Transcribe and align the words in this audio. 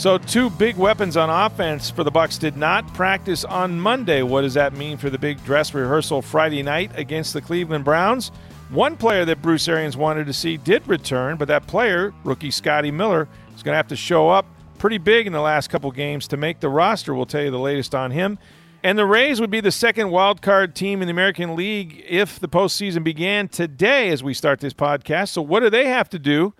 So 0.00 0.16
two 0.16 0.48
big 0.48 0.78
weapons 0.78 1.18
on 1.18 1.28
offense 1.28 1.90
for 1.90 2.04
the 2.04 2.10
Bucks 2.10 2.38
did 2.38 2.56
not 2.56 2.94
practice 2.94 3.44
on 3.44 3.78
Monday. 3.78 4.22
What 4.22 4.40
does 4.40 4.54
that 4.54 4.72
mean 4.72 4.96
for 4.96 5.10
the 5.10 5.18
big 5.18 5.44
dress 5.44 5.74
rehearsal 5.74 6.22
Friday 6.22 6.62
night 6.62 6.90
against 6.94 7.34
the 7.34 7.42
Cleveland 7.42 7.84
Browns? 7.84 8.28
One 8.70 8.96
player 8.96 9.26
that 9.26 9.42
Bruce 9.42 9.68
Arians 9.68 9.98
wanted 9.98 10.26
to 10.28 10.32
see 10.32 10.56
did 10.56 10.88
return, 10.88 11.36
but 11.36 11.48
that 11.48 11.66
player, 11.66 12.14
rookie 12.24 12.50
Scotty 12.50 12.90
Miller, 12.90 13.28
is 13.54 13.62
going 13.62 13.74
to 13.74 13.76
have 13.76 13.88
to 13.88 13.96
show 13.96 14.30
up 14.30 14.46
pretty 14.78 14.96
big 14.96 15.26
in 15.26 15.34
the 15.34 15.40
last 15.42 15.68
couple 15.68 15.92
games 15.92 16.26
to 16.28 16.38
make 16.38 16.60
the 16.60 16.70
roster. 16.70 17.14
We'll 17.14 17.26
tell 17.26 17.42
you 17.42 17.50
the 17.50 17.58
latest 17.58 17.94
on 17.94 18.10
him. 18.10 18.38
And 18.82 18.96
the 18.96 19.04
Rays 19.04 19.38
would 19.38 19.50
be 19.50 19.60
the 19.60 19.70
second 19.70 20.08
wild 20.08 20.40
card 20.40 20.74
team 20.74 21.02
in 21.02 21.08
the 21.08 21.12
American 21.12 21.54
League 21.56 22.02
if 22.08 22.40
the 22.40 22.48
postseason 22.48 23.04
began 23.04 23.48
today 23.48 24.08
as 24.08 24.24
we 24.24 24.32
start 24.32 24.60
this 24.60 24.72
podcast. 24.72 25.28
So, 25.28 25.42
what 25.42 25.60
do 25.60 25.68
they 25.68 25.88
have 25.88 26.08
to 26.08 26.18
do 26.18 26.54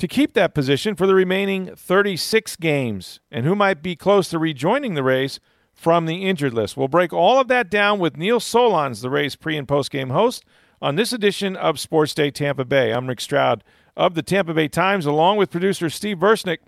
to 0.00 0.08
keep 0.08 0.32
that 0.32 0.54
position 0.54 0.94
for 0.96 1.06
the 1.06 1.14
remaining 1.14 1.76
36 1.76 2.56
games? 2.56 3.20
And 3.30 3.44
who 3.44 3.54
might 3.54 3.82
be 3.82 3.94
close 3.94 4.30
to 4.30 4.38
rejoining 4.38 4.94
the 4.94 5.02
Rays 5.02 5.40
from 5.74 6.06
the 6.06 6.26
injured 6.26 6.54
list? 6.54 6.74
We'll 6.74 6.88
break 6.88 7.12
all 7.12 7.38
of 7.38 7.48
that 7.48 7.70
down 7.70 7.98
with 7.98 8.16
Neil 8.16 8.40
Solondz, 8.40 9.02
the 9.02 9.10
Rays 9.10 9.36
pre 9.36 9.58
and 9.58 9.68
post 9.68 9.90
game 9.90 10.08
host, 10.08 10.42
on 10.80 10.96
this 10.96 11.12
edition 11.12 11.54
of 11.54 11.78
Sports 11.78 12.14
Day 12.14 12.30
Tampa 12.30 12.64
Bay. 12.64 12.92
I'm 12.92 13.06
Rick 13.06 13.20
Stroud 13.20 13.62
of 13.94 14.14
the 14.14 14.22
Tampa 14.22 14.54
Bay 14.54 14.68
Times, 14.68 15.04
along 15.04 15.36
with 15.36 15.50
producer 15.50 15.90
Steve 15.90 16.16
Versnick. 16.16 16.58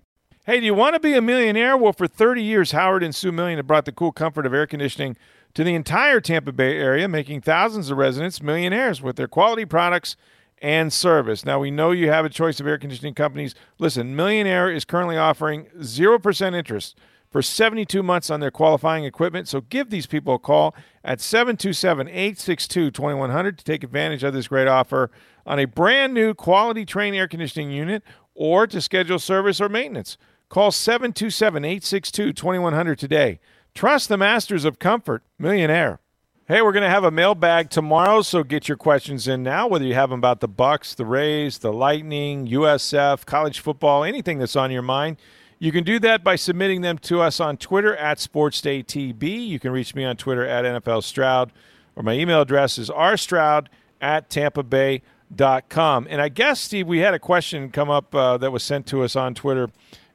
Hey, 0.44 0.60
do 0.60 0.66
you 0.66 0.74
want 0.74 0.94
to 0.94 1.00
be 1.00 1.14
a 1.14 1.22
millionaire? 1.22 1.74
Well, 1.74 1.94
for 1.94 2.06
30 2.06 2.42
years, 2.42 2.72
Howard 2.72 3.02
and 3.02 3.14
Sue 3.14 3.32
Million 3.32 3.56
have 3.56 3.66
brought 3.66 3.86
the 3.86 3.92
cool 3.92 4.12
comfort 4.12 4.44
of 4.44 4.52
air 4.52 4.66
conditioning 4.66 5.16
to 5.54 5.64
the 5.64 5.74
entire 5.74 6.20
Tampa 6.20 6.52
Bay 6.52 6.76
area, 6.76 7.08
making 7.08 7.40
thousands 7.40 7.90
of 7.90 7.96
residents 7.96 8.42
millionaires 8.42 9.00
with 9.00 9.16
their 9.16 9.28
quality 9.28 9.64
products 9.64 10.16
and 10.62 10.92
service. 10.92 11.44
Now, 11.44 11.58
we 11.58 11.72
know 11.72 11.90
you 11.90 12.08
have 12.08 12.24
a 12.24 12.30
choice 12.30 12.60
of 12.60 12.66
air 12.66 12.78
conditioning 12.78 13.14
companies. 13.14 13.54
Listen, 13.78 14.14
Millionaire 14.16 14.70
is 14.70 14.84
currently 14.84 15.18
offering 15.18 15.66
0% 15.80 16.54
interest 16.54 16.96
for 17.28 17.42
72 17.42 18.02
months 18.02 18.30
on 18.30 18.40
their 18.40 18.50
qualifying 18.52 19.04
equipment. 19.04 19.48
So 19.48 19.62
give 19.62 19.90
these 19.90 20.06
people 20.06 20.36
a 20.36 20.38
call 20.38 20.74
at 21.02 21.20
727 21.20 22.06
862 22.08 22.90
2100 22.92 23.58
to 23.58 23.64
take 23.64 23.82
advantage 23.82 24.22
of 24.22 24.34
this 24.34 24.48
great 24.48 24.68
offer 24.68 25.10
on 25.44 25.58
a 25.58 25.64
brand 25.64 26.14
new 26.14 26.32
quality 26.32 26.86
Trane 26.86 27.16
air 27.16 27.26
conditioning 27.26 27.72
unit 27.72 28.04
or 28.34 28.66
to 28.68 28.80
schedule 28.80 29.18
service 29.18 29.60
or 29.60 29.68
maintenance. 29.68 30.16
Call 30.48 30.70
727 30.70 31.64
862 31.64 32.32
2100 32.34 32.98
today. 32.98 33.40
Trust 33.74 34.10
the 34.10 34.18
masters 34.18 34.66
of 34.66 34.78
comfort, 34.78 35.24
Millionaire. 35.38 35.98
Hey, 36.48 36.60
we're 36.60 36.72
going 36.72 36.82
to 36.82 36.90
have 36.90 37.04
a 37.04 37.12
mailbag 37.12 37.70
tomorrow, 37.70 38.20
so 38.20 38.42
get 38.42 38.66
your 38.66 38.76
questions 38.76 39.28
in 39.28 39.44
now, 39.44 39.68
whether 39.68 39.84
you 39.84 39.94
have 39.94 40.10
them 40.10 40.18
about 40.18 40.40
the 40.40 40.48
Bucks, 40.48 40.92
the 40.92 41.06
Rays, 41.06 41.58
the 41.58 41.72
Lightning, 41.72 42.48
USF, 42.48 43.24
college 43.26 43.60
football, 43.60 44.02
anything 44.02 44.40
that's 44.40 44.56
on 44.56 44.72
your 44.72 44.82
mind. 44.82 45.18
You 45.60 45.70
can 45.70 45.84
do 45.84 46.00
that 46.00 46.24
by 46.24 46.34
submitting 46.34 46.80
them 46.80 46.98
to 46.98 47.20
us 47.20 47.38
on 47.38 47.58
Twitter 47.58 47.94
at 47.94 48.18
SportsDayTB. 48.18 49.46
You 49.46 49.60
can 49.60 49.70
reach 49.70 49.94
me 49.94 50.04
on 50.04 50.16
Twitter 50.16 50.44
at 50.44 50.64
NFL 50.64 51.04
Stroud, 51.04 51.52
or 51.94 52.02
my 52.02 52.14
email 52.14 52.40
address 52.40 52.76
is 52.76 52.90
rstroud 52.90 53.68
at 54.00 54.28
Tampa 54.28 54.64
tampabay.com. 54.64 56.08
And 56.10 56.20
I 56.20 56.28
guess, 56.28 56.58
Steve, 56.58 56.88
we 56.88 56.98
had 56.98 57.14
a 57.14 57.20
question 57.20 57.70
come 57.70 57.88
up 57.88 58.12
uh, 58.16 58.36
that 58.38 58.50
was 58.50 58.64
sent 58.64 58.88
to 58.88 59.04
us 59.04 59.14
on 59.14 59.34
Twitter 59.34 59.70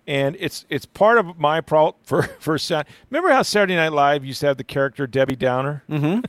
and 0.08 0.38
it's 0.40 0.66
it's 0.70 0.86
part 0.86 1.18
of 1.18 1.38
my 1.38 1.60
pro 1.62 1.96
for 2.04 2.24
for 2.40 2.58
remember 3.10 3.30
how 3.30 3.42
Saturday 3.42 3.76
Night 3.76 3.92
Live 3.92 4.24
used 4.24 4.40
to 4.40 4.48
have 4.48 4.58
the 4.58 4.64
character 4.64 5.06
Debbie 5.06 5.36
Downer, 5.36 5.84
mm-hmm. 5.90 6.22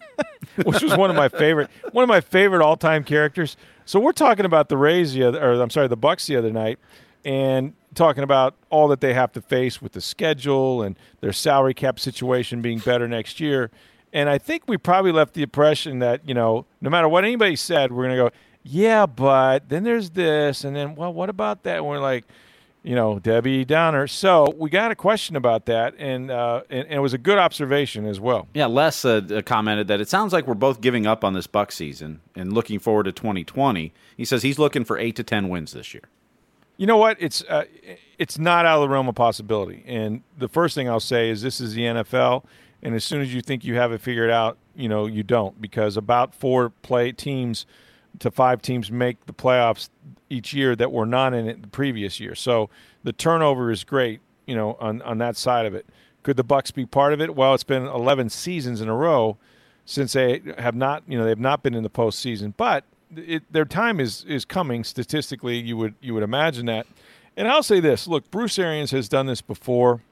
which 0.69 0.83
was 0.83 0.97
one 0.97 1.11
of 1.11 1.17
my 1.17 1.29
favorite 1.29 1.71
one 1.93 2.03
of 2.03 2.09
my 2.09 2.21
favorite 2.21 2.63
all 2.63 2.77
time 2.77 3.05
characters. 3.05 3.57
So 3.85 3.99
we're 3.99 4.13
talking 4.13 4.45
about 4.45 4.69
the 4.69 4.77
Rays 4.77 5.15
the 5.15 5.23
other, 5.23 5.43
or 5.43 5.63
I'm 5.63 5.71
sorry, 5.71 5.89
the 5.89 5.97
Bucks 5.97 6.27
the 6.27 6.37
other 6.37 6.53
night, 6.53 6.79
and 7.25 7.73
talking 7.95 8.23
about 8.23 8.55
all 8.69 8.89
that 8.89 9.01
they 9.01 9.15
have 9.15 9.33
to 9.33 9.41
face 9.41 9.81
with 9.81 9.93
the 9.93 10.01
schedule 10.01 10.83
and 10.83 10.99
their 11.21 11.33
salary 11.33 11.73
cap 11.73 11.99
situation 11.99 12.61
being 12.61 12.81
better 12.81 13.09
next 13.09 13.41
year. 13.41 13.71
And 14.13 14.29
I 14.29 14.39
think 14.39 14.65
we 14.67 14.77
probably 14.77 15.13
left 15.13 15.35
the 15.35 15.43
impression 15.43 16.01
that 16.01 16.29
you 16.29 16.35
know, 16.35 16.67
no 16.81 16.91
matter 16.91 17.09
what 17.09 17.25
anybody 17.25 17.57
said, 17.57 17.93
we're 17.93 18.05
going 18.05 18.17
to 18.17 18.25
go, 18.25 18.31
yeah, 18.65 19.07
but 19.07 19.69
then 19.69 19.85
there's 19.85 20.11
this, 20.11 20.65
and 20.65 20.75
then 20.75 20.97
well, 20.97 21.13
what 21.13 21.31
about 21.31 21.63
that? 21.63 21.79
And 21.79 21.87
we're 21.87 22.01
like 22.01 22.25
you 22.89 22.95
know, 22.95 23.19
Debbie 23.19 23.67
Downer. 23.67 24.07
So 24.07 24.55
we 24.57 24.71
got 24.71 24.91
a 24.91 24.95
question 24.95 25.37
about 25.37 25.67
that, 25.67 25.95
and, 25.99 26.31
uh, 26.31 26.63
and, 26.71 26.87
and 26.87 26.95
it 26.95 27.01
was 27.01 27.13
a 27.13 27.19
good 27.19 27.37
observation 27.37 28.07
as 28.07 28.19
well. 28.19 28.49
Yeah, 28.55 28.65
Les 28.65 29.05
uh, 29.05 29.43
commented 29.45 29.89
that 29.89 30.01
it 30.01 30.09
sounds 30.09 30.33
like 30.33 30.47
we're 30.47 30.55
both 30.55 30.81
giving 30.81 31.07
up 31.07 31.23
on 31.23 31.35
this 31.35 31.47
Buck 31.47 31.71
season 31.71 32.23
and 32.35 32.55
looking 32.55 32.79
forward 32.79 33.03
to 33.03 33.13
2020. 33.13 33.93
He 34.17 34.25
says 34.25 34.43
he's 34.43 34.59
looking 34.59 34.85
for 34.85 34.97
eight 34.97 35.17
to 35.17 35.23
ten 35.23 35.51
wins 35.51 35.73
this 35.73 35.93
year. 35.93 36.05
You 36.79 36.87
know 36.87 36.97
what? 36.97 37.19
It's 37.21 37.45
uh, 37.45 37.65
it's 38.17 38.39
not 38.39 38.65
out 38.65 38.77
of 38.77 38.83
the 38.83 38.89
realm 38.89 39.07
of 39.07 39.15
possibility. 39.15 39.85
And 39.87 40.23
the 40.39 40.49
first 40.49 40.75
thing 40.75 40.89
I'll 40.89 40.99
say 40.99 41.29
is 41.29 41.43
this 41.43 41.61
is 41.61 41.75
the 41.75 41.83
NFL, 41.83 42.47
and 42.83 42.95
as 42.95 43.05
soon 43.05 43.21
as 43.21 43.35
you 43.35 43.43
think 43.43 43.65
you 43.65 43.75
have 43.75 43.93
it 43.93 44.01
figured 44.01 44.31
out, 44.31 44.57
you 44.75 44.89
know 44.89 45.05
you 45.05 45.23
don't 45.23 45.61
because 45.61 45.99
about 45.99 46.35
four 46.35 46.71
play 46.71 47.13
teams 47.13 47.67
to 48.21 48.31
five 48.31 48.63
teams 48.63 48.91
make 48.91 49.25
the 49.27 49.33
playoffs 49.33 49.89
each 50.31 50.53
year 50.53 50.77
that 50.77 50.93
were 50.93 51.07
not 51.07 51.35
in 51.35 51.49
it 51.49 51.63
the 51.63 51.69
previous 51.69 52.21
year. 52.21 52.35
So 52.35 52.71
the 53.05 53.13
turnover 53.13 53.71
is 53.71 53.85
great, 53.85 54.21
you 54.47 54.55
know, 54.55 54.77
on, 54.81 55.03
on 55.03 55.19
that 55.19 55.37
side 55.37 55.67
of 55.67 55.75
it. 55.75 55.87
Could 56.23 56.37
the 56.37 56.45
Bucks 56.45 56.71
be 56.71 56.85
part 56.85 57.13
of 57.13 57.21
it? 57.21 57.35
Well, 57.35 57.55
it's 57.55 57.65
been 57.65 57.85
11 57.85 58.31
seasons 58.31 58.81
in 58.81 58.89
a 58.89 58.95
row 58.95 59.39
since 59.85 60.13
they 60.13 60.43
have 60.59 60.75
not, 60.75 61.03
you 61.07 61.17
know, 61.17 61.25
they've 61.25 61.39
not 61.39 61.63
been 61.63 61.75
in 61.75 61.83
the 61.83 61.91
postseason. 61.91 62.53
But 62.57 62.85
it, 63.17 63.51
their 63.51 63.65
time 63.65 64.01
is 64.01 64.25
is 64.27 64.45
coming. 64.45 64.85
Statistically, 64.85 65.59
you 65.59 65.77
would 65.77 65.95
you 66.01 66.15
would 66.15 66.23
imagine 66.23 66.67
that. 66.67 66.87
And 67.37 67.49
I'll 67.49 67.63
say 67.63 67.81
this: 67.81 68.07
Look, 68.07 68.31
Bruce 68.31 68.59
Arians 68.59 68.91
has 68.91 69.09
done 69.09 69.27
this 69.27 69.41
before. 69.41 70.03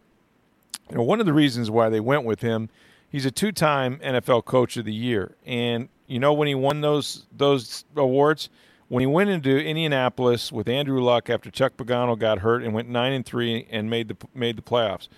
You 0.90 0.96
know, 0.96 1.02
one 1.02 1.20
of 1.20 1.26
the 1.26 1.32
reasons 1.32 1.70
why 1.70 1.88
they 1.88 2.00
went 2.00 2.24
with 2.24 2.40
him, 2.40 2.68
he's 3.08 3.26
a 3.26 3.30
two-time 3.30 3.98
NFL 3.98 4.44
Coach 4.44 4.76
of 4.76 4.84
the 4.84 4.94
Year, 4.94 5.34
and 5.44 5.88
you 6.06 6.18
know 6.18 6.32
when 6.32 6.48
he 6.48 6.54
won 6.54 6.80
those 6.80 7.26
those 7.36 7.84
awards, 7.96 8.48
when 8.88 9.00
he 9.00 9.06
went 9.06 9.30
into 9.30 9.58
Indianapolis 9.58 10.52
with 10.52 10.68
Andrew 10.68 11.02
Luck 11.02 11.28
after 11.28 11.50
Chuck 11.50 11.76
Pagano 11.76 12.18
got 12.18 12.38
hurt 12.38 12.62
and 12.62 12.72
went 12.72 12.88
nine 12.88 13.12
and 13.12 13.24
three 13.24 13.66
and 13.70 13.90
made 13.90 14.08
the 14.08 14.16
made 14.34 14.56
the 14.56 14.62
playoffs. 14.62 15.08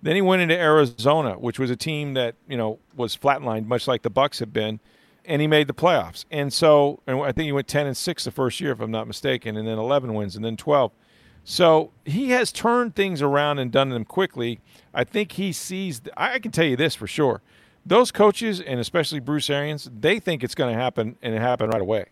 Then 0.00 0.14
he 0.14 0.22
went 0.22 0.42
into 0.42 0.56
Arizona, 0.56 1.32
which 1.38 1.58
was 1.58 1.70
a 1.70 1.76
team 1.76 2.14
that 2.14 2.36
you 2.48 2.56
know 2.56 2.78
was 2.96 3.16
flatlined, 3.16 3.66
much 3.66 3.88
like 3.88 4.02
the 4.02 4.10
Bucks 4.10 4.38
had 4.38 4.52
been, 4.52 4.80
and 5.24 5.40
he 5.42 5.46
made 5.46 5.66
the 5.66 5.74
playoffs. 5.74 6.24
And 6.30 6.52
so, 6.52 7.00
and 7.06 7.20
I 7.20 7.32
think 7.32 7.46
he 7.46 7.52
went 7.52 7.68
ten 7.68 7.86
and 7.86 7.96
six 7.96 8.24
the 8.24 8.30
first 8.30 8.60
year, 8.60 8.72
if 8.72 8.80
I'm 8.80 8.90
not 8.90 9.06
mistaken, 9.06 9.56
and 9.56 9.66
then 9.66 9.78
eleven 9.78 10.14
wins, 10.14 10.36
and 10.36 10.44
then 10.44 10.56
twelve. 10.56 10.92
So 11.44 11.92
he 12.04 12.30
has 12.30 12.52
turned 12.52 12.94
things 12.94 13.22
around 13.22 13.58
and 13.58 13.72
done 13.72 13.88
them 13.88 14.04
quickly. 14.04 14.60
I 14.92 15.04
think 15.04 15.32
he 15.32 15.52
sees. 15.52 16.00
I 16.16 16.38
can 16.38 16.52
tell 16.52 16.66
you 16.66 16.76
this 16.76 16.94
for 16.94 17.06
sure: 17.06 17.42
those 17.88 18.12
coaches, 18.12 18.60
and 18.60 18.78
especially 18.78 19.20
Bruce 19.20 19.50
Arians, 19.50 19.90
they 19.98 20.20
think 20.20 20.44
it's 20.44 20.54
going 20.54 20.74
to 20.74 20.80
happen, 20.80 21.16
and 21.22 21.34
it 21.34 21.40
happened 21.40 21.72
right 21.72 21.82
away. 21.82 22.06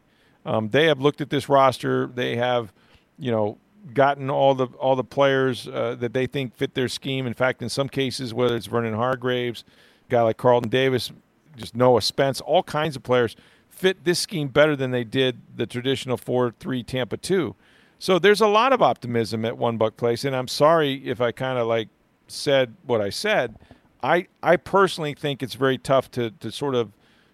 Um, 0.44 0.70
they 0.70 0.86
have 0.86 1.00
looked 1.00 1.20
at 1.20 1.30
this 1.30 1.48
roster. 1.48 2.06
They 2.06 2.36
have, 2.36 2.72
you 3.18 3.30
know, 3.30 3.58
gotten 3.94 4.30
all 4.30 4.54
the 4.54 4.66
all 4.78 4.96
the 4.96 5.04
players 5.04 5.68
uh, 5.68 5.96
that 6.00 6.12
they 6.12 6.26
think 6.26 6.56
fit 6.56 6.74
their 6.74 6.88
scheme. 6.88 7.26
In 7.26 7.34
fact, 7.34 7.62
in 7.62 7.68
some 7.68 7.88
cases, 7.88 8.32
whether 8.32 8.56
it's 8.56 8.66
Vernon 8.66 8.94
Hargreaves, 8.94 9.64
a 10.08 10.10
guy 10.10 10.22
like 10.22 10.36
Carlton 10.36 10.70
Davis, 10.70 11.12
just 11.56 11.76
Noah 11.76 12.00
Spence, 12.00 12.40
all 12.40 12.62
kinds 12.62 12.96
of 12.96 13.02
players 13.02 13.36
fit 13.68 14.04
this 14.04 14.18
scheme 14.18 14.48
better 14.48 14.74
than 14.74 14.90
they 14.90 15.04
did 15.04 15.40
the 15.54 15.66
traditional 15.66 16.16
four-three 16.16 16.82
Tampa 16.82 17.16
two. 17.16 17.54
So 17.98 18.18
there's 18.18 18.40
a 18.40 18.48
lot 18.48 18.72
of 18.72 18.82
optimism 18.82 19.44
at 19.44 19.56
One 19.58 19.76
Buck 19.76 19.96
Place, 19.96 20.24
and 20.24 20.34
I'm 20.34 20.48
sorry 20.48 21.02
if 21.06 21.20
I 21.20 21.32
kind 21.32 21.58
of 21.58 21.66
like 21.66 21.88
said 22.28 22.74
what 22.86 23.00
I 23.00 23.10
said. 23.10 23.56
I 24.02 24.28
I 24.42 24.56
personally 24.56 25.14
think 25.14 25.42
it's 25.42 25.54
very 25.54 25.78
tough 25.78 26.10
to 26.12 26.30
to 26.30 26.50
sort 26.50 26.74
of 26.74 26.92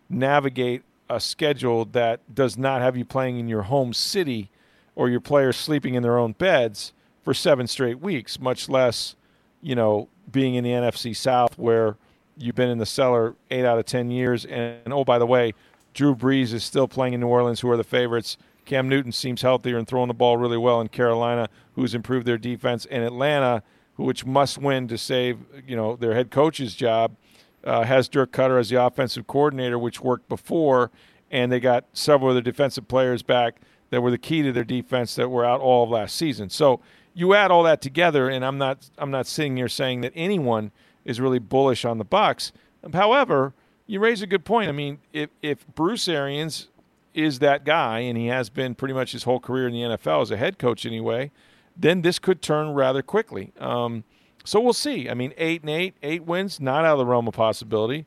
navigate 0.08 0.82
a 1.08 1.20
schedule 1.20 1.84
that 1.86 2.34
does 2.34 2.56
not 2.56 2.80
have 2.80 2.96
you 2.96 3.04
playing 3.04 3.38
in 3.38 3.48
your 3.48 3.62
home 3.62 3.92
city 3.92 4.50
or 4.94 5.08
your 5.08 5.20
players 5.20 5.56
sleeping 5.56 5.94
in 5.94 6.02
their 6.02 6.18
own 6.18 6.32
beds 6.32 6.92
for 7.22 7.34
seven 7.34 7.66
straight 7.66 8.00
weeks, 8.00 8.40
much 8.40 8.68
less, 8.68 9.14
you 9.60 9.74
know, 9.74 10.08
being 10.30 10.54
in 10.54 10.64
the 10.64 10.70
NFC 10.70 11.14
South 11.14 11.58
where 11.58 11.96
you've 12.36 12.54
been 12.54 12.70
in 12.70 12.78
the 12.78 12.86
cellar 12.86 13.36
eight 13.50 13.64
out 13.64 13.78
of 13.78 13.84
10 13.84 14.10
years. 14.10 14.44
And, 14.44 14.80
and 14.84 14.94
oh, 14.94 15.04
by 15.04 15.18
the 15.18 15.26
way, 15.26 15.54
Drew 15.94 16.14
Brees 16.14 16.52
is 16.52 16.64
still 16.64 16.88
playing 16.88 17.14
in 17.14 17.20
New 17.20 17.28
Orleans, 17.28 17.60
who 17.60 17.70
are 17.70 17.76
the 17.76 17.84
favorites. 17.84 18.36
Cam 18.64 18.88
Newton 18.88 19.12
seems 19.12 19.42
healthier 19.42 19.76
and 19.76 19.86
throwing 19.86 20.08
the 20.08 20.14
ball 20.14 20.36
really 20.36 20.56
well 20.56 20.80
in 20.80 20.88
Carolina, 20.88 21.48
who's 21.74 21.94
improved 21.94 22.26
their 22.26 22.38
defense, 22.38 22.86
and 22.86 23.04
Atlanta, 23.04 23.62
which 23.96 24.24
must 24.24 24.58
win 24.58 24.88
to 24.88 24.98
save 24.98 25.38
you 25.66 25.76
know 25.76 25.96
their 25.96 26.14
head 26.14 26.30
coach's 26.30 26.74
job, 26.74 27.16
uh, 27.64 27.84
has 27.84 28.08
Dirk 28.08 28.32
Koetter 28.32 28.58
as 28.58 28.70
the 28.70 28.82
offensive 28.82 29.26
coordinator, 29.26 29.78
which 29.78 30.00
worked 30.00 30.28
before, 30.28 30.90
and 31.30 31.50
they 31.50 31.60
got 31.60 31.84
several 31.92 32.30
of 32.30 32.34
their 32.34 32.42
defensive 32.42 32.88
players 32.88 33.22
back 33.22 33.60
that 33.90 34.00
were 34.00 34.10
the 34.10 34.18
key 34.18 34.42
to 34.42 34.52
their 34.52 34.64
defense 34.64 35.14
that 35.16 35.28
were 35.28 35.44
out 35.44 35.60
all 35.60 35.84
of 35.84 35.90
last 35.90 36.16
season. 36.16 36.48
So 36.48 36.80
you 37.14 37.34
add 37.34 37.50
all 37.50 37.62
that 37.64 37.80
together, 37.80 38.28
and 38.28 38.44
I'm 38.44 38.58
not 38.58 38.90
I'm 38.98 39.10
not 39.10 39.26
sitting 39.26 39.56
here 39.56 39.68
saying 39.68 40.00
that 40.02 40.12
anyone 40.14 40.72
is 41.04 41.20
really 41.20 41.38
bullish 41.38 41.84
on 41.84 41.98
the 41.98 42.04
Bucks. 42.04 42.52
However, 42.92 43.54
you 43.86 44.00
raise 44.00 44.22
a 44.22 44.26
good 44.26 44.44
point. 44.44 44.68
I 44.68 44.72
mean, 44.72 44.98
if 45.12 45.30
if 45.42 45.66
Bruce 45.74 46.08
Arians 46.08 46.68
is 47.14 47.40
that 47.40 47.64
guy, 47.64 48.00
and 48.00 48.16
he 48.16 48.28
has 48.28 48.48
been 48.48 48.74
pretty 48.74 48.94
much 48.94 49.12
his 49.12 49.24
whole 49.24 49.40
career 49.40 49.68
in 49.68 49.74
the 49.74 49.80
NFL 49.80 50.22
as 50.22 50.30
a 50.30 50.36
head 50.36 50.58
coach 50.58 50.86
anyway, 50.86 51.30
then 51.76 52.02
this 52.02 52.18
could 52.18 52.42
turn 52.42 52.70
rather 52.70 53.02
quickly. 53.02 53.52
Um, 53.58 54.04
so 54.44 54.60
we'll 54.60 54.72
see. 54.72 55.08
I 55.08 55.14
mean, 55.14 55.32
eight 55.36 55.62
and 55.62 55.70
eight, 55.70 55.94
eight 56.02 56.24
wins, 56.24 56.60
not 56.60 56.84
out 56.84 56.92
of 56.92 56.98
the 56.98 57.06
realm 57.06 57.28
of 57.28 57.34
possibility. 57.34 58.06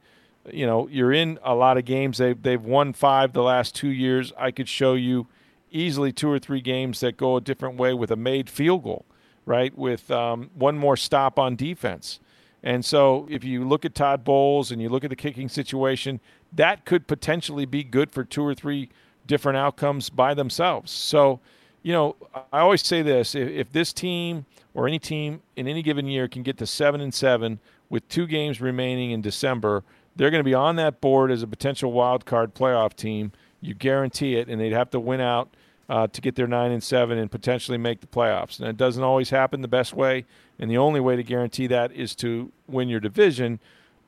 You 0.52 0.66
know, 0.66 0.88
you're 0.88 1.14
in 1.14 1.40
a 1.44 1.56
lot 1.56 1.78
of 1.78 1.86
games. 1.86 2.18
They've 2.18 2.40
they've 2.40 2.62
won 2.62 2.94
five 2.94 3.34
the 3.34 3.42
last 3.42 3.74
two 3.74 3.90
years. 3.90 4.32
I 4.38 4.52
could 4.52 4.70
show 4.70 4.94
you 4.94 5.28
easily 5.72 6.12
two 6.12 6.30
or 6.30 6.40
three 6.40 6.62
games 6.62 7.00
that 7.00 7.18
go 7.18 7.38
a 7.38 7.42
different 7.42 7.78
way 7.78 7.94
with 7.94 8.12
a 8.12 8.16
made 8.16 8.50
field 8.50 8.84
goal, 8.84 9.06
right? 9.46 9.76
With 9.78 10.12
um, 10.12 10.52
one 10.54 10.78
more 10.78 10.96
stop 10.98 11.40
on 11.40 11.56
defense. 11.56 12.20
And 12.64 12.84
so 12.84 13.28
if 13.30 13.44
you 13.44 13.64
look 13.64 13.86
at 13.86 13.94
Todd 13.94 14.24
Bowles 14.24 14.72
and 14.72 14.82
you 14.82 14.90
look 14.90 15.04
at 15.04 15.10
the 15.12 15.16
kicking 15.16 15.50
situation, 15.50 16.20
that 16.52 16.86
could 16.86 17.08
potentially 17.08 17.66
be 17.66 17.84
good 17.84 18.10
for 18.10 18.24
two 18.24 18.44
or 18.44 18.56
three 18.56 18.90
different 19.28 19.58
outcomes 19.58 20.10
by 20.10 20.34
themselves. 20.34 20.92
So, 20.92 21.40
you 21.86 21.94
know, 21.94 22.16
I 22.52 22.62
always 22.62 22.84
say 22.84 23.04
this 23.04 23.36
if, 23.36 23.48
if 23.48 23.72
this 23.72 23.94
team 23.94 24.48
or 24.74 24.88
any 24.88 24.98
team 24.98 25.44
in 25.56 25.68
any 25.68 25.84
given 25.84 26.08
year 26.08 26.28
can 26.28 26.42
get 26.42 26.58
to 26.58 26.66
seven 26.66 27.00
and 27.00 27.14
seven 27.14 27.60
with 27.92 28.10
two 28.10 28.26
games 28.26 28.60
remaining 28.60 29.12
in 29.12 29.22
December, 29.22 29.84
they're 30.16 30.32
going 30.32 30.40
to 30.40 30.50
be 30.50 30.56
on 30.56 30.78
that 30.78 31.00
board 31.00 31.30
as 31.30 31.44
a 31.44 31.48
potential 31.48 31.92
wild 31.92 32.26
card 32.26 32.56
playoff 32.56 32.96
team. 32.96 33.32
You 33.62 33.76
guarantee 33.76 34.36
it, 34.36 34.48
and 34.48 34.60
they'd 34.60 34.72
have 34.72 34.90
to 34.92 35.00
win 35.00 35.22
out 35.22 35.54
uh, 35.88 36.08
to 36.08 36.22
get 36.22 36.34
their 36.34 36.48
nine 36.48 36.72
and 36.72 36.82
seven 36.82 37.20
and 37.20 37.30
potentially 37.30 37.78
make 37.78 38.02
the 38.02 38.08
playoffs. 38.08 38.60
And 38.60 38.68
it 38.68 38.78
doesn't 38.78 39.04
always 39.04 39.30
happen 39.30 39.62
the 39.62 39.68
best 39.68 39.94
way, 39.94 40.26
and 40.58 40.72
the 40.72 40.80
only 40.80 41.00
way 41.00 41.16
to 41.16 41.24
guarantee 41.24 41.68
that 41.68 41.92
is 41.92 42.16
to 42.16 42.52
win 42.68 42.90
your 42.90 43.00
division. 43.00 43.60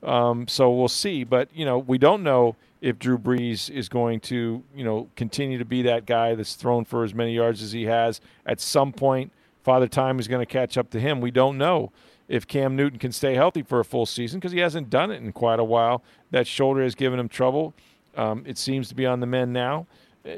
Um, 0.02 0.48
so 0.48 0.72
we'll 0.72 0.88
see, 0.88 1.24
but 1.24 1.50
you 1.54 1.64
know 1.64 1.78
we 1.78 2.00
don't 2.00 2.24
know 2.24 2.56
if 2.82 3.00
Drew 3.00 3.18
Brees 3.18 3.70
is 3.70 3.90
going 3.90 4.20
to 4.22 4.64
you 4.76 4.84
know 4.84 5.10
continue 5.16 5.58
to 5.58 5.66
be 5.66 5.82
that 5.84 6.06
guy 6.06 6.36
that's 6.36 6.56
thrown 6.56 6.86
for 6.86 7.04
as 7.04 7.14
many 7.14 7.34
yards 7.34 7.62
as 7.62 7.72
he 7.72 7.86
has. 7.86 8.22
At 8.46 8.60
some 8.60 8.94
point, 8.94 9.32
Father 9.64 9.88
Time 9.88 10.20
is 10.20 10.28
going 10.28 10.46
to 10.46 10.52
catch 10.52 10.78
up 10.78 10.90
to 10.92 11.00
him. 11.00 11.22
We 11.22 11.32
don't 11.32 11.58
know 11.58 11.92
if 12.28 12.46
Cam 12.46 12.76
Newton 12.76 13.00
can 13.00 13.12
stay 13.12 13.36
healthy 13.36 13.62
for 13.62 13.80
a 13.80 13.86
full 13.86 14.06
season 14.06 14.40
because 14.40 14.52
he 14.52 14.60
hasn't 14.60 14.90
done 14.90 15.12
it 15.12 15.22
in 15.22 15.32
quite 15.32 15.60
a 15.60 15.64
while. 15.64 16.04
That 16.32 16.46
shoulder 16.46 16.84
has 16.84 16.96
given 16.96 17.20
him 17.20 17.30
trouble. 17.30 17.74
Um, 18.16 18.44
it 18.48 18.58
seems 18.58 18.90
to 18.90 18.96
be 18.96 19.06
on 19.06 19.20
the 19.20 19.28
men 19.28 19.54
now 19.54 19.88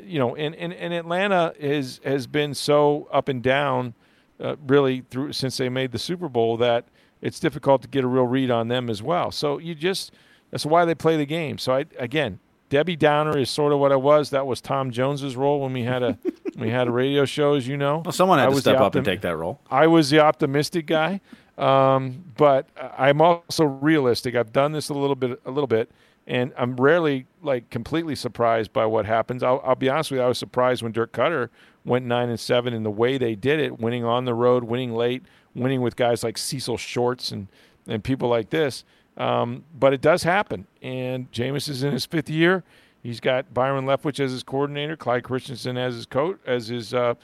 you 0.03 0.19
know, 0.19 0.35
and, 0.35 0.55
and, 0.55 0.73
and 0.73 0.93
Atlanta 0.93 1.53
has 1.59 1.99
has 2.03 2.27
been 2.27 2.53
so 2.53 3.07
up 3.11 3.27
and 3.27 3.41
down, 3.41 3.93
uh, 4.39 4.55
really 4.67 5.03
through 5.09 5.33
since 5.33 5.57
they 5.57 5.69
made 5.69 5.91
the 5.91 5.99
Super 5.99 6.29
Bowl 6.29 6.57
that 6.57 6.85
it's 7.21 7.39
difficult 7.39 7.81
to 7.81 7.87
get 7.87 8.03
a 8.03 8.07
real 8.07 8.25
read 8.25 8.51
on 8.51 8.67
them 8.67 8.89
as 8.89 9.01
well. 9.01 9.31
So 9.31 9.57
you 9.57 9.75
just 9.75 10.11
that's 10.51 10.65
why 10.65 10.85
they 10.85 10.95
play 10.95 11.17
the 11.17 11.25
game. 11.25 11.57
So 11.57 11.73
I 11.73 11.85
again, 11.97 12.39
Debbie 12.69 12.95
Downer 12.95 13.37
is 13.37 13.49
sort 13.49 13.73
of 13.73 13.79
what 13.79 13.91
I 13.91 13.95
was. 13.95 14.29
That 14.29 14.45
was 14.45 14.61
Tom 14.61 14.91
Jones's 14.91 15.35
role 15.35 15.59
when 15.61 15.73
we 15.73 15.83
had 15.83 16.03
a 16.03 16.17
we 16.57 16.69
had 16.69 16.87
a 16.87 16.91
radio 16.91 17.25
show, 17.25 17.55
as 17.55 17.67
you 17.67 17.77
know. 17.77 18.01
Well, 18.05 18.11
someone 18.11 18.39
had 18.39 18.49
I 18.49 18.51
to 18.51 18.59
step 18.59 18.77
optim- 18.77 18.81
up 18.81 18.95
and 18.95 19.05
take 19.05 19.21
that 19.21 19.35
role. 19.35 19.59
I 19.69 19.87
was 19.87 20.09
the 20.09 20.19
optimistic 20.19 20.85
guy, 20.85 21.21
um, 21.57 22.23
but 22.37 22.67
I'm 22.97 23.21
also 23.21 23.65
realistic. 23.65 24.35
I've 24.35 24.53
done 24.53 24.71
this 24.71 24.89
a 24.89 24.93
little 24.93 25.15
bit, 25.15 25.41
a 25.45 25.51
little 25.51 25.67
bit, 25.67 25.91
and 26.27 26.53
I'm 26.57 26.75
rarely 26.75 27.25
like 27.41 27.69
completely 27.69 28.15
surprised 28.15 28.71
by 28.71 28.85
what 28.85 29.05
happens. 29.05 29.41
I'll, 29.41 29.61
I'll, 29.65 29.75
be 29.75 29.89
honest 29.89 30.11
with 30.11 30.19
you, 30.19 30.23
I 30.23 30.27
was 30.27 30.37
surprised 30.37 30.83
when 30.83 30.91
Dirk 30.91 31.11
Koetter 31.11 31.49
went 31.85 32.05
nine 32.05 32.29
and 32.29 32.39
seven 32.39 32.73
in 32.73 32.83
the 32.83 32.91
way 32.91 33.17
they 33.17 33.35
did 33.35 33.59
it, 33.59 33.79
winning 33.79 34.03
on 34.03 34.25
the 34.25 34.33
road, 34.35 34.63
winning 34.63 34.93
late, 34.93 35.23
winning 35.55 35.81
with 35.81 35.95
guys 35.95 36.23
like 36.23 36.37
Cecil 36.37 36.77
Shorts 36.77 37.31
and 37.31 37.47
and 37.87 38.03
people 38.03 38.29
like 38.29 38.51
this. 38.51 38.83
Um, 39.19 39.65
but 39.77 39.93
it 39.93 40.01
does 40.01 40.23
happen, 40.23 40.65
and 40.81 41.29
Jameis 41.31 41.67
is 41.67 41.83
in 41.83 41.91
his 41.91 42.05
fifth 42.05 42.29
year. 42.29 42.63
He's 43.03 43.19
got 43.19 43.53
Byron 43.53 43.85
Leftwich 43.85 44.19
as 44.19 44.31
his 44.31 44.43
coordinator, 44.43 44.95
Clyde 44.95 45.23
Christensen 45.23 45.77
as 45.77 45.95
his 45.95 46.05
coach, 46.05 46.39
as 46.45 46.69
his 46.69 46.93
uh, 46.93 47.15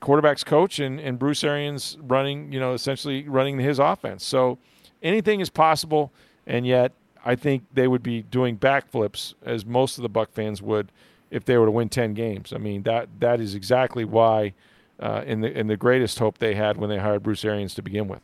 quarterbacks 0.00 0.44
coach, 0.44 0.80
and, 0.80 0.98
and 0.98 1.18
Bruce 1.18 1.44
Arians 1.44 1.96
running, 2.02 2.52
you 2.52 2.58
know, 2.58 2.72
essentially 2.72 3.28
running 3.28 3.58
his 3.58 3.78
offense. 3.78 4.24
So 4.24 4.58
anything 5.02 5.40
is 5.40 5.48
possible, 5.48 6.12
and 6.46 6.66
yet 6.66 6.92
I 7.24 7.36
think 7.36 7.64
they 7.72 7.88
would 7.88 8.02
be 8.02 8.22
doing 8.22 8.58
backflips 8.58 9.34
as 9.42 9.64
most 9.64 9.96
of 9.96 10.02
the 10.02 10.08
Buck 10.08 10.32
fans 10.32 10.60
would 10.60 10.90
if 11.30 11.44
they 11.44 11.56
were 11.56 11.66
to 11.66 11.70
win 11.70 11.88
10 11.88 12.14
games. 12.14 12.52
I 12.52 12.58
mean, 12.58 12.82
that 12.82 13.08
that 13.20 13.40
is 13.40 13.54
exactly 13.54 14.04
why 14.04 14.54
uh, 15.00 15.22
in 15.26 15.40
the 15.40 15.56
in 15.56 15.66
the 15.68 15.76
greatest 15.76 16.18
hope 16.18 16.38
they 16.38 16.54
had 16.54 16.76
when 16.76 16.90
they 16.90 16.98
hired 16.98 17.22
Bruce 17.22 17.44
Arians 17.44 17.74
to 17.74 17.82
begin 17.82 18.08
with. 18.08 18.20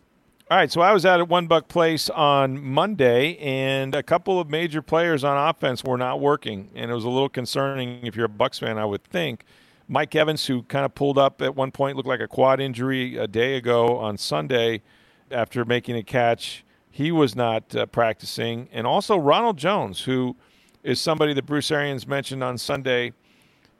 All 0.51 0.57
right, 0.57 0.73
so 0.73 0.81
I 0.81 0.93
was 0.93 1.07
out 1.07 1.21
at 1.21 1.29
One 1.29 1.47
Buck 1.47 1.69
Place 1.69 2.11
on 2.11 2.61
Monday, 2.61 3.37
and 3.37 3.95
a 3.95 4.03
couple 4.03 4.41
of 4.41 4.51
major 4.51 4.83
players 4.83 5.23
on 5.23 5.49
offense 5.49 5.85
were 5.85 5.97
not 5.97 6.19
working, 6.19 6.71
and 6.75 6.91
it 6.91 6.95
was 6.95 7.05
a 7.05 7.09
little 7.09 7.29
concerning 7.29 8.05
if 8.05 8.17
you're 8.17 8.27
a 8.27 8.29
Bucks 8.29 8.59
fan. 8.59 8.77
I 8.77 8.85
would 8.85 9.05
think 9.05 9.45
Mike 9.87 10.13
Evans, 10.17 10.47
who 10.47 10.65
kind 10.65 10.85
of 10.85 10.93
pulled 10.93 11.19
up 11.19 11.41
at 11.41 11.55
one 11.55 11.71
point, 11.71 11.97
looked 11.97 12.09
like 12.09 12.19
a 12.19 12.27
quad 12.27 12.61
injury 12.61 13.17
a 13.17 13.29
day 13.29 13.55
ago 13.55 13.97
on 13.99 14.19
Sunday 14.19 14.83
after 15.31 15.65
making 15.65 15.95
a 15.95 16.03
catch 16.03 16.65
he 16.91 17.13
was 17.13 17.37
not 17.37 17.73
uh, 17.77 17.87
practicing. 17.87 18.69
And 18.73 18.89
also 18.89 19.17
Ronald 19.17 19.57
Jones, 19.57 20.01
who 20.01 20.35
is 20.83 21.01
somebody 21.01 21.33
that 21.33 21.47
Bruce 21.47 21.71
Arians 21.71 22.09
mentioned 22.09 22.43
on 22.43 22.59
Sunday, 22.59 23.13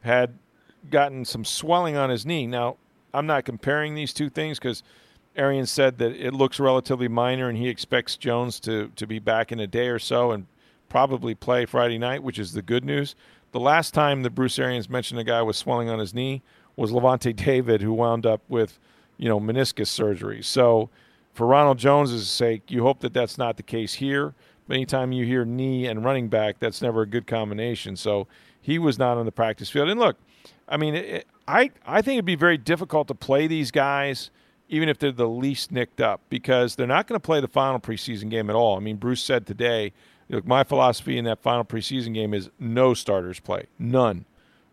had 0.03 0.39
gotten 0.89 1.25
some 1.25 1.45
swelling 1.45 1.97
on 1.97 2.11
his 2.11 2.25
knee. 2.25 2.47
Now, 2.47 2.77
I'm 3.13 3.27
not 3.27 3.45
comparing 3.45 3.97
these 3.97 4.13
two 4.13 4.31
things 4.31 4.61
because 4.61 4.85
Arians 5.37 5.71
said 5.71 5.99
that 5.99 6.13
it 6.13 6.35
looks 6.35 6.59
relatively 6.59 7.09
minor 7.09 7.49
and 7.49 7.57
he 7.57 7.69
expects 7.69 8.17
Jones 8.17 8.61
to, 8.61 8.91
to 8.97 9.07
be 9.07 9.19
back 9.19 9.53
in 9.53 9.61
a 9.61 9.67
day 9.67 9.89
or 9.89 9.99
so 9.99 10.33
and 10.33 10.47
probably 10.89 11.35
play 11.35 11.65
Friday 11.67 11.99
night, 11.99 12.23
which 12.23 12.39
is 12.39 12.53
the 12.53 12.63
good 12.63 12.85
news. 12.85 13.15
The 13.53 13.61
last 13.61 13.95
time 13.95 14.23
that 14.23 14.31
Bruce 14.31 14.59
Arians 14.59 14.89
mentioned 14.89 15.21
a 15.21 15.25
guy 15.25 15.43
was 15.43 15.57
swelling 15.57 15.89
on 15.89 15.99
his 15.99 16.15
knee 16.15 16.43
was 16.77 16.93
Lavonte 16.93 17.35
David, 17.35 17.83
who 17.83 17.93
wound 17.93 18.27
up 18.27 18.43
with, 18.49 18.79
you 19.19 19.29
know, 19.29 19.41
meniscus 19.41 19.89
surgery. 19.89 20.43
So 20.43 20.89
for 21.33 21.47
Ronald 21.47 21.79
Jones's 21.79 22.29
sake, 22.29 22.63
you 22.69 22.83
hope 22.83 23.01
that 23.01 23.13
that's 23.13 23.39
not 23.39 23.57
the 23.57 23.63
case 23.63 23.95
here. 23.95 24.35
But 24.67 24.75
anytime 24.75 25.11
you 25.13 25.27
hear 25.27 25.45
knee 25.45 25.87
and 25.87 26.05
running 26.05 26.29
back, 26.29 26.59
that's 26.61 26.81
never 26.81 27.03
a 27.03 27.07
good 27.07 27.27
combination. 27.27 27.97
So 27.97 28.29
he 28.61 28.79
was 28.79 28.99
not 28.99 29.17
on 29.17 29.27
the 29.27 29.33
practice 29.33 29.69
field. 29.69 29.89
And 29.89 29.99
look, 29.99 30.17
I 30.69 30.77
mean, 30.77 30.95
it, 30.95 31.27
I 31.49 31.71
I 31.85 32.03
think 32.03 32.15
it'd 32.17 32.25
be 32.25 32.37
very 32.37 32.59
difficult 32.59 33.09
to 33.09 33.15
play 33.15 33.47
these 33.47 33.71
guys, 33.71 34.31
even 34.71 34.89
if 34.89 34.99
they're 34.99 35.11
the 35.11 35.29
least 35.29 35.73
nicked 35.73 36.01
up, 36.01 36.21
because 36.31 36.77
they're 36.77 36.87
not 36.87 37.09
going 37.09 37.21
to 37.21 37.25
play 37.25 37.41
the 37.41 37.49
final 37.49 37.81
preseason 37.81 38.31
game 38.31 38.49
at 38.49 38.55
all. 38.57 38.77
I 38.77 38.81
mean, 38.81 38.97
Bruce 38.97 39.21
said 39.21 39.45
today, 39.45 39.93
look, 40.29 40.47
my 40.47 40.63
philosophy 40.63 41.19
in 41.19 41.25
that 41.25 41.43
final 41.43 41.65
preseason 41.65 42.15
game 42.15 42.33
is 42.33 42.51
no 42.59 42.95
starters 42.95 43.41
play, 43.41 43.67
none. 43.79 44.25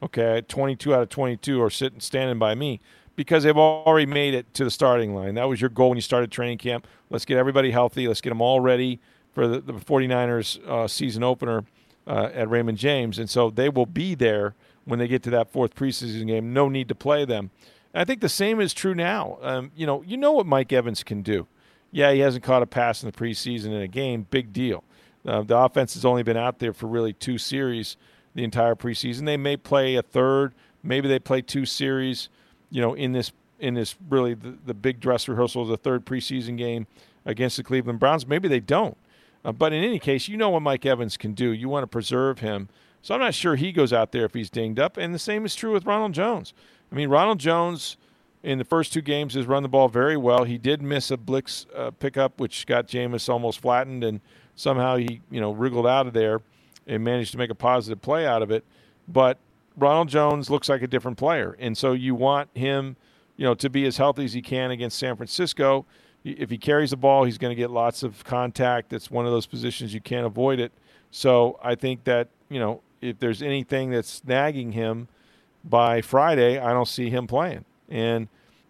Okay, 0.02 0.44
22 0.48 0.94
out 0.94 1.02
of 1.02 1.10
22 1.10 1.60
are 1.60 1.72
sitting 1.72 2.00
standing 2.00 2.38
by 2.38 2.54
me 2.54 2.80
because 3.16 3.44
they've 3.44 3.58
already 3.58 4.06
made 4.06 4.36
it 4.36 4.54
to 4.54 4.64
the 4.64 4.70
starting 4.70 5.16
line. 5.16 5.34
That 5.34 5.50
was 5.50 5.60
your 5.60 5.72
goal 5.72 5.90
when 5.90 5.98
you 5.98 6.04
started 6.04 6.32
training 6.32 6.60
camp. 6.60 6.86
Let's 7.10 7.26
get 7.26 7.40
everybody 7.40 7.72
healthy. 7.72 8.08
Let's 8.08 8.22
get 8.22 8.30
them 8.30 8.42
all 8.42 8.60
ready 8.60 9.00
for 9.34 9.48
the, 9.48 9.60
the 9.60 9.74
49ers 9.74 10.64
uh, 10.68 10.88
season 10.88 11.24
opener 11.24 11.66
uh, 12.06 12.30
at 12.36 12.48
Raymond 12.48 12.78
James. 12.78 13.18
And 13.18 13.28
so 13.28 13.50
they 13.50 13.70
will 13.70 13.88
be 13.88 14.14
there 14.14 14.54
when 14.86 15.00
they 15.00 15.08
get 15.08 15.24
to 15.24 15.32
that 15.32 15.52
fourth 15.52 15.74
preseason 15.74 16.28
game. 16.28 16.54
No 16.54 16.70
need 16.70 16.88
to 16.90 16.96
play 16.96 17.26
them. 17.26 17.50
I 17.98 18.06
think 18.06 18.22
the 18.22 18.30
same 18.30 18.62
is 18.62 18.74
true 18.74 18.96
now. 18.96 19.38
Um, 19.42 19.72
you 19.76 19.86
know, 19.86 20.02
you 20.04 20.18
know 20.18 20.32
what 20.32 20.46
Mike 20.46 20.72
Evans 20.72 21.04
can 21.04 21.22
do. 21.22 21.48
Yeah, 21.92 22.12
he 22.12 22.20
hasn't 22.20 22.44
caught 22.44 22.62
a 22.62 22.68
pass 22.68 23.02
in 23.02 23.10
the 23.10 23.18
preseason 23.18 23.68
in 23.68 23.82
a 23.82 23.88
game. 23.88 24.28
Big 24.30 24.54
deal. 24.54 24.84
Uh, 25.26 25.42
the 25.42 25.58
offense 25.58 25.94
has 25.94 26.06
only 26.06 26.24
been 26.24 26.38
out 26.38 26.60
there 26.60 26.74
for 26.74 26.88
really 26.88 27.14
two 27.14 27.38
series 27.38 27.98
the 28.36 28.44
entire 28.44 28.76
preseason. 28.76 29.26
They 29.26 29.38
may 29.38 29.58
play 29.58 29.96
a 29.96 30.02
third. 30.02 30.54
Maybe 30.84 31.08
they 31.08 31.20
play 31.20 31.42
two 31.42 31.66
series 31.66 32.30
you 32.70 32.82
know, 32.82 32.94
in 32.94 33.14
this 33.14 33.32
in 33.60 33.74
this 33.74 33.96
really 34.10 34.34
the, 34.34 34.58
the 34.66 34.74
big 34.74 35.00
dress 35.00 35.28
rehearsal 35.28 35.64
of 35.64 35.68
the 35.68 35.78
third 35.78 36.06
preseason 36.06 36.58
game 36.58 36.86
against 37.26 37.58
the 37.58 37.64
Cleveland 37.64 38.00
Browns. 38.00 38.28
Maybe 38.28 38.48
they 38.48 38.60
don't. 38.60 38.98
Uh, 39.44 39.52
but 39.52 39.74
in 39.74 39.84
any 39.84 40.00
case, 40.00 40.28
you 40.28 40.38
know 40.38 40.50
what 40.50 40.62
Mike 40.62 40.86
Evans 40.86 41.18
can 41.18 41.34
do. 41.34 41.52
You 41.52 41.70
want 41.70 41.84
to 41.84 41.88
preserve 41.88 42.40
him. 42.40 42.70
So 43.02 43.14
I'm 43.16 43.22
not 43.22 43.34
sure 43.34 43.56
he 43.56 43.72
goes 43.72 43.94
out 43.94 44.12
there 44.12 44.26
if 44.26 44.34
he's 44.34 44.50
dinged 44.50 44.80
up. 44.80 44.98
And 44.98 45.14
the 45.14 45.20
same 45.20 45.46
is 45.46 45.56
true 45.56 45.74
with 45.74 45.86
Ronald 45.86 46.14
Jones. 46.14 46.54
I 46.92 46.96
mean, 46.96 47.10
Ronald 47.10 47.40
Jones 47.40 47.98
in 48.44 48.58
the 48.58 48.64
first 48.64 48.94
two 48.94 49.02
games 49.02 49.34
has 49.34 49.46
run 49.46 49.64
the 49.64 49.70
ball 49.70 49.90
very 49.90 50.18
well. 50.18 50.44
He 50.44 50.58
did 50.58 50.82
miss 50.82 51.12
a 51.12 51.18
blitz 51.18 51.66
uh, 51.76 51.92
pickup, 51.92 52.40
which 52.40 52.66
got 52.66 52.88
Jameis 52.88 53.28
almost 53.30 53.60
flattened, 53.60 54.04
and 54.04 54.22
somehow 54.56 54.96
he, 54.96 55.22
you 55.30 55.42
know, 55.42 55.52
wriggled 55.52 55.88
out 55.88 56.08
of 56.08 56.14
there 56.14 56.42
and 56.86 57.04
managed 57.04 57.32
to 57.34 57.38
make 57.38 57.50
a 57.50 57.56
positive 57.56 58.02
play 58.02 58.26
out 58.26 58.42
of 58.42 58.52
it. 58.52 58.64
But 59.08 59.38
Ronald 59.76 60.10
Jones 60.10 60.50
looks 60.50 60.70
like 60.70 60.82
a 60.82 60.88
different 60.88 61.18
player, 61.18 61.56
and 61.60 61.78
so 61.78 61.94
you 61.94 62.16
want 62.16 62.50
him, 62.56 62.96
you 63.36 63.44
know, 63.44 63.54
to 63.56 63.70
be 63.70 63.86
as 63.86 63.98
healthy 63.98 64.26
as 64.26 64.34
he 64.34 64.42
can 64.42 64.72
against 64.72 64.98
San 64.98 65.16
Francisco. 65.16 65.86
If 66.24 66.50
he 66.50 66.58
carries 66.58 66.92
the 66.92 66.98
ball, 66.98 67.24
he's 67.24 67.38
going 67.38 67.52
to 67.52 67.56
get 67.56 67.70
lots 67.70 68.04
of 68.04 68.24
contact. 68.24 68.92
It's 68.92 69.12
one 69.12 69.26
of 69.26 69.32
those 69.32 69.46
positions 69.46 69.94
you 69.94 70.02
can't 70.02 70.26
avoid 70.26 70.60
it. 70.60 70.72
So 71.12 71.60
I 71.62 71.76
think 71.76 72.04
that 72.06 72.30
you 72.50 72.60
know 72.60 72.82
if 73.02 73.20
there's 73.20 73.42
anything 73.42 73.92
that's 73.92 74.24
nagging 74.26 74.72
him 74.72 75.08
by 75.64 76.02
Friday, 76.02 76.60
I 76.60 76.72
don't 76.72 76.88
see 76.88 77.10
him 77.10 77.28
playing. 77.28 77.66
And 77.90 78.28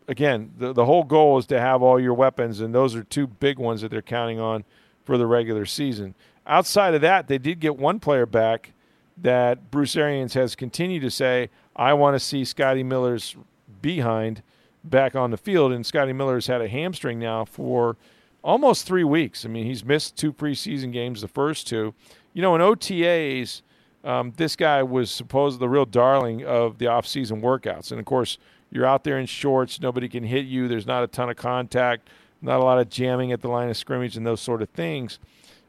again, 0.08 0.52
the 0.58 0.74
the 0.74 0.86
whole 0.86 1.04
goal 1.04 1.38
is 1.38 1.46
to 1.48 1.60
have 1.60 1.82
all 1.82 2.00
your 2.00 2.14
weapons, 2.14 2.60
and 2.62 2.74
those 2.74 2.96
are 2.96 3.04
two 3.04 3.28
big 3.28 3.60
ones 3.60 3.82
that 3.82 3.92
they're 3.92 4.02
counting 4.02 4.40
on 4.40 4.64
for 5.06 5.18
the 5.18 5.26
regular 5.26 5.66
season. 5.66 6.16
Outside 6.46 6.94
of 6.94 7.02
that, 7.02 7.28
they 7.28 7.38
did 7.38 7.60
get 7.60 7.78
one 7.78 8.00
player 8.00 8.26
back 8.26 8.72
that 9.18 9.72
Bruce 9.72 9.96
Arians 9.96 10.34
has 10.36 10.56
continued 10.56 11.02
to 11.02 11.10
say, 11.10 11.50
I 11.76 11.94
want 11.94 12.16
to 12.16 12.20
see 12.20 12.46
Scotty 12.46 12.84
Miller's 12.84 13.36
behind 13.82 14.44
back 14.84 15.16
on 15.16 15.32
the 15.32 15.38
field. 15.38 15.72
And 15.72 15.86
Scotty 15.86 16.14
Miller's 16.14 16.48
had 16.48 16.62
a 16.62 16.68
hamstring 16.68 17.20
now 17.20 17.46
for 17.46 17.98
almost 18.44 18.86
three 18.86 19.04
weeks. 19.04 19.46
I 19.46 19.50
mean, 19.50 19.66
he's 19.66 19.84
missed 19.84 20.18
two 20.18 20.32
preseason 20.32 20.92
games, 20.92 21.22
the 21.22 21.28
first 21.28 21.68
two. 21.68 21.94
You 22.34 22.42
know, 22.42 22.56
in 22.56 22.62
OTAs, 22.62 23.62
um, 24.04 24.34
this 24.38 24.56
guy 24.56 24.84
was 24.84 25.12
supposed 25.12 25.60
the 25.60 25.70
real 25.70 25.86
darling 25.86 26.46
of 26.46 26.78
the 26.78 26.86
offseason 26.86 27.42
workouts. 27.42 27.92
And 27.92 28.00
of 28.00 28.06
course, 28.06 28.38
you're 28.72 28.86
out 28.86 29.04
there 29.04 29.18
in 29.18 29.26
shorts, 29.26 29.82
nobody 29.82 30.10
can 30.10 30.24
hit 30.24 30.46
you, 30.46 30.68
there's 30.68 30.86
not 30.86 31.04
a 31.04 31.08
ton 31.08 31.30
of 31.30 31.38
contact, 31.38 32.10
not 32.42 32.60
a 32.60 32.64
lot 32.64 32.80
of 32.80 32.90
jamming 32.90 33.32
at 33.32 33.42
the 33.42 33.48
line 33.48 33.70
of 33.70 33.78
scrimmage 33.78 34.18
and 34.18 34.26
those 34.26 34.42
sort 34.42 34.62
of 34.62 34.70
things. 34.70 35.20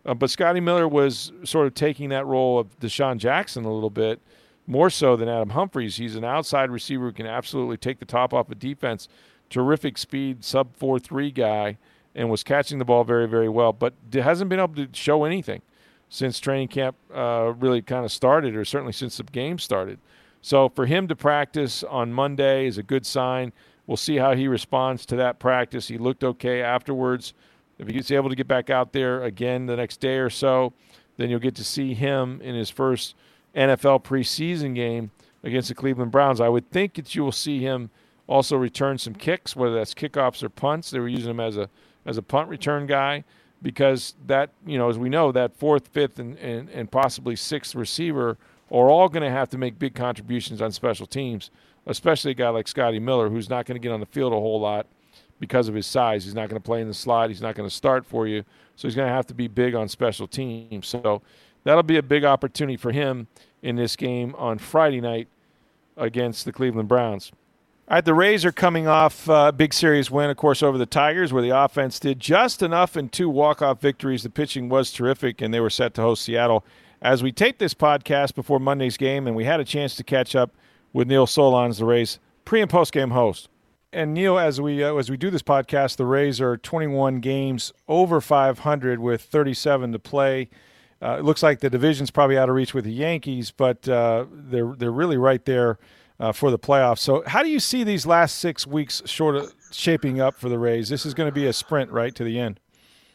Uh, 0.04 0.14
but 0.14 0.30
Scotty 0.30 0.60
Miller 0.60 0.88
was 0.88 1.32
sort 1.44 1.66
of 1.66 1.74
taking 1.74 2.08
that 2.10 2.26
role 2.26 2.58
of 2.58 2.78
DeSean 2.80 3.18
Jackson 3.18 3.64
a 3.64 3.72
little 3.72 3.90
bit 3.90 4.20
more 4.66 4.90
so 4.90 5.16
than 5.16 5.28
Adam 5.28 5.50
Humphries. 5.50 5.96
He's 5.96 6.14
an 6.14 6.24
outside 6.24 6.70
receiver 6.70 7.06
who 7.06 7.12
can 7.12 7.26
absolutely 7.26 7.76
take 7.76 7.98
the 7.98 8.04
top 8.04 8.34
off 8.34 8.48
a 8.48 8.52
of 8.52 8.58
defense. 8.58 9.08
Terrific 9.50 9.96
speed, 9.96 10.44
sub 10.44 10.76
4 10.76 10.98
3 10.98 11.30
guy, 11.30 11.78
and 12.14 12.30
was 12.30 12.42
catching 12.42 12.78
the 12.78 12.84
ball 12.84 13.04
very, 13.04 13.26
very 13.26 13.48
well, 13.48 13.72
but 13.72 13.94
hasn't 14.12 14.50
been 14.50 14.60
able 14.60 14.74
to 14.74 14.88
show 14.92 15.24
anything 15.24 15.62
since 16.08 16.40
training 16.40 16.68
camp 16.68 16.96
uh, 17.14 17.52
really 17.58 17.82
kind 17.82 18.04
of 18.04 18.12
started, 18.12 18.56
or 18.56 18.64
certainly 18.64 18.92
since 18.92 19.16
the 19.16 19.24
game 19.24 19.58
started. 19.58 19.98
So 20.40 20.68
for 20.68 20.86
him 20.86 21.08
to 21.08 21.16
practice 21.16 21.82
on 21.84 22.12
Monday 22.12 22.66
is 22.66 22.78
a 22.78 22.82
good 22.82 23.04
sign. 23.04 23.52
We'll 23.86 23.96
see 23.96 24.16
how 24.16 24.34
he 24.34 24.48
responds 24.48 25.06
to 25.06 25.16
that 25.16 25.38
practice. 25.38 25.88
He 25.88 25.98
looked 25.98 26.24
okay 26.24 26.62
afterwards. 26.62 27.34
If 27.78 27.88
he's 27.88 28.10
able 28.10 28.28
to 28.30 28.36
get 28.36 28.48
back 28.48 28.70
out 28.70 28.92
there 28.92 29.22
again 29.24 29.66
the 29.66 29.76
next 29.76 30.00
day 30.00 30.18
or 30.18 30.30
so, 30.30 30.72
then 31.16 31.30
you'll 31.30 31.38
get 31.38 31.54
to 31.56 31.64
see 31.64 31.94
him 31.94 32.40
in 32.42 32.54
his 32.54 32.70
first 32.70 33.14
NFL 33.54 34.04
preseason 34.04 34.74
game 34.74 35.10
against 35.42 35.68
the 35.68 35.74
Cleveland 35.74 36.10
Browns. 36.10 36.40
I 36.40 36.48
would 36.48 36.70
think 36.70 36.94
that 36.94 37.14
you 37.14 37.22
will 37.22 37.32
see 37.32 37.60
him 37.60 37.90
also 38.26 38.56
return 38.56 38.98
some 38.98 39.14
kicks, 39.14 39.56
whether 39.56 39.74
that's 39.74 39.94
kickoffs 39.94 40.42
or 40.42 40.48
punts. 40.48 40.90
They 40.90 41.00
were 41.00 41.08
using 41.08 41.30
him 41.30 41.40
as 41.40 41.56
a 41.56 41.68
as 42.04 42.16
a 42.16 42.22
punt 42.22 42.48
return 42.48 42.86
guy 42.86 43.24
because 43.62 44.14
that 44.26 44.50
you 44.66 44.78
know 44.78 44.88
as 44.88 44.98
we 44.98 45.08
know 45.08 45.32
that 45.32 45.56
fourth, 45.56 45.88
fifth, 45.88 46.18
and 46.18 46.36
and, 46.38 46.68
and 46.70 46.90
possibly 46.90 47.36
sixth 47.36 47.74
receiver 47.74 48.38
are 48.70 48.90
all 48.90 49.08
going 49.08 49.22
to 49.22 49.30
have 49.30 49.48
to 49.50 49.58
make 49.58 49.78
big 49.78 49.94
contributions 49.94 50.60
on 50.60 50.70
special 50.72 51.06
teams, 51.06 51.50
especially 51.86 52.32
a 52.32 52.34
guy 52.34 52.48
like 52.50 52.68
Scotty 52.68 52.98
Miller 52.98 53.30
who's 53.30 53.48
not 53.48 53.64
going 53.66 53.80
to 53.80 53.82
get 53.82 53.92
on 53.92 54.00
the 54.00 54.06
field 54.06 54.32
a 54.32 54.36
whole 54.36 54.60
lot 54.60 54.86
because 55.40 55.68
of 55.68 55.74
his 55.74 55.86
size. 55.86 56.24
He's 56.24 56.34
not 56.34 56.48
going 56.48 56.60
to 56.60 56.64
play 56.64 56.80
in 56.80 56.88
the 56.88 56.94
slot. 56.94 57.30
He's 57.30 57.40
not 57.40 57.54
going 57.54 57.68
to 57.68 57.74
start 57.74 58.04
for 58.04 58.26
you. 58.26 58.44
So 58.76 58.86
he's 58.86 58.94
going 58.94 59.08
to 59.08 59.14
have 59.14 59.26
to 59.28 59.34
be 59.34 59.48
big 59.48 59.74
on 59.74 59.88
special 59.88 60.26
teams. 60.26 60.86
So 60.86 61.22
that'll 61.64 61.82
be 61.82 61.96
a 61.96 62.02
big 62.02 62.24
opportunity 62.24 62.76
for 62.76 62.92
him 62.92 63.26
in 63.62 63.76
this 63.76 63.96
game 63.96 64.34
on 64.36 64.58
Friday 64.58 65.00
night 65.00 65.28
against 65.96 66.44
the 66.44 66.52
Cleveland 66.52 66.88
Browns. 66.88 67.32
All 67.90 67.94
right, 67.94 68.04
the 68.04 68.12
Rays 68.12 68.44
are 68.44 68.52
coming 68.52 68.86
off 68.86 69.28
a 69.30 69.50
big 69.50 69.72
series 69.72 70.10
win, 70.10 70.28
of 70.28 70.36
course, 70.36 70.62
over 70.62 70.76
the 70.76 70.84
Tigers, 70.84 71.32
where 71.32 71.42
the 71.42 71.58
offense 71.58 71.98
did 71.98 72.20
just 72.20 72.62
enough 72.62 72.98
in 72.98 73.08
two 73.08 73.30
walk-off 73.30 73.80
victories. 73.80 74.22
The 74.22 74.28
pitching 74.28 74.68
was 74.68 74.92
terrific, 74.92 75.40
and 75.40 75.54
they 75.54 75.60
were 75.60 75.70
set 75.70 75.94
to 75.94 76.02
host 76.02 76.22
Seattle. 76.22 76.66
As 77.00 77.22
we 77.22 77.32
tape 77.32 77.56
this 77.56 77.72
podcast 77.72 78.34
before 78.34 78.60
Monday's 78.60 78.98
game, 78.98 79.26
and 79.26 79.34
we 79.34 79.44
had 79.44 79.58
a 79.58 79.64
chance 79.64 79.96
to 79.96 80.04
catch 80.04 80.36
up 80.36 80.50
with 80.92 81.08
Neil 81.08 81.26
Solondz, 81.26 81.78
the 81.78 81.86
Rays 81.86 82.18
pre- 82.44 82.60
and 82.60 82.68
post-game 82.68 83.12
host 83.12 83.48
and 83.90 84.12
Neil, 84.12 84.38
as 84.38 84.60
we 84.60 84.84
uh, 84.84 84.94
as 84.96 85.10
we 85.10 85.16
do 85.16 85.30
this 85.30 85.42
podcast, 85.42 85.96
the 85.96 86.04
Rays 86.04 86.40
are 86.40 86.56
21 86.56 87.20
games 87.20 87.72
over 87.88 88.20
500 88.20 89.00
with 89.00 89.22
37 89.22 89.92
to 89.92 89.98
play. 89.98 90.50
Uh, 91.00 91.16
it 91.18 91.24
looks 91.24 91.42
like 91.42 91.60
the 91.60 91.70
division's 91.70 92.10
probably 92.10 92.36
out 92.36 92.48
of 92.48 92.54
reach 92.54 92.74
with 92.74 92.84
the 92.84 92.92
Yankees, 92.92 93.50
but 93.50 93.88
uh, 93.88 94.26
they're 94.30 94.74
they're 94.76 94.90
really 94.90 95.16
right 95.16 95.44
there 95.46 95.78
uh, 96.20 96.32
for 96.32 96.50
the 96.50 96.58
playoffs. 96.58 96.98
So, 96.98 97.22
how 97.26 97.42
do 97.42 97.48
you 97.48 97.60
see 97.60 97.84
these 97.84 98.06
last 98.06 98.38
six 98.38 98.66
weeks 98.66 99.02
short 99.06 99.36
of 99.36 99.52
shaping 99.70 100.20
up 100.20 100.34
for 100.34 100.48
the 100.48 100.58
Rays? 100.58 100.88
This 100.88 101.06
is 101.06 101.14
going 101.14 101.28
to 101.28 101.34
be 101.34 101.46
a 101.46 101.52
sprint 101.52 101.90
right 101.90 102.14
to 102.14 102.24
the 102.24 102.38
end. 102.38 102.60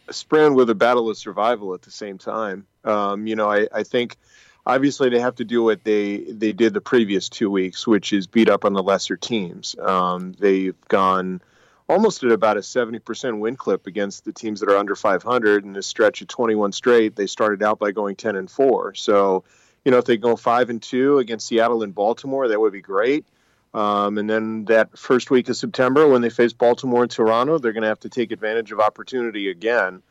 A 0.07 0.13
sprint 0.13 0.55
with 0.55 0.69
a 0.69 0.75
battle 0.75 1.09
of 1.09 1.17
survival 1.17 1.73
at 1.73 1.81
the 1.81 1.91
same 1.91 2.17
time. 2.17 2.65
Um, 2.83 3.25
you 3.27 3.35
know, 3.35 3.49
I, 3.49 3.67
I 3.71 3.83
think 3.83 4.17
obviously 4.65 5.09
they 5.09 5.19
have 5.19 5.35
to 5.35 5.45
do 5.45 5.63
what 5.63 5.83
they 5.83 6.17
they 6.17 6.53
did 6.53 6.73
the 6.73 6.81
previous 6.81 7.29
two 7.29 7.49
weeks, 7.49 7.87
which 7.87 8.13
is 8.13 8.27
beat 8.27 8.49
up 8.49 8.65
on 8.65 8.73
the 8.73 8.83
lesser 8.83 9.15
teams. 9.15 9.75
Um, 9.79 10.33
they've 10.39 10.75
gone 10.87 11.41
almost 11.89 12.23
at 12.23 12.31
about 12.31 12.57
a 12.57 12.61
70% 12.61 13.39
win 13.39 13.55
clip 13.55 13.87
against 13.87 14.25
the 14.25 14.31
teams 14.31 14.61
that 14.61 14.69
are 14.69 14.77
under 14.77 14.95
500 14.95 15.65
in 15.65 15.73
this 15.73 15.85
stretch 15.85 16.21
of 16.21 16.27
21 16.27 16.71
straight. 16.71 17.15
They 17.15 17.27
started 17.27 17.61
out 17.61 17.77
by 17.77 17.91
going 17.91 18.15
10 18.15 18.35
and 18.35 18.49
4. 18.49 18.95
So, 18.95 19.43
you 19.85 19.91
know, 19.91 19.97
if 19.97 20.05
they 20.05 20.17
go 20.17 20.35
5 20.35 20.69
and 20.69 20.81
2 20.81 21.19
against 21.19 21.47
Seattle 21.47 21.83
and 21.83 21.93
Baltimore, 21.93 22.47
that 22.47 22.59
would 22.59 22.73
be 22.73 22.81
great. 22.81 23.25
Um, 23.73 24.17
and 24.17 24.29
then 24.29 24.65
that 24.65 24.97
first 24.97 25.31
week 25.31 25.49
of 25.49 25.57
September, 25.57 26.07
when 26.07 26.21
they 26.21 26.29
face 26.29 26.53
Baltimore 26.53 27.03
and 27.03 27.11
Toronto, 27.11 27.57
they're 27.57 27.73
going 27.73 27.81
to 27.81 27.87
have 27.87 28.01
to 28.01 28.09
take 28.09 28.31
advantage 28.31 28.71
of 28.71 28.79
opportunity 28.79 29.49
again. 29.49 30.01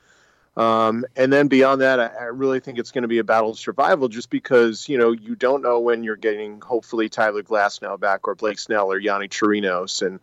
Um, 0.56 1.06
and 1.16 1.32
then 1.32 1.48
beyond 1.48 1.80
that, 1.80 1.98
I, 1.98 2.06
I 2.08 2.24
really 2.24 2.60
think 2.60 2.78
it's 2.78 2.90
going 2.90 3.02
to 3.02 3.08
be 3.08 3.18
a 3.18 3.24
battle 3.24 3.50
of 3.50 3.58
survival 3.58 4.08
just 4.08 4.28
because, 4.28 4.88
you 4.88 4.98
know, 4.98 5.12
you 5.12 5.34
don't 5.34 5.62
know 5.62 5.80
when 5.80 6.02
you're 6.04 6.16
getting 6.16 6.60
hopefully 6.60 7.08
Tyler 7.08 7.42
Glasnow 7.42 7.98
back 7.98 8.28
or 8.28 8.34
Blake 8.34 8.58
Snell 8.58 8.92
or 8.92 9.00
Yonny 9.00 9.30
Chirinos. 9.30 10.06
And 10.06 10.20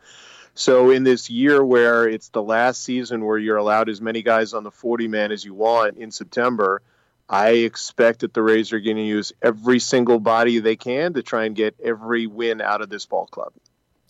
so 0.53 0.91
in 0.91 1.03
this 1.03 1.29
year 1.29 1.63
where 1.63 2.07
it's 2.07 2.29
the 2.29 2.43
last 2.43 2.83
season 2.83 3.25
where 3.25 3.37
you're 3.39 3.57
allowed 3.57 3.89
as 3.89 4.01
many 4.01 4.21
guys 4.21 4.53
on 4.53 4.63
the 4.63 4.71
40 4.71 5.07
man 5.07 5.31
as 5.31 5.43
you 5.43 5.55
want 5.55 5.97
in 5.97 6.11
September, 6.11 6.81
I 7.29 7.49
expect 7.49 8.21
that 8.21 8.33
the 8.33 8.41
Rays 8.41 8.73
are 8.73 8.79
going 8.79 8.97
to 8.97 9.03
use 9.03 9.31
every 9.41 9.79
single 9.79 10.19
body 10.19 10.59
they 10.59 10.75
can 10.75 11.13
to 11.13 11.21
try 11.21 11.45
and 11.45 11.55
get 11.55 11.75
every 11.83 12.25
win 12.25 12.59
out 12.59 12.81
of 12.81 12.89
this 12.89 13.05
ball 13.05 13.27
club. 13.27 13.53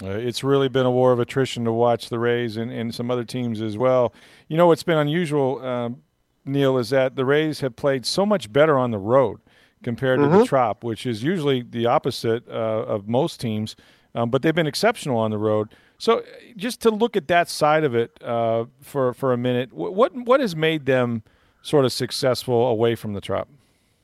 Uh, 0.01 0.11
it's 0.11 0.43
really 0.43 0.69
been 0.69 0.85
a 0.85 0.91
war 0.91 1.11
of 1.11 1.19
attrition 1.19 1.65
to 1.65 1.73
watch 1.73 2.07
the 2.07 2.17
Rays 2.17 2.55
and, 2.55 2.71
and 2.71 2.95
some 2.95 3.11
other 3.11 3.25
teams 3.25 3.61
as 3.61 3.77
well. 3.77 4.13
You 4.47 4.55
know 4.55 4.67
what's 4.67 4.83
been 4.83 4.97
unusual, 4.97 5.61
um, 5.65 6.01
Neil, 6.45 6.77
is 6.77 6.89
that 6.91 7.17
the 7.17 7.25
Rays 7.25 7.59
have 7.59 7.75
played 7.75 8.05
so 8.05 8.25
much 8.25 8.51
better 8.51 8.77
on 8.77 8.91
the 8.91 8.97
road 8.97 9.41
compared 9.83 10.19
mm-hmm. 10.19 10.31
to 10.31 10.37
the 10.37 10.43
mm-hmm. 10.43 10.47
Trop, 10.47 10.85
which 10.85 11.05
is 11.05 11.21
usually 11.21 11.61
the 11.61 11.85
opposite 11.85 12.47
uh, 12.47 12.51
of 12.87 13.09
most 13.09 13.41
teams. 13.41 13.75
Um, 14.15 14.29
but 14.29 14.41
they've 14.41 14.55
been 14.55 14.67
exceptional 14.67 15.17
on 15.17 15.31
the 15.31 15.37
road. 15.37 15.75
So, 15.97 16.23
just 16.55 16.81
to 16.81 16.89
look 16.89 17.15
at 17.15 17.27
that 17.27 17.49
side 17.49 17.83
of 17.83 17.93
it 17.93 18.17
uh, 18.23 18.65
for 18.81 19.13
for 19.13 19.33
a 19.33 19.37
minute, 19.37 19.73
what 19.73 20.13
what 20.15 20.39
has 20.39 20.55
made 20.55 20.85
them 20.85 21.23
sort 21.61 21.85
of 21.85 21.91
successful 21.91 22.67
away 22.67 22.95
from 22.95 23.13
the 23.13 23.21
Trop? 23.21 23.47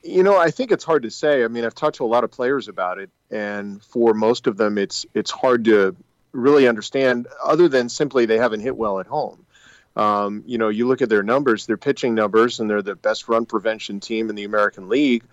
You 0.03 0.23
know, 0.23 0.37
I 0.37 0.51
think 0.51 0.71
it's 0.71 0.83
hard 0.83 1.03
to 1.03 1.11
say. 1.11 1.43
I 1.43 1.47
mean, 1.47 1.65
I've 1.65 1.73
talked 1.73 1.97
to 1.97 2.05
a 2.05 2.07
lot 2.07 2.23
of 2.23 2.31
players 2.31 2.67
about 2.67 2.99
it, 2.99 3.09
and 3.31 3.83
for 3.83 4.13
most 4.13 4.45
of 4.45 4.57
them, 4.57 4.77
it's 4.77 5.05
it's 5.13 5.31
hard 5.31 5.65
to 5.65 5.95
really 6.31 6.67
understand, 6.67 7.27
other 7.43 7.67
than 7.67 7.89
simply 7.89 8.25
they 8.25 8.37
haven't 8.37 8.59
hit 8.59 8.75
well 8.75 8.99
at 8.99 9.07
home. 9.07 9.45
Um, 9.95 10.43
you 10.45 10.57
know, 10.57 10.69
you 10.69 10.87
look 10.87 11.01
at 11.01 11.09
their 11.09 11.23
numbers, 11.23 11.65
their 11.65 11.77
pitching 11.77 12.13
numbers, 12.13 12.59
and 12.59 12.69
they're 12.69 12.81
the 12.81 12.95
best 12.95 13.29
run 13.29 13.45
prevention 13.45 13.99
team 13.99 14.29
in 14.29 14.35
the 14.35 14.43
American 14.43 14.89
League. 14.89 15.23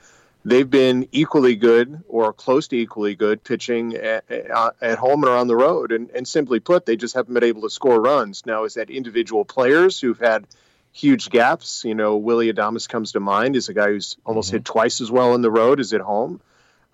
They've 0.45 0.69
been 0.69 1.09
equally 1.13 1.57
good 1.57 2.03
or 2.09 2.33
close 2.33 2.69
to 2.69 2.77
equally 2.77 3.15
good 3.15 3.45
pitching 3.45 3.95
at, 3.95 4.31
at 4.31 4.99
home 4.99 5.23
and 5.25 5.33
on 5.33 5.47
the 5.47 5.57
road. 5.57 5.93
And, 5.93 6.11
and 6.11 6.27
simply 6.27 6.61
put, 6.61 6.87
they 6.87 6.97
just 6.97 7.15
haven't 7.15 7.35
been 7.35 7.45
able 7.45 7.63
to 7.63 7.71
score 7.71 8.01
runs. 8.01 8.45
Now, 8.45 8.65
is 8.65 8.75
that 8.75 8.91
individual 8.91 9.45
players 9.45 10.01
who've 10.01 10.19
had 10.19 10.47
huge 10.93 11.31
gaps? 11.31 11.85
You 11.85 11.95
know, 11.95 12.17
Willie 12.17 12.53
Adames 12.53 12.89
comes 12.89 13.13
to 13.13 13.21
mind 13.21 13.57
is 13.57 13.69
a 13.69 13.75
guy 13.75 13.89
who's 13.89 14.17
almost 14.25 14.49
mm-hmm. 14.49 14.57
hit 14.57 14.65
twice 14.65 15.01
as 15.01 15.11
well 15.11 15.35
in 15.35 15.43
the 15.43 15.51
road 15.51 15.81
as 15.81 15.93
at 15.93 16.01
home. 16.01 16.41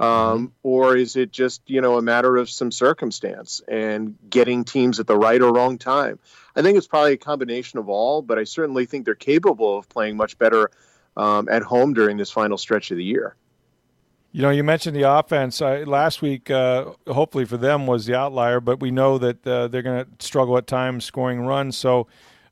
Um, 0.00 0.09
mm-hmm. 0.09 0.47
or 0.62 0.97
is 0.97 1.17
it 1.17 1.33
just 1.33 1.61
you 1.67 1.81
know 1.81 1.99
a 1.99 2.02
matter 2.02 2.37
of 2.37 2.49
some 2.49 2.71
circumstance 2.71 3.61
and 3.67 4.17
getting 4.31 4.62
teams 4.62 5.00
at 5.00 5.09
the 5.09 5.17
right 5.17 5.43
or 5.43 5.52
wrong 5.52 5.76
time? 5.76 6.21
I 6.55 6.62
think 6.62 6.78
it's 6.78 6.87
probably 6.87 7.14
a 7.14 7.19
combination 7.19 7.81
of 7.81 7.88
all, 7.88 8.23
but 8.23 8.38
I 8.38 8.45
certainly 8.45 8.87
think 8.87 9.05
they're 9.05 9.17
capable 9.17 9.78
of 9.78 9.88
playing 9.88 10.17
much 10.17 10.38
better 10.38 10.71
um, 11.17 11.49
at 11.49 11.62
home 11.62 11.95
during 11.95 12.17
this 12.17 12.31
final 12.31 12.57
stretch 12.57 12.93
of 12.93 12.97
the 12.97 13.05
year. 13.05 13.35
You 14.31 14.43
know, 14.43 14.50
you 14.50 14.62
mentioned 14.62 14.95
the 14.95 15.11
offense 15.11 15.61
uh, 15.61 15.85
last 15.87 16.23
week. 16.23 16.50
Uh, 16.50 16.93
hopefully 17.09 17.45
for 17.45 17.57
them 17.57 17.87
was 17.87 18.07
the 18.07 18.14
outlier, 18.14 18.61
but 18.61 18.78
we 18.78 18.90
know 18.90 19.19
that 19.19 19.47
uh, 19.47 19.69
they're 19.69 19.83
going 19.83 20.05
to 20.05 20.11
struggle 20.25 20.57
at 20.59 20.67
times 20.67 21.05
scoring 21.05 21.40
runs. 21.40 21.76
So, 21.76 22.07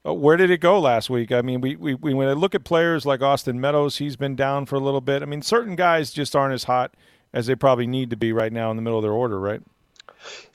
uh, 0.07 0.13
where 0.15 0.37
did 0.37 0.51
it 0.51 0.59
go 0.59 0.79
last 0.79 1.11
week? 1.11 1.33
I 1.33 1.43
mean, 1.43 1.61
we, 1.61 1.77
we, 1.77 1.95
we 1.95 2.15
when 2.15 2.29
I 2.29 2.33
look 2.33 2.55
at 2.55 2.65
players 2.65 3.05
like 3.05 3.23
Austin 3.23 3.61
Meadows, 3.61 3.99
he's 3.99 4.17
been 4.17 4.37
down 4.37 4.67
for 4.67 4.77
a 4.77 4.81
little 4.81 5.01
bit. 5.01 5.23
I 5.23 5.27
mean, 5.27 5.43
certain 5.43 5.77
guys 5.77 6.11
just 6.11 6.37
aren't 6.37 6.55
as 6.55 6.65
hot 6.65 6.95
as 7.33 7.47
they 7.47 7.55
probably 7.55 7.87
need 7.87 8.11
to 8.11 8.17
be 8.17 8.33
right 8.33 8.53
now 8.53 8.71
in 8.71 8.77
the 8.77 8.83
middle 8.83 8.99
of 8.99 9.03
their 9.03 9.13
order, 9.13 9.39
right? 9.39 9.63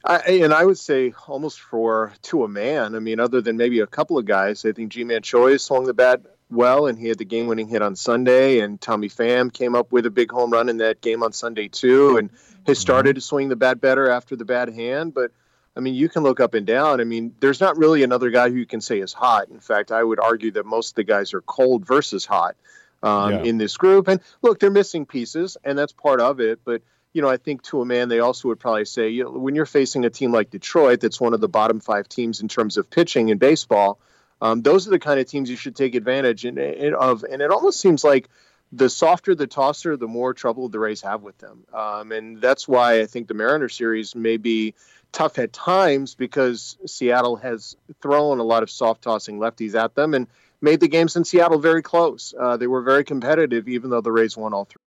I, 0.04 0.18
and 0.18 0.54
I 0.54 0.66
would 0.66 0.78
say 0.78 1.14
almost 1.28 1.60
for 1.60 2.14
to 2.24 2.44
a 2.44 2.48
man. 2.48 2.96
I 2.96 3.00
mean, 3.00 3.20
other 3.20 3.42
than 3.42 3.58
maybe 3.58 3.80
a 3.80 3.88
couple 3.88 4.18
of 4.18 4.26
guys, 4.26 4.66
I 4.66 4.72
think 4.72 4.92
Ji-Man 4.92 5.22
Choi 5.22 5.58
swung 5.58 5.86
the 5.86 5.94
bat 5.94 6.22
well, 6.50 6.88
and 6.88 6.98
he 6.98 7.08
had 7.08 7.18
the 7.18 7.26
game-winning 7.26 7.68
hit 7.68 7.82
on 7.82 7.96
Sunday. 7.96 8.60
And 8.60 8.82
Tommy 8.82 9.10
Pham 9.10 9.54
came 9.54 9.76
up 9.76 9.92
with 9.92 10.06
a 10.06 10.10
big 10.10 10.32
home 10.32 10.52
run 10.52 10.70
in 10.70 10.78
that 10.78 11.02
game 11.02 11.24
on 11.24 11.34
Sunday 11.34 11.68
too, 11.68 12.18
and 12.18 12.30
has 12.32 12.78
mm-hmm. 12.78 12.82
started 12.82 13.16
to 13.16 13.22
swing 13.22 13.50
the 13.50 13.56
bat 13.56 13.80
better 13.80 14.10
after 14.10 14.36
the 14.36 14.46
bad 14.46 14.70
hand. 14.70 15.14
But 15.14 15.32
I 15.76 15.80
mean, 15.80 15.94
you 15.94 16.10
can 16.10 16.24
look 16.24 16.40
up 16.40 16.54
and 16.54 16.68
down. 16.68 17.00
I 17.00 17.06
mean, 17.06 17.34
there's 17.40 17.62
not 17.62 17.78
really 17.78 18.04
another 18.04 18.30
guy 18.30 18.50
who 18.50 18.58
you 18.58 18.66
can 18.66 18.82
say 18.82 19.00
is 19.00 19.14
hot. 19.14 19.50
In 19.50 19.60
fact, 19.60 19.92
I 19.92 20.04
would 20.04 20.20
argue 20.20 20.52
that 20.52 20.66
most 20.66 20.90
of 20.90 20.96
the 20.96 21.04
guys 21.04 21.34
are 21.34 21.42
cold 21.42 21.86
versus 21.86 22.26
hot 22.26 22.56
um, 23.04 23.32
yeah. 23.32 23.44
in 23.44 23.58
this 23.58 23.78
group. 23.78 24.08
And 24.08 24.20
look, 24.42 24.60
they're 24.60 24.70
missing 24.70 25.06
pieces, 25.06 25.58
and 25.64 25.78
that's 25.78 25.94
part 25.94 26.20
of 26.20 26.40
it. 26.40 26.60
But 26.66 26.82
you 27.14 27.22
know, 27.22 27.30
I 27.30 27.38
think 27.38 27.62
to 27.64 27.82
a 27.82 27.86
man, 27.86 28.10
they 28.10 28.20
also 28.20 28.48
would 28.48 28.60
probably 28.60 28.86
say, 28.86 29.10
you 29.10 29.26
know, 29.26 29.32
when 29.32 29.56
you're 29.56 29.66
facing 29.66 30.06
a 30.06 30.10
team 30.10 30.32
like 30.32 30.50
Detroit, 30.50 31.02
that's 31.02 31.20
one 31.20 31.34
of 31.34 31.42
the 31.42 31.50
bottom 31.50 31.80
five 31.80 32.08
teams 32.08 32.42
in 32.42 32.48
terms 32.48 32.78
of 32.78 32.90
pitching 32.90 33.30
in 33.30 33.38
baseball, 33.38 34.00
um, 34.42 34.62
those 34.62 34.88
are 34.88 34.92
the 34.92 35.00
kind 35.00 35.20
of 35.20 35.28
teams 35.28 35.50
you 35.50 35.58
should 35.58 35.76
take 35.76 35.96
advantage 35.96 36.46
in, 36.46 36.58
in, 36.58 36.94
of. 36.94 37.24
And 37.24 37.42
it 37.42 37.52
almost 37.52 37.80
seems 37.80 38.04
like 38.04 38.30
the 38.72 38.90
softer 38.90 39.36
the 39.36 39.48
tosser, 39.48 39.98
the 39.98 40.08
more 40.08 40.34
trouble 40.34 40.70
the 40.70 40.80
Rays 40.80 41.02
have 41.02 41.22
with 41.22 41.38
them. 41.38 41.66
Um, 41.74 42.12
and 42.12 42.42
that's 42.42 42.68
why 42.68 43.02
I 43.02 43.06
think 43.06 43.28
the 43.28 43.34
Mariner 43.34 43.70
series 43.70 44.16
may 44.16 44.38
be 44.38 44.74
tough 45.12 45.40
at 45.40 45.54
times 45.54 46.16
because 46.16 46.78
Seattle 46.86 47.36
has 47.38 47.76
thrown 48.02 48.40
a 48.40 48.44
lot 48.44 48.64
of 48.64 48.70
soft 48.70 49.02
tossing 49.02 49.40
lefties 49.40 49.76
at 49.76 49.96
them 49.96 50.14
and 50.14 50.28
made 50.62 50.80
the 50.80 50.88
games 50.88 51.16
in 51.16 51.24
Seattle 51.24 51.60
very 51.60 51.82
close. 51.82 52.34
Uh, 52.40 52.58
they 52.58 52.68
were 52.68 52.82
very 52.82 53.04
competitive, 53.04 53.68
even 53.68 53.90
though 53.90 54.02
the 54.02 54.12
Rays 54.12 54.38
won 54.38 54.54
all 54.54 54.66
three. 54.66 54.82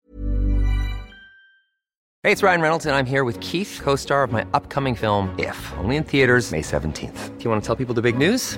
Hey, 2.23 2.31
it's 2.31 2.41
Ryan 2.41 2.61
Reynolds, 2.61 2.85
and 2.85 2.95
I'm 2.95 3.05
here 3.05 3.25
with 3.25 3.37
Keith, 3.41 3.81
co 3.83 3.97
star 3.97 4.23
of 4.23 4.31
my 4.31 4.45
upcoming 4.53 4.95
film, 4.95 5.35
If, 5.37 5.73
only 5.77 5.97
in 5.97 6.05
theaters, 6.05 6.51
May 6.53 6.61
17th. 6.61 7.37
Do 7.37 7.43
you 7.43 7.49
want 7.49 7.61
to 7.61 7.67
tell 7.67 7.75
people 7.75 7.93
the 7.93 8.01
big 8.01 8.17
news? 8.17 8.57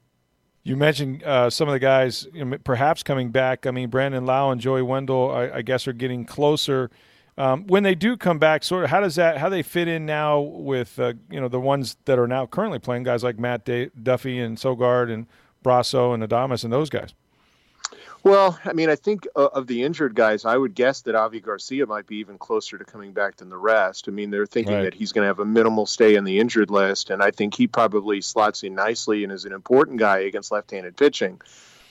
You 0.63 0.75
mentioned 0.75 1.23
uh, 1.23 1.49
some 1.49 1.67
of 1.67 1.73
the 1.73 1.79
guys 1.79 2.27
you 2.33 2.45
know, 2.45 2.57
perhaps 2.63 3.01
coming 3.01 3.31
back. 3.31 3.65
I 3.65 3.71
mean, 3.71 3.89
Brandon 3.89 4.25
Lowe 4.25 4.51
and 4.51 4.61
Joey 4.61 4.83
Wendle, 4.83 5.31
I, 5.31 5.57
I 5.57 5.61
guess, 5.61 5.87
are 5.87 5.93
getting 5.93 6.25
closer. 6.25 6.91
Um, 7.37 7.65
when 7.67 7.83
they 7.83 7.95
do 7.95 8.17
come 8.17 8.37
back, 8.37 8.63
sort 8.63 8.83
of, 8.83 8.89
how 8.89 8.99
does 8.99 9.15
that 9.15 9.37
how 9.37 9.49
they 9.49 9.63
fit 9.63 9.87
in 9.87 10.05
now 10.05 10.39
with 10.39 10.99
uh, 10.99 11.13
you 11.29 11.39
know 11.39 11.47
the 11.47 11.59
ones 11.59 11.97
that 12.05 12.19
are 12.19 12.27
now 12.27 12.45
currently 12.45 12.77
playing 12.77 13.03
guys 13.03 13.23
like 13.23 13.39
Matt 13.39 13.65
Duffy 13.65 14.39
and 14.39 14.57
Sogard 14.57 15.11
and 15.11 15.25
Brosseau 15.63 16.13
and 16.13 16.21
Adames 16.21 16.63
and 16.63 16.71
those 16.71 16.89
guys? 16.89 17.13
Well, 18.23 18.59
I 18.65 18.73
mean, 18.73 18.89
I 18.89 18.95
think 18.95 19.27
uh, 19.35 19.47
of 19.47 19.65
the 19.65 19.81
injured 19.81 20.13
guys, 20.13 20.45
I 20.45 20.55
would 20.55 20.75
guess 20.75 21.01
that 21.01 21.15
Avi 21.15 21.39
Garcia 21.39 21.87
might 21.87 22.05
be 22.05 22.17
even 22.17 22.37
closer 22.37 22.77
to 22.77 22.85
coming 22.85 23.13
back 23.13 23.37
than 23.37 23.49
the 23.49 23.57
rest. 23.57 24.07
I 24.07 24.11
mean, 24.11 24.29
they're 24.29 24.45
thinking 24.45 24.75
right. 24.75 24.83
that 24.83 24.93
he's 24.93 25.11
going 25.11 25.23
to 25.23 25.27
have 25.27 25.39
a 25.39 25.45
minimal 25.45 25.87
stay 25.87 26.15
in 26.15 26.23
the 26.23 26.39
injured 26.39 26.69
list, 26.69 27.09
and 27.09 27.23
I 27.23 27.31
think 27.31 27.55
he 27.55 27.65
probably 27.65 28.21
slots 28.21 28.61
in 28.61 28.75
nicely 28.75 29.23
and 29.23 29.33
is 29.33 29.45
an 29.45 29.53
important 29.53 29.97
guy 29.97 30.19
against 30.19 30.51
left-handed 30.51 30.97
pitching. 30.97 31.41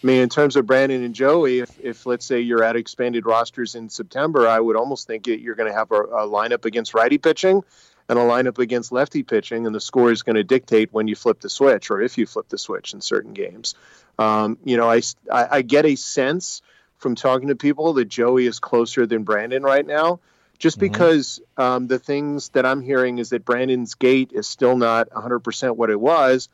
I 0.02 0.06
mean, 0.06 0.22
in 0.22 0.28
terms 0.28 0.56
of 0.56 0.66
Brandon 0.66 1.02
and 1.02 1.14
Joey, 1.14 1.58
if, 1.58 1.78
if 1.80 2.06
let's 2.06 2.24
say 2.24 2.40
you're 2.40 2.62
at 2.62 2.76
expanded 2.76 3.26
rosters 3.26 3.74
in 3.74 3.88
September, 3.90 4.48
I 4.48 4.60
would 4.60 4.76
almost 4.76 5.06
think 5.06 5.24
that 5.24 5.40
you're 5.40 5.56
going 5.56 5.70
to 5.70 5.76
have 5.76 5.90
a, 5.90 6.02
a 6.02 6.28
lineup 6.28 6.64
against 6.64 6.94
righty 6.94 7.18
pitching 7.18 7.64
and 8.10 8.18
a 8.18 8.22
lineup 8.22 8.58
against 8.58 8.90
lefty 8.90 9.22
pitching, 9.22 9.66
and 9.66 9.74
the 9.74 9.80
score 9.80 10.10
is 10.10 10.22
going 10.22 10.34
to 10.34 10.42
dictate 10.42 10.92
when 10.92 11.06
you 11.06 11.14
flip 11.14 11.38
the 11.40 11.48
switch 11.48 11.92
or 11.92 12.02
if 12.02 12.18
you 12.18 12.26
flip 12.26 12.48
the 12.48 12.58
switch 12.58 12.92
in 12.92 13.00
certain 13.00 13.32
games. 13.32 13.76
Um, 14.18 14.58
you 14.64 14.76
know, 14.76 14.90
I, 14.90 15.00
I, 15.32 15.48
I 15.50 15.62
get 15.62 15.86
a 15.86 15.94
sense 15.94 16.60
from 16.98 17.14
talking 17.14 17.48
to 17.48 17.54
people 17.54 17.92
that 17.94 18.06
Joey 18.06 18.46
is 18.46 18.58
closer 18.58 19.06
than 19.06 19.22
Brandon 19.22 19.62
right 19.62 19.86
now, 19.86 20.18
just 20.58 20.78
mm-hmm. 20.78 20.92
because 20.92 21.40
um, 21.56 21.86
the 21.86 22.00
things 22.00 22.48
that 22.48 22.66
I'm 22.66 22.82
hearing 22.82 23.18
is 23.18 23.30
that 23.30 23.44
Brandon's 23.44 23.94
gait 23.94 24.32
is 24.32 24.48
still 24.48 24.76
not 24.76 25.08
100% 25.10 25.76
what 25.76 25.88
it 25.88 26.00
was. 26.00 26.48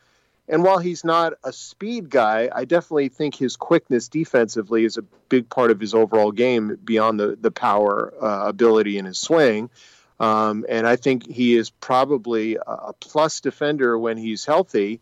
And 0.48 0.62
while 0.62 0.78
he's 0.78 1.04
not 1.04 1.32
a 1.42 1.54
speed 1.54 2.10
guy, 2.10 2.50
I 2.54 2.66
definitely 2.66 3.08
think 3.08 3.34
his 3.34 3.56
quickness 3.56 4.08
defensively 4.08 4.84
is 4.84 4.98
a 4.98 5.02
big 5.30 5.48
part 5.48 5.70
of 5.70 5.80
his 5.80 5.94
overall 5.94 6.32
game 6.32 6.78
beyond 6.84 7.18
the, 7.18 7.36
the 7.40 7.50
power 7.50 8.12
uh, 8.22 8.46
ability 8.46 8.98
in 8.98 9.06
his 9.06 9.18
swing. 9.18 9.70
Um, 10.18 10.64
and 10.68 10.86
I 10.86 10.96
think 10.96 11.26
he 11.26 11.56
is 11.56 11.70
probably 11.70 12.56
a 12.66 12.92
plus 13.00 13.40
defender 13.40 13.98
when 13.98 14.16
he's 14.16 14.44
healthy. 14.44 15.00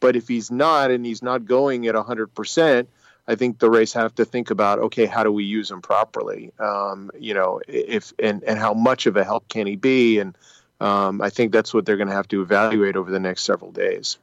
But 0.00 0.16
if 0.16 0.28
he's 0.28 0.50
not 0.50 0.90
and 0.90 1.06
he's 1.06 1.22
not 1.22 1.46
going 1.46 1.86
at 1.86 1.94
100%, 1.94 2.86
I 3.28 3.34
think 3.34 3.58
the 3.58 3.70
Rays 3.70 3.92
have 3.92 4.14
to 4.16 4.24
think 4.24 4.50
about 4.50 4.78
okay, 4.78 5.06
how 5.06 5.24
do 5.24 5.32
we 5.32 5.44
use 5.44 5.70
him 5.70 5.82
properly? 5.82 6.52
Um, 6.58 7.10
you 7.18 7.34
know, 7.34 7.60
if 7.66 8.12
and 8.18 8.42
and 8.44 8.58
how 8.58 8.72
much 8.72 9.06
of 9.06 9.16
a 9.16 9.24
help 9.24 9.48
can 9.48 9.66
he 9.66 9.76
be? 9.76 10.18
And 10.18 10.36
um, 10.80 11.20
I 11.20 11.30
think 11.30 11.52
that's 11.52 11.74
what 11.74 11.86
they're 11.86 11.96
going 11.96 12.08
to 12.08 12.14
have 12.14 12.28
to 12.28 12.42
evaluate 12.42 12.96
over 12.96 13.10
the 13.10 13.20
next 13.20 13.42
several 13.42 13.72
days. 13.72 14.18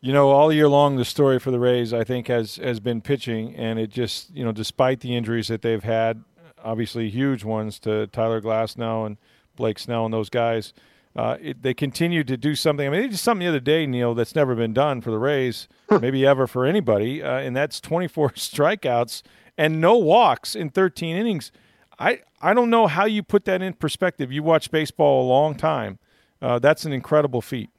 You 0.00 0.12
know, 0.12 0.28
all 0.28 0.52
year 0.52 0.68
long, 0.68 0.96
the 0.96 1.04
story 1.04 1.40
for 1.40 1.50
the 1.50 1.58
Rays, 1.58 1.92
I 1.92 2.04
think, 2.04 2.28
has 2.28 2.56
has 2.56 2.78
been 2.78 3.00
pitching, 3.00 3.56
and 3.56 3.78
it 3.78 3.90
just 3.90 4.34
you 4.36 4.44
know, 4.44 4.52
despite 4.52 5.00
the 5.00 5.16
injuries 5.16 5.48
that 5.48 5.62
they've 5.62 5.82
had, 5.82 6.22
obviously 6.62 7.08
huge 7.10 7.42
ones 7.42 7.80
to 7.80 8.06
Tyler 8.08 8.40
Glasnow 8.40 9.06
and 9.06 9.16
Blake 9.56 9.78
Snell 9.78 10.04
and 10.04 10.14
those 10.14 10.30
guys 10.30 10.72
uh, 11.16 11.38
it, 11.40 11.62
they 11.62 11.72
continue 11.72 12.22
to 12.22 12.36
do 12.36 12.54
something. 12.54 12.86
I 12.86 12.90
mean, 12.90 13.00
they 13.00 13.08
did 13.08 13.18
something 13.18 13.44
the 13.44 13.48
other 13.48 13.60
day, 13.60 13.86
Neil, 13.86 14.14
that's 14.14 14.34
never 14.34 14.54
been 14.54 14.74
done 14.74 15.00
for 15.00 15.10
the 15.10 15.18
Rays, 15.18 15.66
maybe 16.00 16.26
ever 16.26 16.46
for 16.46 16.66
anybody, 16.66 17.22
uh, 17.22 17.38
and 17.38 17.56
that's 17.56 17.80
24 17.80 18.30
strikeouts 18.32 19.22
and 19.56 19.80
no 19.80 19.96
walks 19.96 20.54
in 20.54 20.68
13 20.68 21.16
innings. 21.16 21.50
I, 21.98 22.20
I 22.42 22.52
don't 22.52 22.68
know 22.68 22.86
how 22.86 23.06
you 23.06 23.22
put 23.22 23.46
that 23.46 23.62
in 23.62 23.72
perspective. 23.72 24.30
You 24.30 24.42
watch 24.42 24.70
baseball 24.70 25.26
a 25.26 25.26
long 25.26 25.54
time. 25.54 25.98
Uh, 26.42 26.58
that's 26.58 26.84
an 26.84 26.92
incredible 26.92 27.40
feat. 27.40 27.70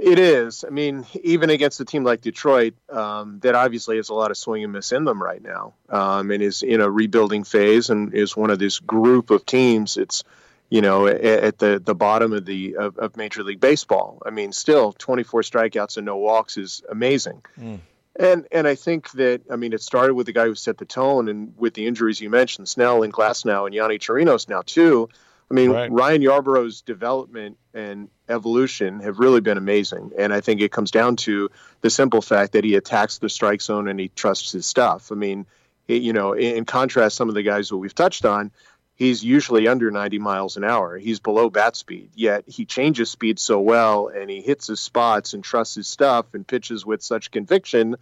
It 0.00 0.18
is. 0.18 0.64
I 0.66 0.70
mean, 0.70 1.06
even 1.22 1.50
against 1.50 1.78
a 1.80 1.84
team 1.84 2.02
like 2.02 2.20
Detroit, 2.20 2.74
um, 2.90 3.38
that 3.40 3.54
obviously 3.54 3.96
has 3.96 4.08
a 4.08 4.14
lot 4.14 4.32
of 4.32 4.36
swing 4.36 4.64
and 4.64 4.72
miss 4.72 4.90
in 4.90 5.04
them 5.04 5.22
right 5.22 5.42
now, 5.42 5.74
um, 5.88 6.32
and 6.32 6.42
is 6.42 6.62
in 6.62 6.80
a 6.80 6.90
rebuilding 6.90 7.44
phase, 7.44 7.88
and 7.90 8.12
is 8.12 8.36
one 8.36 8.50
of 8.50 8.58
this 8.58 8.80
group 8.80 9.30
of 9.30 9.46
teams. 9.46 9.96
It's 9.96 10.24
you 10.68 10.80
know, 10.80 11.06
at 11.06 11.58
the, 11.58 11.80
the 11.84 11.94
bottom 11.94 12.32
of 12.32 12.44
the 12.44 12.76
of, 12.76 12.98
of, 12.98 13.16
Major 13.16 13.44
League 13.44 13.60
Baseball. 13.60 14.20
I 14.26 14.30
mean, 14.30 14.52
still 14.52 14.92
24 14.92 15.42
strikeouts 15.42 15.96
and 15.96 16.06
no 16.06 16.16
walks 16.16 16.56
is 16.56 16.82
amazing. 16.90 17.42
Mm. 17.58 17.78
And 18.18 18.46
and 18.50 18.66
I 18.66 18.74
think 18.74 19.10
that 19.12 19.42
I 19.50 19.56
mean 19.56 19.72
it 19.72 19.82
started 19.82 20.14
with 20.14 20.26
the 20.26 20.32
guy 20.32 20.46
who 20.46 20.54
set 20.54 20.78
the 20.78 20.86
tone, 20.86 21.28
and 21.28 21.52
with 21.58 21.74
the 21.74 21.86
injuries 21.86 22.20
you 22.20 22.30
mentioned, 22.30 22.68
Snell 22.68 23.02
and 23.02 23.12
Glasnow 23.12 23.66
and 23.66 23.74
Yonny 23.74 23.98
Chirinos 23.98 24.48
now 24.48 24.62
too. 24.62 25.08
I 25.50 25.54
mean, 25.54 25.70
right. 25.70 25.92
Ryan 25.92 26.22
Yarbrough's 26.22 26.80
development 26.80 27.56
and 27.72 28.08
evolution 28.28 29.00
have 29.00 29.20
really 29.20 29.40
been 29.40 29.58
amazing, 29.58 30.12
and 30.18 30.32
I 30.32 30.40
think 30.40 30.60
it 30.60 30.72
comes 30.72 30.90
down 30.90 31.16
to 31.16 31.50
the 31.82 31.90
simple 31.90 32.22
fact 32.22 32.52
that 32.52 32.64
he 32.64 32.74
attacks 32.74 33.18
the 33.18 33.28
strike 33.28 33.60
zone 33.60 33.86
and 33.86 34.00
he 34.00 34.08
trusts 34.08 34.50
his 34.50 34.66
stuff. 34.66 35.12
I 35.12 35.14
mean, 35.14 35.46
it, 35.86 36.02
you 36.02 36.12
know, 36.12 36.32
in 36.32 36.64
contrast, 36.64 37.16
some 37.16 37.28
of 37.28 37.34
the 37.34 37.42
guys 37.42 37.68
that 37.68 37.76
we've 37.76 37.94
touched 37.94 38.24
on, 38.24 38.50
he's 38.96 39.22
usually 39.22 39.68
under 39.68 39.90
90 39.90 40.18
miles 40.18 40.56
an 40.56 40.64
hour. 40.64 40.98
He's 40.98 41.20
below 41.20 41.48
bat 41.48 41.76
speed, 41.76 42.10
yet 42.14 42.44
he 42.48 42.64
changes 42.64 43.10
speed 43.10 43.38
so 43.38 43.60
well 43.60 44.08
and 44.08 44.28
he 44.28 44.40
hits 44.40 44.66
his 44.66 44.80
spots 44.80 45.34
and 45.34 45.44
trusts 45.44 45.76
his 45.76 45.86
stuff 45.86 46.26
and 46.34 46.46
pitches 46.46 46.84
with 46.84 47.02
such 47.02 47.30
conviction 47.30 47.96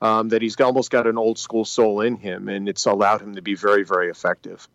um, 0.00 0.28
that 0.28 0.42
he's 0.42 0.58
almost 0.60 0.90
got 0.90 1.06
an 1.06 1.18
old 1.18 1.38
school 1.38 1.64
soul 1.64 2.00
in 2.00 2.16
him, 2.16 2.48
and 2.48 2.68
it's 2.68 2.86
allowed 2.86 3.22
him 3.22 3.34
to 3.34 3.42
be 3.42 3.54
very, 3.54 3.82
very 3.82 4.08
effective. 4.08 4.68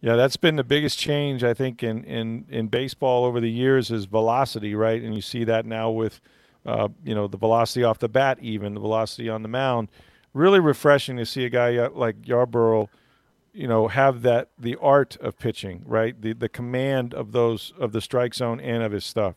Yeah, 0.00 0.16
that's 0.16 0.36
been 0.36 0.56
the 0.56 0.64
biggest 0.64 0.98
change 0.98 1.44
I 1.44 1.52
think 1.52 1.82
in 1.82 2.04
in 2.04 2.46
in 2.48 2.68
baseball 2.68 3.24
over 3.24 3.38
the 3.38 3.50
years 3.50 3.90
is 3.90 4.06
velocity, 4.06 4.74
right? 4.74 5.00
And 5.00 5.14
you 5.14 5.20
see 5.20 5.44
that 5.44 5.66
now 5.66 5.90
with 5.90 6.20
uh, 6.64 6.88
you 7.04 7.14
know 7.14 7.28
the 7.28 7.36
velocity 7.36 7.84
off 7.84 7.98
the 7.98 8.08
bat, 8.08 8.38
even 8.40 8.74
the 8.74 8.80
velocity 8.80 9.28
on 9.28 9.42
the 9.42 9.48
mound. 9.48 9.88
Really 10.32 10.60
refreshing 10.60 11.16
to 11.18 11.26
see 11.26 11.44
a 11.44 11.50
guy 11.50 11.86
like 11.88 12.22
Yarbrough 12.22 12.88
you 13.52 13.66
know 13.66 13.88
have 13.88 14.22
that 14.22 14.48
the 14.58 14.76
art 14.76 15.16
of 15.20 15.38
pitching 15.38 15.82
right 15.86 16.20
the 16.22 16.32
the 16.32 16.48
command 16.48 17.14
of 17.14 17.32
those 17.32 17.72
of 17.78 17.92
the 17.92 18.00
strike 18.00 18.34
zone 18.34 18.60
and 18.60 18.82
of 18.82 18.92
his 18.92 19.04
stuff 19.04 19.34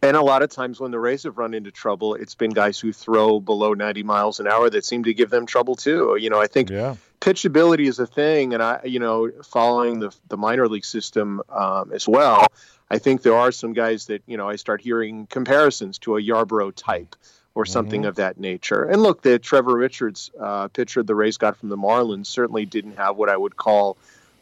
and 0.00 0.16
a 0.16 0.22
lot 0.22 0.42
of 0.42 0.50
times 0.50 0.78
when 0.78 0.92
the 0.92 0.98
Rays 1.00 1.24
have 1.24 1.38
run 1.38 1.54
into 1.54 1.72
trouble, 1.72 2.14
it's 2.14 2.36
been 2.36 2.50
guys 2.50 2.78
who 2.78 2.92
throw 2.92 3.40
below 3.40 3.74
90 3.74 4.04
miles 4.04 4.38
an 4.38 4.46
hour 4.46 4.70
that 4.70 4.84
seem 4.84 5.02
to 5.04 5.12
give 5.14 5.28
them 5.28 5.44
trouble 5.44 5.74
too. 5.74 6.16
You 6.20 6.30
know, 6.30 6.40
I 6.40 6.46
think 6.46 6.70
yeah. 6.70 6.94
pitchability 7.20 7.88
is 7.88 7.98
a 7.98 8.06
thing, 8.06 8.54
and 8.54 8.62
I, 8.62 8.80
you 8.84 9.00
know, 9.00 9.28
following 9.42 9.98
the 9.98 10.14
the 10.28 10.36
minor 10.36 10.68
league 10.68 10.84
system 10.84 11.42
um, 11.48 11.90
as 11.92 12.06
well, 12.06 12.46
I 12.90 12.98
think 12.98 13.22
there 13.22 13.34
are 13.34 13.50
some 13.50 13.72
guys 13.72 14.06
that 14.06 14.22
you 14.26 14.36
know 14.36 14.48
I 14.48 14.54
start 14.54 14.80
hearing 14.80 15.26
comparisons 15.26 15.98
to 16.00 16.16
a 16.16 16.22
Yarbrough 16.22 16.74
type 16.76 17.16
or 17.58 17.66
something 17.66 18.02
mm-hmm. 18.02 18.08
of 18.08 18.14
that 18.14 18.38
nature. 18.38 18.84
And 18.84 19.02
look, 19.02 19.22
the 19.22 19.36
Trevor 19.36 19.76
Richards 19.76 20.30
uh, 20.38 20.68
pitcher 20.68 21.02
the 21.02 21.16
Rays 21.16 21.38
got 21.38 21.56
from 21.56 21.70
the 21.70 21.76
Marlins 21.76 22.26
certainly 22.26 22.64
didn't 22.64 22.98
have 22.98 23.16
what 23.16 23.28
I 23.28 23.36
would 23.36 23.56
call 23.56 23.96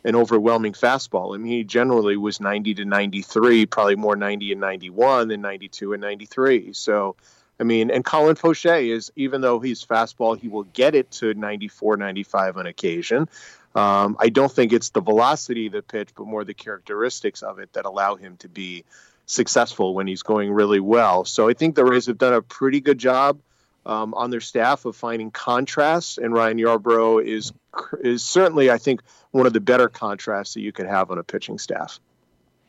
an 0.05 0.15
overwhelming 0.15 0.75
fastball. 0.75 1.35
I 1.35 1.39
mean, 1.39 1.51
he 1.51 1.65
generally 1.65 2.19
was 2.19 2.41
90 2.43 2.75
to 2.75 2.85
93, 2.85 3.65
probably 3.65 3.97
more 3.97 4.17
90 4.17 4.53
and 4.53 4.61
91 4.61 5.29
than 5.29 5.41
92 5.41 5.95
and 5.95 6.03
93. 6.03 6.75
So 6.75 7.17
I 7.59 7.65
mean, 7.65 7.91
and 7.91 8.05
Colin 8.05 8.37
Poche 8.37 8.67
is, 8.67 9.11
even 9.17 9.41
though 9.41 9.61
he's 9.61 9.83
fastball, 9.83 10.39
he 10.39 10.49
will 10.49 10.65
get 10.65 10.95
it 10.95 11.11
to 11.13 11.33
94, 11.33 11.97
95 11.97 12.59
on 12.59 12.67
occasion. 12.67 13.31
Um, 13.75 14.19
I 14.21 14.29
don't 14.29 14.53
think 14.53 14.75
it's 14.75 14.91
the 14.91 15.01
velocity 15.01 15.69
of 15.69 15.73
the 15.73 15.81
pitch, 15.81 16.11
but 16.15 16.27
more 16.27 16.45
the 16.45 16.53
characteristics 16.53 17.43
of 17.43 17.61
it 17.61 17.73
that 17.73 17.87
allow 17.87 18.17
him 18.17 18.37
to 18.39 18.49
be 18.51 18.85
successful 19.27 19.95
when 19.95 20.07
he's 20.07 20.23
going 20.23 20.53
really 20.53 20.81
well. 20.81 21.25
So 21.25 21.49
I 21.49 21.53
think 21.53 21.75
the 21.75 21.85
Rays 21.85 22.07
have 22.07 22.19
done 22.19 22.33
a 22.33 22.43
pretty 22.43 22.81
good 22.81 22.99
job 22.99 23.41
um, 23.85 24.15
on 24.15 24.31
their 24.31 24.41
staff 24.41 24.85
of 24.85 24.97
finding 24.97 25.31
contrasts, 25.31 26.19
and 26.19 26.33
Ryan 26.33 26.59
Yarbrough 26.59 27.25
is 27.25 27.53
is 28.01 28.25
certainly, 28.25 28.71
I 28.71 28.79
think, 28.79 29.03
one 29.33 29.47
of 29.47 29.53
the 29.53 29.61
better 29.61 29.89
contrasts 29.89 30.55
that 30.55 30.63
you 30.63 30.73
could 30.73 30.87
have 30.87 31.11
on 31.11 31.19
a 31.19 31.23
pitching 31.23 31.59
staff. 31.59 32.01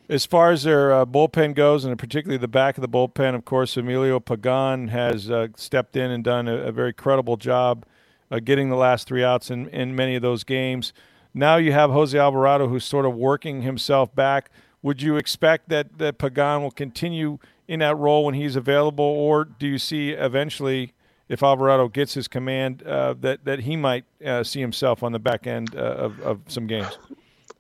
As 0.10 0.26
far 0.26 0.52
as 0.52 0.64
their 0.64 0.94
uh, 0.94 1.06
bullpen 1.06 1.54
goes, 1.54 1.84
and 1.84 1.98
particularly 1.98 2.38
the 2.38 2.48
back 2.48 2.78
of 2.78 2.82
the 2.82 2.88
bullpen, 2.88 3.36
of 3.36 3.46
course, 3.46 3.76
Emilio 3.76 4.20
Pagan 4.20 4.88
has 4.90 5.30
uh, 5.30 5.48
stepped 5.56 5.98
in 5.98 6.12
and 6.12 6.24
done 6.24 6.48
a, 6.48 6.56
a 6.56 6.72
very 6.72 6.94
credible 6.94 7.36
job 7.36 7.86
uh, 8.32 8.40
getting 8.40 8.70
the 8.70 8.76
last 8.76 9.08
three 9.08 9.24
outs 9.24 9.50
in, 9.50 9.68
in 9.70 9.96
many 9.96 10.16
of 10.16 10.22
those 10.22 10.44
games. 10.44 10.94
Now 11.34 11.58
you 11.58 11.72
have 11.72 11.92
Jose 11.92 12.18
Alvarado 12.18 12.68
who's 12.68 12.86
sort 12.86 13.06
of 13.06 13.16
working 13.16 13.62
himself 13.62 14.14
back. 14.16 14.50
Would 14.82 15.02
you 15.02 15.18
expect 15.18 15.70
that, 15.70 15.98
that 15.98 16.18
Pagan 16.18 16.62
will 16.62 16.72
continue 16.72 17.40
in 17.68 17.80
that 17.80 17.98
role 17.98 18.26
when 18.26 18.36
he's 18.36 18.56
available, 18.56 19.04
or 19.04 19.46
do 19.46 19.68
you 19.68 19.78
see 19.78 20.12
eventually, 20.12 20.94
if 21.28 21.44
Alvarado 21.44 21.88
gets 21.90 22.14
his 22.14 22.28
command, 22.28 22.84
uh, 22.84 23.14
that, 23.20 23.44
that 23.46 23.62
he 23.62 23.76
might 23.76 24.06
uh, 24.26 24.44
see 24.44 24.62
himself 24.62 25.04
on 25.04 25.12
the 25.12 25.20
back 25.20 25.48
end 25.48 25.76
uh, 25.76 25.80
of, 25.80 26.20
of 26.22 26.40
some 26.48 26.68
games? 26.68 26.98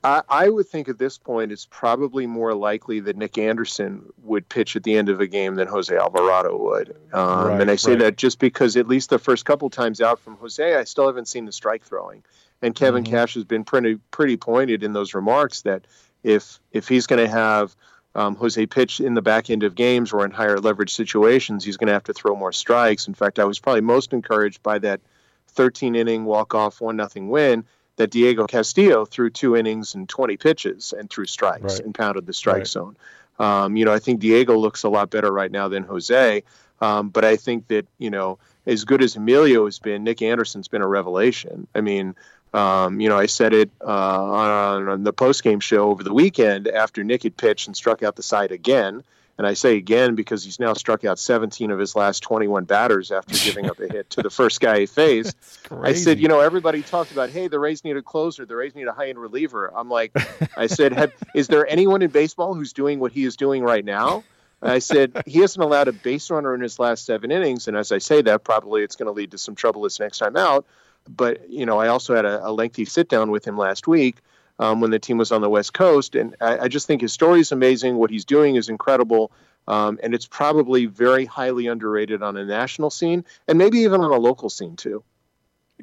I, 0.03 0.21
I, 0.29 0.49
would 0.49 0.67
think 0.67 0.87
at 0.87 0.99
this 0.99 1.17
point 1.17 1.51
it's 1.51 1.67
probably 1.69 2.27
more 2.27 2.53
likely 2.53 2.99
that 3.01 3.17
Nick 3.17 3.37
Anderson 3.37 4.05
would 4.23 4.47
pitch 4.47 4.75
at 4.75 4.83
the 4.83 4.95
end 4.95 5.09
of 5.09 5.19
a 5.19 5.27
game 5.27 5.55
than 5.55 5.67
Jose 5.67 5.95
Alvarado 5.95 6.55
would. 6.55 6.95
Um, 7.13 7.47
right, 7.47 7.61
and 7.61 7.71
I 7.71 7.75
say 7.75 7.91
right. 7.91 7.99
that 7.99 8.17
just 8.17 8.39
because 8.39 8.77
at 8.77 8.87
least 8.87 9.09
the 9.09 9.19
first 9.19 9.45
couple 9.45 9.69
times 9.69 9.99
out 9.99 10.19
from 10.19 10.37
Jose, 10.37 10.75
I 10.75 10.83
still 10.83 11.07
haven't 11.07 11.27
seen 11.27 11.45
the 11.45 11.51
strike 11.51 11.83
throwing. 11.83 12.23
And 12.61 12.73
Kevin 12.73 13.03
mm-hmm. 13.03 13.13
Cash 13.13 13.33
has 13.35 13.43
been 13.43 13.63
pretty 13.63 13.99
pretty 14.11 14.37
pointed 14.37 14.83
in 14.83 14.93
those 14.93 15.13
remarks 15.13 15.61
that 15.63 15.85
if 16.23 16.59
if 16.71 16.87
he's 16.87 17.07
going 17.07 17.23
to 17.23 17.31
have 17.31 17.75
um, 18.15 18.35
Jose 18.35 18.65
pitch 18.65 18.99
in 18.99 19.13
the 19.13 19.21
back 19.21 19.49
end 19.49 19.63
of 19.63 19.75
games 19.75 20.11
or 20.11 20.25
in 20.25 20.31
higher 20.31 20.59
leverage 20.59 20.93
situations, 20.93 21.63
he's 21.63 21.77
going 21.77 21.87
to 21.87 21.93
have 21.93 22.05
to 22.05 22.13
throw 22.13 22.35
more 22.35 22.51
strikes. 22.51 23.07
In 23.07 23.13
fact, 23.13 23.39
I 23.39 23.45
was 23.45 23.59
probably 23.59 23.81
most 23.81 24.13
encouraged 24.13 24.63
by 24.63 24.79
that 24.79 25.01
13 25.49 25.95
inning 25.95 26.25
walk 26.25 26.55
off 26.55 26.81
one 26.81 26.95
nothing 26.95 27.29
win 27.29 27.65
that 27.97 28.11
Diego 28.11 28.45
Castillo 28.45 29.05
threw 29.05 29.29
two 29.29 29.55
innings 29.55 29.95
and 29.95 30.07
20 30.07 30.37
pitches 30.37 30.93
and 30.97 31.09
threw 31.09 31.25
strikes 31.25 31.75
right. 31.75 31.79
and 31.79 31.93
pounded 31.93 32.25
the 32.25 32.33
strike 32.33 32.57
right. 32.57 32.67
zone. 32.67 32.95
Um, 33.39 33.75
you 33.75 33.85
know, 33.85 33.93
I 33.93 33.99
think 33.99 34.19
Diego 34.19 34.55
looks 34.57 34.83
a 34.83 34.89
lot 34.89 35.09
better 35.09 35.31
right 35.31 35.51
now 35.51 35.67
than 35.67 35.83
Jose. 35.83 36.43
Um, 36.79 37.09
but 37.09 37.25
I 37.25 37.35
think 37.35 37.67
that, 37.67 37.87
you 37.97 38.09
know, 38.09 38.37
as 38.65 38.85
good 38.85 39.01
as 39.01 39.15
Emilio 39.15 39.65
has 39.65 39.79
been, 39.79 40.03
Nick 40.03 40.21
Anderson's 40.21 40.67
been 40.67 40.81
a 40.81 40.87
revelation. 40.87 41.67
I 41.73 41.81
mean, 41.81 42.15
um, 42.53 42.99
you 42.99 43.09
know, 43.09 43.17
I 43.17 43.25
said 43.25 43.53
it 43.53 43.69
uh, 43.81 43.85
on, 43.85 44.87
on 44.87 45.03
the 45.03 45.13
post 45.13 45.43
game 45.43 45.59
show 45.59 45.89
over 45.89 46.03
the 46.03 46.13
weekend 46.13 46.67
after 46.67 47.03
Nick 47.03 47.23
had 47.23 47.37
pitched 47.37 47.67
and 47.67 47.75
struck 47.75 48.03
out 48.03 48.15
the 48.15 48.23
side 48.23 48.51
again. 48.51 49.03
And 49.37 49.45
I 49.45 49.53
say 49.53 49.77
again 49.77 50.15
because 50.15 50.43
he's 50.43 50.59
now 50.59 50.73
struck 50.73 51.05
out 51.05 51.19
17 51.19 51.69
of 51.69 51.77
his 51.77 51.95
last 51.95 52.21
21 52.21 52.63
batters 52.63 53.11
after 53.11 53.35
giving 53.45 53.69
up 53.69 53.79
a 53.79 53.87
hit 53.87 54.09
to 54.11 54.23
the 54.23 54.31
first 54.31 54.59
guy 54.59 54.79
he 54.79 54.85
faced. 54.87 55.37
I 55.71 55.93
said, 55.93 56.19
you 56.19 56.27
know, 56.27 56.39
everybody 56.39 56.81
talked 56.81 57.11
about, 57.11 57.29
hey, 57.29 57.47
the 57.47 57.59
Rays 57.59 57.83
need 57.83 57.97
a 57.97 58.01
closer, 58.01 58.45
the 58.45 58.55
Rays 58.55 58.73
need 58.73 58.87
a 58.87 58.93
high 58.93 59.09
end 59.09 59.19
reliever. 59.19 59.71
I'm 59.75 59.89
like, 59.89 60.11
I 60.57 60.65
said, 60.67 60.93
have, 60.93 61.13
is 61.35 61.47
there 61.49 61.67
anyone 61.67 62.01
in 62.01 62.09
baseball 62.09 62.55
who's 62.55 62.73
doing 62.73 62.99
what 62.99 63.11
he 63.11 63.25
is 63.25 63.35
doing 63.35 63.63
right 63.63 63.85
now? 63.85 64.23
And 64.61 64.71
I 64.71 64.79
said, 64.79 65.21
he 65.27 65.39
hasn't 65.39 65.63
allowed 65.63 65.87
a 65.87 65.93
base 65.93 66.31
runner 66.31 66.55
in 66.55 66.61
his 66.61 66.79
last 66.79 67.05
seven 67.05 67.31
innings. 67.31 67.67
And 67.67 67.77
as 67.77 67.91
I 67.91 67.99
say 67.99 68.23
that, 68.23 68.43
probably 68.43 68.81
it's 68.81 68.95
going 68.95 69.07
to 69.07 69.11
lead 69.11 69.31
to 69.31 69.37
some 69.37 69.53
trouble 69.53 69.83
this 69.83 69.99
next 69.99 70.17
time 70.17 70.35
out. 70.35 70.65
But, 71.07 71.49
you 71.49 71.65
know, 71.65 71.79
I 71.79 71.87
also 71.87 72.15
had 72.15 72.25
a, 72.25 72.47
a 72.47 72.51
lengthy 72.51 72.85
sit 72.85 73.09
down 73.09 73.31
with 73.31 73.45
him 73.45 73.57
last 73.57 73.87
week 73.87 74.17
um, 74.59 74.81
when 74.81 74.91
the 74.91 74.99
team 74.99 75.17
was 75.17 75.31
on 75.31 75.41
the 75.41 75.49
West 75.49 75.73
Coast. 75.73 76.15
And 76.15 76.35
I, 76.41 76.59
I, 76.59 76.67
just 76.67 76.87
think 76.87 77.01
his 77.01 77.13
story 77.13 77.39
is 77.39 77.51
amazing. 77.51 77.97
What 77.97 78.09
he's 78.09 78.25
doing 78.25 78.55
is 78.55 78.69
incredible. 78.69 79.31
Um, 79.67 79.99
and 80.01 80.13
it's 80.13 80.25
probably 80.25 80.85
very 80.85 81.25
highly 81.25 81.67
underrated 81.67 82.23
on 82.23 82.37
a 82.37 82.45
national 82.45 82.89
scene 82.89 83.25
and 83.47 83.57
maybe 83.57 83.79
even 83.79 84.01
on 84.01 84.11
a 84.11 84.17
local 84.17 84.49
scene 84.49 84.75
too. 84.75 85.03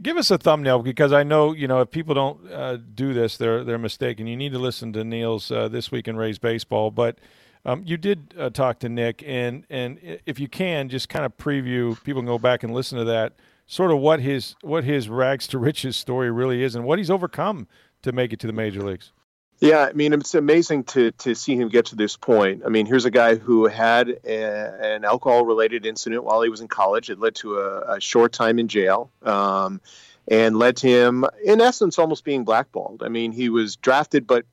Give 0.03 0.17
us 0.17 0.31
a 0.31 0.39
thumbnail 0.39 0.83
because 0.83 1.13
I 1.13 1.23
know 1.23 1.53
you 1.53 1.69
know 1.69 1.81
if 1.81 1.91
people 1.91 2.15
don't 2.15 2.51
uh, 2.51 2.79
do 2.95 3.15
this, 3.15 3.37
they're 3.37 3.63
they're 3.63 3.79
mistaken. 3.79 4.27
You 4.27 4.37
need 4.37 4.51
to 4.53 4.59
listen 4.59 4.93
to 4.95 5.05
Neil's 5.05 5.53
uh, 5.53 5.69
this 5.69 5.93
week 5.93 6.09
in 6.09 6.17
Rays 6.17 6.39
baseball, 6.39 6.91
but. 6.91 7.19
Um, 7.67 7.83
you 7.87 7.97
did 7.97 8.35
uh, 8.39 8.51
talk 8.51 8.81
to 8.81 8.91
Nick, 8.91 9.25
and 9.27 9.65
and 9.71 9.99
if 10.27 10.39
you 10.39 10.49
can, 10.49 10.91
just 10.91 11.09
kind 11.09 11.25
of 11.25 11.35
preview. 11.39 11.97
People 12.05 12.21
can 12.21 12.27
go 12.27 12.39
back 12.39 12.63
and 12.63 12.75
listen 12.75 12.99
to 12.99 13.05
that. 13.05 13.33
Sort 13.66 13.90
of 13.90 13.98
what 13.98 14.20
his 14.20 14.57
what 14.61 14.85
his 14.85 15.09
rags 15.09 15.46
to 15.48 15.59
riches 15.59 15.96
story 15.96 16.31
really 16.31 16.62
is, 16.62 16.74
and 16.74 16.85
what 16.85 16.98
he's 16.98 17.11
overcome 17.11 17.66
to 18.03 18.12
make 18.12 18.33
it 18.33 18.40
to 18.40 18.46
the 18.46 18.53
major 18.53 18.83
leagues. 18.83 19.12
Yeah, 19.61 19.87
I 19.88 19.92
mean, 19.92 20.12
it's 20.12 20.35
amazing 20.35 20.85
to 20.85 21.12
to 21.12 21.35
see 21.35 21.57
him 21.57 21.68
get 21.68 21.87
to 21.87 21.96
this 21.96 22.16
point. 22.16 22.62
I 22.66 22.68
mean, 22.68 22.85
here's 22.87 23.07
a 23.07 23.11
guy 23.11 23.37
who 23.37 23.66
had 23.66 24.11
a, 24.24 24.94
an 24.94 25.05
alcohol 25.05 25.46
related 25.46 25.87
incident 25.87 26.24
while 26.24 26.42
he 26.42 26.50
was 26.50 26.61
in 26.61 26.68
college. 26.68 27.09
It 27.09 27.18
led 27.18 27.35
to 27.37 27.59
a, 27.59 27.94
a 27.96 28.00
short 28.00 28.33
time 28.33 28.59
in 28.59 28.68
jail. 28.68 29.11
Um, 29.22 29.81
and 30.27 30.59
led 30.59 30.77
to 30.79 30.88
him, 30.88 31.27
in 31.44 31.61
essence, 31.61 31.98
almost 31.98 32.24
being 32.24 32.44
blackballed. 32.44 33.03
I 33.03 33.09
mean, 33.09 33.31
he 33.31 33.50
was 33.50 33.77
drafted, 33.77 34.27
but 34.27 34.46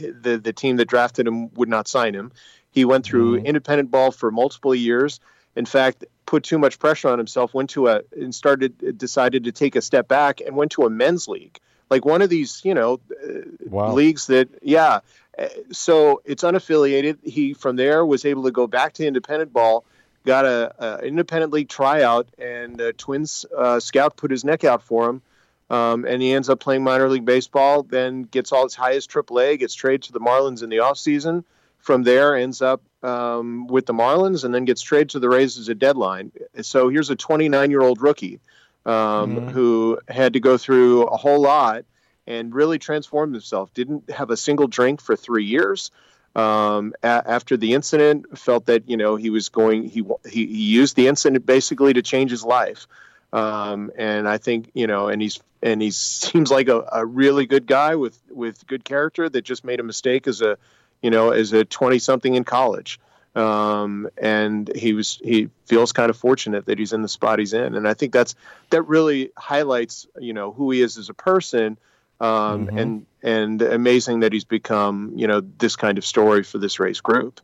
the 0.00 0.38
the 0.38 0.52
team 0.52 0.76
that 0.76 0.86
drafted 0.86 1.26
him 1.26 1.52
would 1.54 1.68
not 1.68 1.86
sign 1.86 2.14
him. 2.14 2.32
He 2.70 2.84
went 2.84 3.04
through 3.04 3.36
mm-hmm. 3.36 3.46
independent 3.46 3.90
ball 3.90 4.10
for 4.10 4.30
multiple 4.30 4.74
years. 4.74 5.20
In 5.54 5.66
fact, 5.66 6.04
put 6.26 6.44
too 6.44 6.58
much 6.58 6.78
pressure 6.78 7.08
on 7.08 7.18
himself. 7.18 7.54
Went 7.54 7.70
to 7.70 7.88
a 7.88 8.02
and 8.12 8.34
started 8.34 8.98
decided 8.98 9.44
to 9.44 9.52
take 9.52 9.76
a 9.76 9.82
step 9.82 10.08
back 10.08 10.40
and 10.40 10.56
went 10.56 10.72
to 10.72 10.82
a 10.82 10.90
men's 10.90 11.28
league 11.28 11.60
like 11.90 12.04
one 12.04 12.22
of 12.22 12.30
these, 12.30 12.64
you 12.64 12.74
know, 12.74 13.00
uh, 13.24 13.40
wow. 13.66 13.92
leagues 13.92 14.26
that, 14.26 14.48
yeah. 14.62 15.00
Uh, 15.38 15.48
so 15.72 16.22
it's 16.24 16.42
unaffiliated. 16.42 17.18
He 17.24 17.54
from 17.54 17.76
there 17.76 18.04
was 18.04 18.24
able 18.24 18.44
to 18.44 18.50
go 18.50 18.66
back 18.66 18.94
to 18.94 19.06
independent 19.06 19.52
ball, 19.52 19.84
got 20.24 20.44
a, 20.44 20.74
a 20.78 21.04
independent 21.04 21.52
league 21.52 21.68
tryout, 21.68 22.28
and 22.38 22.76
the 22.76 22.92
Twins 22.92 23.44
uh, 23.56 23.80
scout 23.80 24.16
put 24.16 24.30
his 24.30 24.44
neck 24.44 24.64
out 24.64 24.82
for 24.82 25.08
him. 25.08 25.22
Um, 25.70 26.04
and 26.04 26.20
he 26.20 26.32
ends 26.32 26.50
up 26.50 26.60
playing 26.60 26.84
minor 26.84 27.08
league 27.08 27.24
baseball, 27.24 27.82
then 27.82 28.22
gets 28.22 28.52
all 28.52 28.64
his 28.64 28.74
highest 28.74 29.10
AAA, 29.10 29.58
gets 29.58 29.74
traded 29.74 30.02
to 30.04 30.12
the 30.12 30.20
Marlins 30.20 30.62
in 30.62 30.68
the 30.68 30.76
offseason. 30.76 31.42
From 31.84 32.02
there, 32.02 32.34
ends 32.34 32.62
up 32.62 32.80
um, 33.02 33.66
with 33.66 33.84
the 33.84 33.92
Marlins, 33.92 34.42
and 34.42 34.54
then 34.54 34.64
gets 34.64 34.80
traded 34.80 35.10
to 35.10 35.18
the 35.18 35.28
Rays 35.28 35.58
as 35.58 35.68
a 35.68 35.74
deadline. 35.74 36.32
So 36.62 36.88
here's 36.88 37.10
a 37.10 37.14
29 37.14 37.70
year 37.70 37.82
old 37.82 38.00
rookie 38.00 38.40
um, 38.86 38.92
mm-hmm. 39.36 39.48
who 39.48 39.98
had 40.08 40.32
to 40.32 40.40
go 40.40 40.56
through 40.56 41.02
a 41.02 41.16
whole 41.18 41.42
lot 41.42 41.84
and 42.26 42.54
really 42.54 42.78
transformed 42.78 43.34
himself. 43.34 43.74
Didn't 43.74 44.10
have 44.10 44.30
a 44.30 44.36
single 44.38 44.66
drink 44.66 45.02
for 45.02 45.14
three 45.14 45.44
years. 45.44 45.90
Um, 46.34 46.94
a- 47.02 47.22
after 47.26 47.58
the 47.58 47.74
incident, 47.74 48.38
felt 48.38 48.64
that 48.64 48.88
you 48.88 48.96
know 48.96 49.16
he 49.16 49.28
was 49.28 49.50
going. 49.50 49.84
He, 49.84 50.02
he 50.24 50.46
he 50.46 50.62
used 50.62 50.96
the 50.96 51.06
incident 51.06 51.44
basically 51.44 51.92
to 51.92 52.00
change 52.00 52.30
his 52.30 52.44
life. 52.44 52.86
Um, 53.34 53.90
and 53.98 54.26
I 54.26 54.38
think 54.38 54.70
you 54.72 54.86
know, 54.86 55.08
and 55.08 55.20
he's 55.20 55.38
and 55.62 55.82
he 55.82 55.90
seems 55.92 56.50
like 56.50 56.68
a, 56.68 56.88
a 56.90 57.04
really 57.04 57.44
good 57.44 57.66
guy 57.66 57.94
with 57.96 58.18
with 58.30 58.66
good 58.66 58.84
character 58.84 59.28
that 59.28 59.42
just 59.42 59.64
made 59.64 59.80
a 59.80 59.82
mistake 59.84 60.26
as 60.26 60.40
a 60.40 60.56
you 61.04 61.10
know 61.10 61.30
as 61.30 61.52
a 61.52 61.64
twenty 61.64 62.00
something 62.00 62.34
in 62.34 62.42
college 62.42 62.98
um, 63.36 64.08
and 64.16 64.70
he 64.76 64.92
was 64.92 65.18
he 65.22 65.50
feels 65.66 65.92
kind 65.92 66.10
of 66.10 66.16
fortunate 66.16 66.66
that 66.66 66.78
he's 66.78 66.92
in 66.92 67.02
the 67.02 67.08
spot 67.08 67.38
he's 67.38 67.52
in, 67.52 67.74
and 67.74 67.88
I 67.88 67.94
think 67.94 68.12
that's 68.12 68.34
that 68.70 68.82
really 68.82 69.32
highlights 69.36 70.06
you 70.18 70.32
know 70.32 70.52
who 70.52 70.70
he 70.70 70.80
is 70.80 70.96
as 70.98 71.08
a 71.08 71.14
person, 71.14 71.76
um, 72.20 72.66
mm-hmm. 72.66 72.78
and 72.78 73.06
and 73.22 73.62
amazing 73.62 74.20
that 74.20 74.32
he's 74.32 74.44
become 74.44 75.12
you 75.16 75.26
know 75.26 75.40
this 75.40 75.74
kind 75.74 75.98
of 75.98 76.04
story 76.04 76.44
for 76.44 76.58
this 76.58 76.78
race 76.78 77.00
group. 77.00 77.40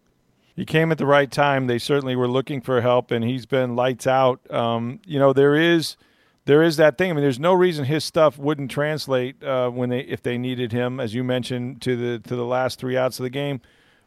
He 0.55 0.65
came 0.65 0.93
at 0.93 0.99
the 0.99 1.07
right 1.07 1.31
time. 1.31 1.67
They 1.67 1.79
certainly 1.79 2.15
were 2.15 2.29
looking 2.29 2.61
for 2.61 2.81
help, 2.81 3.11
and 3.11 3.25
he's 3.25 3.47
been 3.47 3.75
lights 3.75 4.07
out. 4.07 4.49
Um, 4.51 5.01
you 5.07 5.19
know 5.19 5.33
there 5.33 5.57
is 5.57 5.97
there 6.47 6.63
is 6.63 6.77
that 6.77 6.99
thing. 6.99 7.11
I 7.11 7.15
mean, 7.15 7.23
there's 7.23 7.41
no 7.41 7.53
reason 7.53 7.85
his 7.85 8.05
stuff 8.05 8.39
wouldn't 8.39 8.71
translate 8.71 9.43
uh, 9.43 9.71
when 9.71 9.91
they 9.91 10.01
if 10.01 10.23
they 10.23 10.39
needed 10.39 10.73
him, 10.73 11.01
as 11.01 11.15
you 11.15 11.25
mentioned, 11.25 11.83
to 11.83 11.97
the 11.97 12.29
to 12.29 12.37
the 12.37 12.45
last 12.45 12.79
three 12.79 12.97
outs 12.97 13.19
of 13.19 13.25
the 13.25 13.31
game 13.31 13.61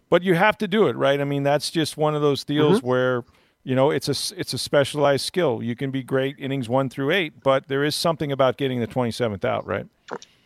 but 0.10 0.22
you 0.22 0.36
have 0.36 0.60
to 0.60 0.68
do 0.68 0.86
it, 0.86 0.96
right? 0.96 1.20
I 1.20 1.24
mean, 1.24 1.42
that's 1.42 1.72
just 1.72 1.98
one 1.98 2.14
of 2.14 2.22
those 2.22 2.44
deals 2.44 2.78
mm-hmm. 2.78 2.88
where 2.88 3.24
you 3.64 3.76
know, 3.76 3.92
it's 3.92 4.08
a 4.10 4.40
it's 4.40 4.54
a 4.54 4.58
specialized 4.58 5.26
skill. 5.26 5.64
You 5.64 5.76
can 5.76 5.90
be 5.90 6.04
great 6.04 6.36
innings 6.38 6.68
one 6.68 6.90
through 6.90 7.12
eight, 7.12 7.42
but 7.42 7.68
there 7.68 7.84
is 7.84 7.96
something 7.96 8.32
about 8.32 8.58
getting 8.58 8.80
the 8.80 8.88
27th 8.88 9.46
out, 9.46 9.66
right? 9.66 9.88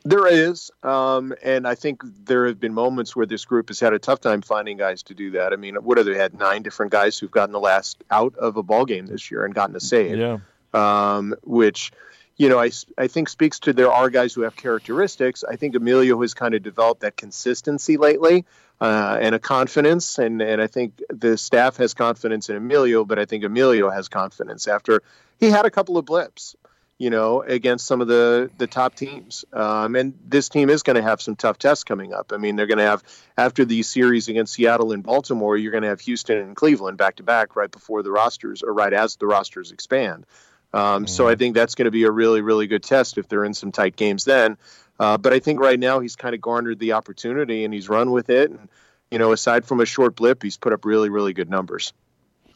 There 0.04 0.28
is, 0.28 0.72
um, 0.84 1.34
and 1.44 1.68
I 1.68 1.76
think 1.76 2.02
there 2.26 2.46
have 2.46 2.60
been 2.60 2.74
moments 2.74 3.16
where 3.16 3.26
this 3.26 3.44
group 3.44 3.68
has 3.68 3.80
had 3.80 3.92
a 3.92 4.00
tough 4.00 4.22
time 4.22 4.42
finding 4.42 4.78
guys 4.78 5.04
to 5.04 5.14
do 5.14 5.32
that. 5.32 5.52
I 5.52 5.58
mean, 5.58 5.76
what 5.76 5.98
have 5.98 6.06
they 6.06 6.16
had? 6.16 6.38
Nine 6.38 6.62
different 6.62 6.92
guys 6.92 7.18
who've 7.18 7.32
gotten 7.32 7.52
the 7.52 7.60
last 7.60 8.04
out 8.10 8.34
of 8.36 8.56
a 8.56 8.64
ball 8.64 8.86
game 8.86 9.08
this 9.08 9.30
year 9.30 9.44
and 9.44 9.54
gotten 9.54 9.76
a 9.76 9.82
save. 9.82 10.18
Yeah. 10.18 10.38
Um, 10.74 11.36
which, 11.44 11.92
you 12.36 12.50
know, 12.50 12.60
I, 12.60 12.72
I 12.98 13.08
think 13.08 13.30
speaks 13.30 13.60
to 13.62 13.74
there 13.74 13.92
are 13.92 14.10
guys 14.10 14.34
who 14.34 14.42
have 14.42 14.56
characteristics. 14.56 15.44
I 15.44 15.56
think 15.56 15.76
Emilio 15.76 16.22
has 16.22 16.34
kind 16.34 16.54
of 16.54 16.62
developed 16.62 17.02
that 17.02 17.16
consistency 17.16 17.98
lately 17.98 18.46
uh, 18.80 19.18
and 19.20 19.34
a 19.34 19.40
confidence, 19.40 20.20
and 20.20 20.42
and 20.42 20.62
I 20.62 20.68
think 20.68 21.02
the 21.10 21.38
staff 21.38 21.78
has 21.78 21.94
confidence 21.94 22.50
in 22.50 22.56
Emilio, 22.56 23.06
but 23.06 23.18
I 23.18 23.26
think 23.26 23.44
Emilio 23.44 23.90
has 23.90 24.08
confidence 24.08 24.68
after 24.68 25.02
he 25.40 25.50
had 25.50 25.66
a 25.66 25.72
couple 25.72 25.98
of 25.98 26.06
blips 26.06 26.56
you 27.00 27.12
know, 27.12 27.44
against 27.44 27.86
some 27.86 28.02
of 28.02 28.08
the 28.08 28.50
the 28.58 28.68
top 28.68 28.96
teams. 28.96 29.46
Um, 29.54 29.96
and 29.96 30.18
this 30.26 30.50
team 30.50 30.70
is 30.70 30.84
going 30.84 30.96
to 30.96 31.02
have 31.02 31.22
some 31.22 31.36
tough 31.36 31.60
tests 31.60 31.84
coming 31.84 32.14
up. 32.14 32.32
I 32.34 32.38
mean, 32.38 32.56
they're 32.56 32.66
going 32.66 32.80
to 32.80 32.86
have 32.86 33.04
after 33.38 33.66
these 33.66 33.88
series 33.88 34.28
against 34.30 34.54
Seattle 34.54 34.92
and 34.92 35.04
Baltimore, 35.04 35.58
you're 35.58 35.72
going 35.72 35.84
to 35.84 35.90
have 35.90 36.02
Houston 36.02 36.38
and 36.40 36.56
Cleveland 36.56 36.98
back 36.98 37.18
to 37.18 37.24
back 37.24 37.56
right 37.56 37.70
before 37.70 38.02
the 38.02 38.12
rosters 38.12 38.64
or 38.64 38.74
right 38.74 38.94
as 38.94 39.16
the 39.18 39.28
rosters 39.28 39.72
expand. 39.72 40.26
Um, 40.74 40.82
mm-hmm. 40.82 41.08
So 41.08 41.28
I 41.28 41.36
think 41.36 41.56
that's 41.56 41.76
going 41.76 41.86
to 41.86 41.92
be 41.92 42.04
a 42.04 42.12
really 42.12 42.42
really 42.42 42.68
good 42.68 42.84
test 42.84 43.18
if 43.18 43.28
they're 43.28 43.46
in 43.46 43.54
some 43.54 43.72
tight 43.72 43.96
games 43.96 44.26
then. 44.26 44.58
Uh, 45.00 45.18
but 45.18 45.34
I 45.34 45.40
think 45.40 45.60
right 45.60 45.80
now 45.80 46.00
he's 46.00 46.16
kind 46.16 46.34
of 46.34 46.42
garnered 46.42 46.80
the 46.80 46.94
opportunity 46.94 47.64
and 47.64 47.74
he's 47.74 47.88
run 47.88 48.12
with 48.12 48.30
it. 48.30 48.50
And 48.50 48.70
you 49.12 49.20
know, 49.20 49.32
aside 49.32 49.66
from 49.66 49.80
a 49.80 49.86
short 49.86 50.16
blip, 50.16 50.44
he's 50.44 50.58
put 50.58 50.74
up 50.74 50.86
really 50.86 51.10
really 51.10 51.34
good 51.34 51.50
numbers. 51.50 51.94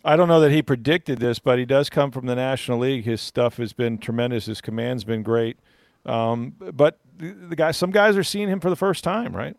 I 0.03 0.15
don't 0.15 0.27
know 0.27 0.39
that 0.39 0.51
he 0.51 0.61
predicted 0.61 1.19
this, 1.19 1.37
but 1.37 1.59
he 1.59 1.65
does 1.65 1.89
come 1.89 2.11
from 2.11 2.25
the 2.25 2.35
National 2.35 2.79
League. 2.79 3.03
His 3.03 3.21
stuff 3.21 3.57
has 3.57 3.71
been 3.71 3.99
tremendous. 3.99 4.47
His 4.47 4.59
command's 4.59 5.03
been 5.03 5.21
great. 5.21 5.59
Um, 6.05 6.55
but 6.57 6.99
the, 7.17 7.29
the 7.31 7.55
guys, 7.55 7.77
some 7.77 7.91
guys 7.91 8.17
are 8.17 8.23
seeing 8.23 8.49
him 8.49 8.59
for 8.59 8.71
the 8.71 8.75
first 8.75 9.03
time, 9.03 9.35
right? 9.35 9.55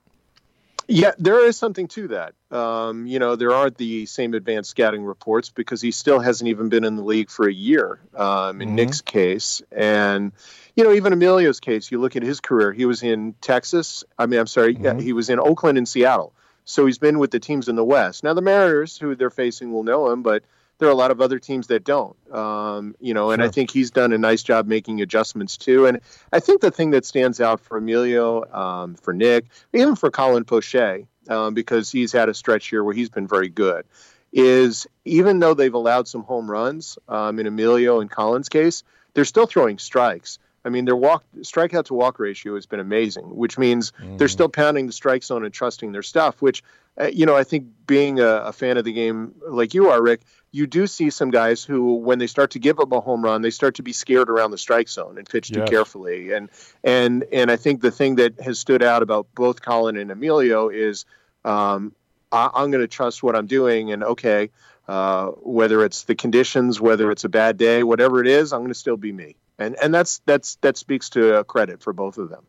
Yeah, 0.89 1.13
there 1.19 1.45
is 1.47 1.57
something 1.57 1.89
to 1.89 2.09
that. 2.09 2.35
Um, 2.51 3.07
you 3.07 3.19
know, 3.19 3.37
there 3.37 3.53
aren't 3.53 3.77
the 3.77 4.07
same 4.07 4.35
advanced 4.35 4.71
scouting 4.71 5.05
reports 5.05 5.51
because 5.51 5.81
he 5.81 5.91
still 5.91 6.19
hasn't 6.19 6.49
even 6.49 6.69
been 6.69 6.85
in 6.85 6.97
the 6.97 7.05
league 7.05 7.31
for 7.31 7.49
a 7.49 7.53
year. 7.53 8.01
Um, 8.15 8.61
in 8.61 8.69
mm-hmm. 8.69 8.77
Nick's 8.77 9.01
case, 9.01 9.63
and 9.71 10.33
you 10.75 10.85
know, 10.85 10.93
even 10.93 11.13
Emilio's 11.13 11.61
case, 11.61 11.91
you 11.91 12.01
look 12.01 12.17
at 12.17 12.23
his 12.23 12.41
career. 12.41 12.73
He 12.73 12.85
was 12.85 13.03
in 13.03 13.35
Texas. 13.41 14.05
I 14.19 14.27
mean, 14.27 14.41
I'm 14.41 14.47
sorry, 14.47 14.75
mm-hmm. 14.75 14.99
he 14.99 15.13
was 15.13 15.31
in 15.31 15.39
Oakland 15.39 15.79
and 15.79 15.89
Seattle. 15.89 16.33
So 16.65 16.87
he's 16.87 16.99
been 16.99 17.19
with 17.19 17.31
the 17.31 17.41
teams 17.41 17.69
in 17.69 17.77
the 17.77 17.85
West. 17.85 18.23
Now 18.23 18.35
the 18.35 18.43
Mariners, 18.43 18.97
who 18.97 19.15
they're 19.15 19.31
facing, 19.31 19.73
will 19.73 19.83
know 19.83 20.11
him, 20.11 20.23
but 20.23 20.45
there 20.83 20.89
are 20.89 20.93
a 20.93 20.97
lot 20.97 21.13
of 21.13 21.21
other 21.21 21.39
teams 21.39 21.69
that 21.69 21.85
don't. 21.85 22.17
Um, 22.35 22.97
you 22.99 23.15
know, 23.15 23.31
and 23.31 23.41
sure. 23.41 23.49
I 23.49 23.53
think 23.53 23.71
he's 23.71 23.93
done 23.93 24.13
a 24.13 24.19
nice 24.19 24.43
job 24.43 24.67
making 24.67 25.01
adjustments 25.01 25.57
too. 25.57 25.87
And 25.87 26.01
I 26.33 26.41
think 26.41 26.61
the 26.61 26.73
thing 26.73 26.91
that 26.91 27.05
stands 27.05 27.41
out 27.41 27.61
for 27.61 27.77
Emilio, 27.77 28.45
um, 28.53 28.97
for 28.97 29.15
Nick, 29.15 29.45
even 29.73 29.95
for 29.95 30.11
Colin 30.11 30.43
Poche, 30.45 31.07
um, 31.29 31.55
because 31.55 31.93
he's 31.93 32.11
had 32.11 32.29
a 32.29 32.35
stretch 32.35 32.67
here 32.67 32.83
where 32.83 32.95
he's 32.95 33.11
been 33.11 33.29
very 33.29 33.49
good, 33.49 33.85
is 34.33 34.89
even 35.05 35.39
though 35.39 35.55
they've 35.55 35.73
allowed 35.73 36.09
some 36.09 36.25
home 36.25 36.51
runs 36.51 36.99
um, 37.09 37.39
in 37.39 37.47
Emilio 37.47 38.01
and 38.01 38.11
Colin's 38.11 38.49
case, 38.49 38.83
they're 39.15 39.25
still 39.25 39.47
throwing 39.47 39.79
strikes. 39.79 40.41
I 40.65 40.69
mean, 40.69 40.85
their 40.85 40.97
walk 40.97 41.25
strikeout 41.39 41.87
to 41.87 41.95
walk 41.95 42.19
ratio 42.19 42.55
has 42.55 42.67
been 42.67 42.81
amazing, 42.81 43.35
which 43.35 43.59
means 43.59 43.93
mm. 44.01 44.17
they're 44.19 44.29
still 44.29 44.49
pounding 44.49 44.87
the 44.87 44.93
strike 44.93 45.25
zone 45.25 45.45
and 45.45 45.53
trusting 45.53 45.93
their 45.93 46.03
stuff. 46.03 46.41
Which, 46.41 46.63
uh, 47.01 47.07
you 47.07 47.27
know, 47.27 47.37
I 47.37 47.45
think 47.45 47.67
being 47.87 48.21
a, 48.21 48.27
a, 48.27 48.53
fan 48.53 48.77
of 48.77 48.85
the 48.85 48.93
game 48.93 49.35
like 49.49 49.75
you 49.75 49.91
are, 49.91 50.01
Rick, 50.01 50.21
you 50.53 50.69
do 50.69 50.87
see 50.87 51.11
some 51.11 51.31
guys 51.31 51.65
who, 51.65 51.95
when 51.95 52.19
they 52.19 52.29
start 52.29 52.53
to 52.53 52.61
give 52.61 52.79
up 52.79 52.93
a 52.93 53.01
home 53.01 53.23
run, 53.23 53.43
they 53.43 53.51
start 53.51 53.77
to 53.77 53.83
be 53.83 53.93
scared 53.93 54.31
around 54.31 54.53
the 54.53 54.59
strike 54.59 54.89
zone 54.89 55.19
and 55.19 55.29
pitch 55.29 55.51
yes. 55.51 55.59
too 55.59 55.71
carefully. 55.71 56.33
And 56.33 56.49
and 56.85 57.25
and 57.33 57.51
I 57.51 57.57
think 57.57 57.81
the 57.81 57.91
thing 57.91 58.17
that 58.17 58.41
has 58.41 58.59
stood 58.59 58.83
out 58.83 59.03
about 59.03 59.27
both 59.35 59.63
Colin 59.63 59.97
and 59.97 60.13
Emilio 60.13 60.69
is 60.69 61.07
um, 61.45 61.93
I, 62.31 62.51
am 62.55 62.71
going 62.71 62.83
to 62.83 62.89
trust 62.89 63.23
what 63.23 63.35
I'm 63.35 63.49
doing, 63.49 63.91
and 63.91 64.05
okay, 64.05 64.51
uh, 64.87 65.27
whether 65.43 65.85
it's 65.85 66.05
the 66.05 66.15
conditions, 66.15 66.81
whether 66.81 67.11
it's 67.11 67.25
a 67.25 67.29
bad 67.29 67.57
day, 67.57 67.83
whatever 67.83 68.21
it 68.21 68.29
is, 68.29 68.53
I'm 68.53 68.61
going 68.61 68.69
to 68.69 68.79
still 68.79 68.97
be 68.97 69.11
me 69.11 69.35
and 69.59 69.77
and 69.83 69.95
that's 69.95 70.21
that's 70.27 70.57
that 70.57 70.77
speaks 70.77 71.09
to 71.11 71.45
credit 71.45 71.83
for 71.83 71.93
both 71.93 72.19
of 72.19 72.29
them. 72.29 72.45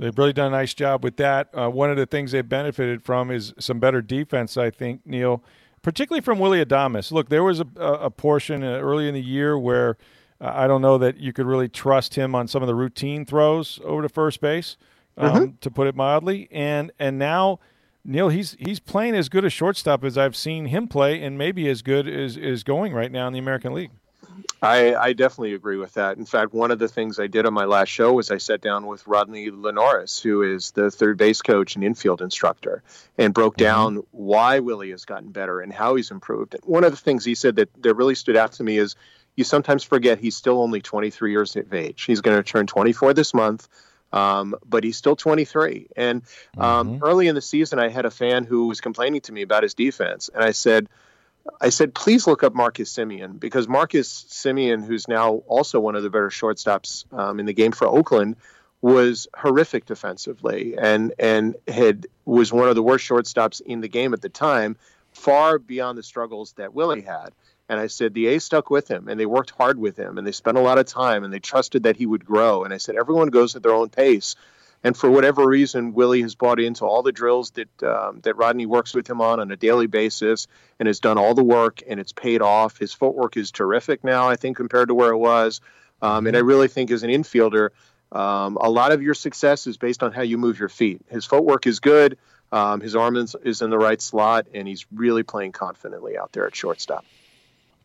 They've 0.00 0.16
really 0.16 0.32
done 0.32 0.46
a 0.46 0.56
nice 0.56 0.72
job 0.72 1.04
with 1.04 1.16
that. 1.16 1.50
Uh, 1.52 1.68
one 1.68 1.90
of 1.90 1.98
the 1.98 2.06
things 2.06 2.32
they've 2.32 2.48
benefited 2.48 3.02
from 3.02 3.30
is 3.30 3.52
some 3.58 3.78
better 3.78 4.00
defense, 4.00 4.56
I 4.56 4.70
think, 4.70 5.02
Neil, 5.04 5.44
particularly 5.82 6.22
from 6.22 6.38
Willie 6.38 6.64
Adames. 6.64 7.12
Look, 7.12 7.28
there 7.28 7.44
was 7.44 7.60
a, 7.60 7.66
a 7.76 8.10
portion 8.10 8.64
uh, 8.64 8.78
early 8.78 9.08
in 9.08 9.14
the 9.14 9.20
year 9.20 9.58
where 9.58 9.98
uh, 10.40 10.52
I 10.54 10.66
don't 10.66 10.80
know 10.80 10.96
that 10.96 11.18
you 11.18 11.34
could 11.34 11.44
really 11.44 11.68
trust 11.68 12.14
him 12.14 12.34
on 12.34 12.48
some 12.48 12.62
of 12.62 12.66
the 12.66 12.74
routine 12.74 13.26
throws 13.26 13.78
over 13.84 14.00
to 14.00 14.08
first 14.08 14.40
base, 14.40 14.78
um, 15.18 15.34
mm-hmm. 15.34 15.56
to 15.60 15.70
put 15.70 15.86
it 15.86 15.94
mildly. 15.94 16.48
And 16.50 16.92
and 16.98 17.18
now, 17.18 17.60
Neil, 18.02 18.30
he's 18.30 18.56
he's 18.58 18.80
playing 18.80 19.14
as 19.14 19.28
good 19.28 19.44
a 19.44 19.50
shortstop 19.50 20.02
as 20.02 20.16
I've 20.16 20.34
seen 20.34 20.66
him 20.66 20.88
play, 20.88 21.22
and 21.22 21.36
maybe 21.36 21.68
as 21.68 21.82
good 21.82 22.08
as 22.08 22.38
is 22.38 22.64
going 22.64 22.94
right 22.94 23.12
now 23.12 23.26
in 23.26 23.34
the 23.34 23.38
American 23.38 23.74
League. 23.74 23.90
I, 24.62 24.94
I, 24.94 25.12
definitely 25.14 25.54
agree 25.54 25.78
with 25.78 25.94
that. 25.94 26.18
In 26.18 26.26
fact, 26.26 26.52
one 26.52 26.70
of 26.70 26.78
the 26.78 26.88
things 26.88 27.18
I 27.18 27.26
did 27.26 27.46
on 27.46 27.54
my 27.54 27.64
last 27.64 27.88
show 27.88 28.12
was 28.12 28.30
I 28.30 28.36
sat 28.36 28.60
down 28.60 28.86
with 28.86 29.06
Rodney 29.06 29.50
Linares, 29.50 30.20
who 30.20 30.42
is 30.42 30.72
the 30.72 30.90
third 30.90 31.16
base 31.16 31.40
coach 31.40 31.76
and 31.76 31.84
infield 31.84 32.20
instructor, 32.20 32.82
and 33.16 33.32
broke 33.32 33.54
mm-hmm. 33.54 33.64
down 33.64 34.02
why 34.10 34.58
Willie 34.58 34.90
has 34.90 35.04
gotten 35.04 35.30
better 35.30 35.60
and 35.60 35.72
how 35.72 35.94
he's 35.94 36.10
improved. 36.10 36.54
And 36.54 36.62
one 36.64 36.84
of 36.84 36.90
the 36.90 36.98
things 36.98 37.24
he 37.24 37.34
said 37.34 37.56
that, 37.56 37.70
that 37.82 37.94
really 37.94 38.14
stood 38.14 38.36
out 38.36 38.52
to 38.52 38.64
me 38.64 38.76
is 38.76 38.96
you 39.36 39.44
sometimes 39.44 39.82
forget 39.82 40.18
he's 40.18 40.36
still 40.36 40.60
only 40.60 40.80
23 40.80 41.30
years 41.30 41.56
of 41.56 41.72
age. 41.72 42.02
He's 42.02 42.20
going 42.20 42.36
to 42.36 42.42
turn 42.42 42.66
24 42.66 43.14
this 43.14 43.32
month. 43.32 43.68
Um, 44.12 44.56
but 44.68 44.82
he's 44.82 44.96
still 44.96 45.14
23. 45.14 45.86
And 45.96 46.22
um, 46.58 46.94
mm-hmm. 46.94 47.04
early 47.04 47.28
in 47.28 47.36
the 47.36 47.40
season, 47.40 47.78
I 47.78 47.88
had 47.88 48.06
a 48.06 48.10
fan 48.10 48.42
who 48.42 48.66
was 48.66 48.80
complaining 48.80 49.20
to 49.20 49.32
me 49.32 49.42
about 49.42 49.62
his 49.62 49.74
defense. 49.74 50.28
And 50.34 50.42
I 50.42 50.50
said, 50.50 50.88
I 51.60 51.70
said, 51.70 51.94
please 51.94 52.26
look 52.26 52.42
up 52.42 52.54
Marcus 52.54 52.92
Semien 52.92 53.38
because 53.38 53.68
Marcus 53.68 54.24
Semien, 54.28 54.84
who's 54.84 55.08
now 55.08 55.42
also 55.46 55.80
one 55.80 55.96
of 55.96 56.02
the 56.02 56.10
better 56.10 56.28
shortstops 56.28 57.10
um, 57.12 57.40
in 57.40 57.46
the 57.46 57.52
game 57.52 57.72
for 57.72 57.86
Oakland, 57.86 58.36
was 58.82 59.28
horrific 59.36 59.84
defensively 59.84 60.74
and 60.78 61.12
and 61.18 61.54
had 61.68 62.06
was 62.24 62.50
one 62.50 62.68
of 62.68 62.74
the 62.74 62.82
worst 62.82 63.06
shortstops 63.06 63.60
in 63.60 63.80
the 63.80 63.88
game 63.88 64.14
at 64.14 64.22
the 64.22 64.28
time, 64.28 64.76
far 65.12 65.58
beyond 65.58 65.98
the 65.98 66.02
struggles 66.02 66.52
that 66.52 66.72
Willie 66.72 67.02
had. 67.02 67.30
And 67.68 67.78
I 67.78 67.86
said 67.86 68.14
the 68.14 68.26
A 68.28 68.40
stuck 68.40 68.68
with 68.68 68.88
him, 68.88 69.06
and 69.06 69.20
they 69.20 69.26
worked 69.26 69.50
hard 69.50 69.78
with 69.78 69.96
him, 69.96 70.18
and 70.18 70.26
they 70.26 70.32
spent 70.32 70.56
a 70.56 70.60
lot 70.60 70.78
of 70.78 70.86
time, 70.86 71.22
and 71.22 71.32
they 71.32 71.38
trusted 71.38 71.84
that 71.84 71.96
he 71.96 72.04
would 72.04 72.24
grow. 72.24 72.64
And 72.64 72.74
I 72.74 72.78
said 72.78 72.96
everyone 72.96 73.28
goes 73.28 73.54
at 73.54 73.62
their 73.62 73.74
own 73.74 73.90
pace. 73.90 74.34
And 74.82 74.96
for 74.96 75.10
whatever 75.10 75.46
reason, 75.46 75.92
Willie 75.92 76.22
has 76.22 76.34
bought 76.34 76.58
into 76.58 76.86
all 76.86 77.02
the 77.02 77.12
drills 77.12 77.50
that 77.52 77.82
um, 77.82 78.20
that 78.22 78.36
Rodney 78.36 78.64
works 78.64 78.94
with 78.94 79.08
him 79.08 79.20
on 79.20 79.38
on 79.38 79.50
a 79.50 79.56
daily 79.56 79.86
basis, 79.86 80.46
and 80.78 80.86
has 80.86 81.00
done 81.00 81.18
all 81.18 81.34
the 81.34 81.44
work, 81.44 81.82
and 81.86 82.00
it's 82.00 82.12
paid 82.12 82.40
off. 82.40 82.78
His 82.78 82.92
footwork 82.92 83.36
is 83.36 83.50
terrific 83.50 84.04
now, 84.04 84.28
I 84.28 84.36
think, 84.36 84.56
compared 84.56 84.88
to 84.88 84.94
where 84.94 85.10
it 85.10 85.18
was. 85.18 85.60
Um, 86.00 86.26
and 86.26 86.34
I 86.36 86.40
really 86.40 86.68
think, 86.68 86.90
as 86.90 87.02
an 87.02 87.10
infielder, 87.10 87.70
um, 88.10 88.56
a 88.58 88.70
lot 88.70 88.92
of 88.92 89.02
your 89.02 89.14
success 89.14 89.66
is 89.66 89.76
based 89.76 90.02
on 90.02 90.12
how 90.12 90.22
you 90.22 90.38
move 90.38 90.58
your 90.58 90.70
feet. 90.70 91.02
His 91.08 91.26
footwork 91.26 91.66
is 91.66 91.80
good. 91.80 92.16
Um, 92.50 92.80
his 92.80 92.96
arm 92.96 93.16
is, 93.16 93.36
is 93.44 93.62
in 93.62 93.70
the 93.70 93.78
right 93.78 94.00
slot, 94.00 94.46
and 94.54 94.66
he's 94.66 94.86
really 94.92 95.22
playing 95.22 95.52
confidently 95.52 96.18
out 96.18 96.32
there 96.32 96.46
at 96.46 96.56
shortstop. 96.56 97.04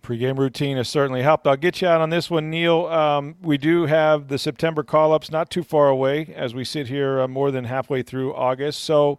Pre-game 0.06 0.40
routine 0.40 0.78
has 0.78 0.88
certainly 0.88 1.24
helped. 1.24 1.48
I'll 1.48 1.58
get 1.58 1.82
you 1.82 1.88
out 1.88 2.00
on 2.00 2.12
this 2.12 2.30
one, 2.30 2.52
Neil. 2.52 2.86
Um, 2.86 3.34
we 3.42 3.58
do 3.58 3.88
have 3.88 4.28
the 4.28 4.38
September 4.38 4.84
call-ups 4.84 5.32
not 5.32 5.50
too 5.50 5.64
far 5.64 5.88
away 5.88 6.32
as 6.36 6.54
we 6.54 6.64
sit 6.64 6.88
here 6.88 7.22
uh, 7.22 7.28
more 7.28 7.50
than 7.50 7.66
halfway 7.66 8.04
through 8.04 8.36
August. 8.36 8.84
So, 8.84 9.18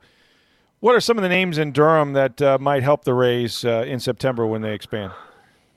what 0.78 0.94
are 0.94 1.00
some 1.00 1.18
of 1.18 1.22
the 1.22 1.28
names 1.28 1.58
in 1.58 1.72
Durham 1.72 2.12
that 2.12 2.40
uh, 2.40 2.58
might 2.60 2.84
help 2.84 3.02
the 3.02 3.14
Rays 3.14 3.64
uh, 3.64 3.84
in 3.84 3.98
September 3.98 4.46
when 4.46 4.62
they 4.62 4.74
expand? 4.74 5.10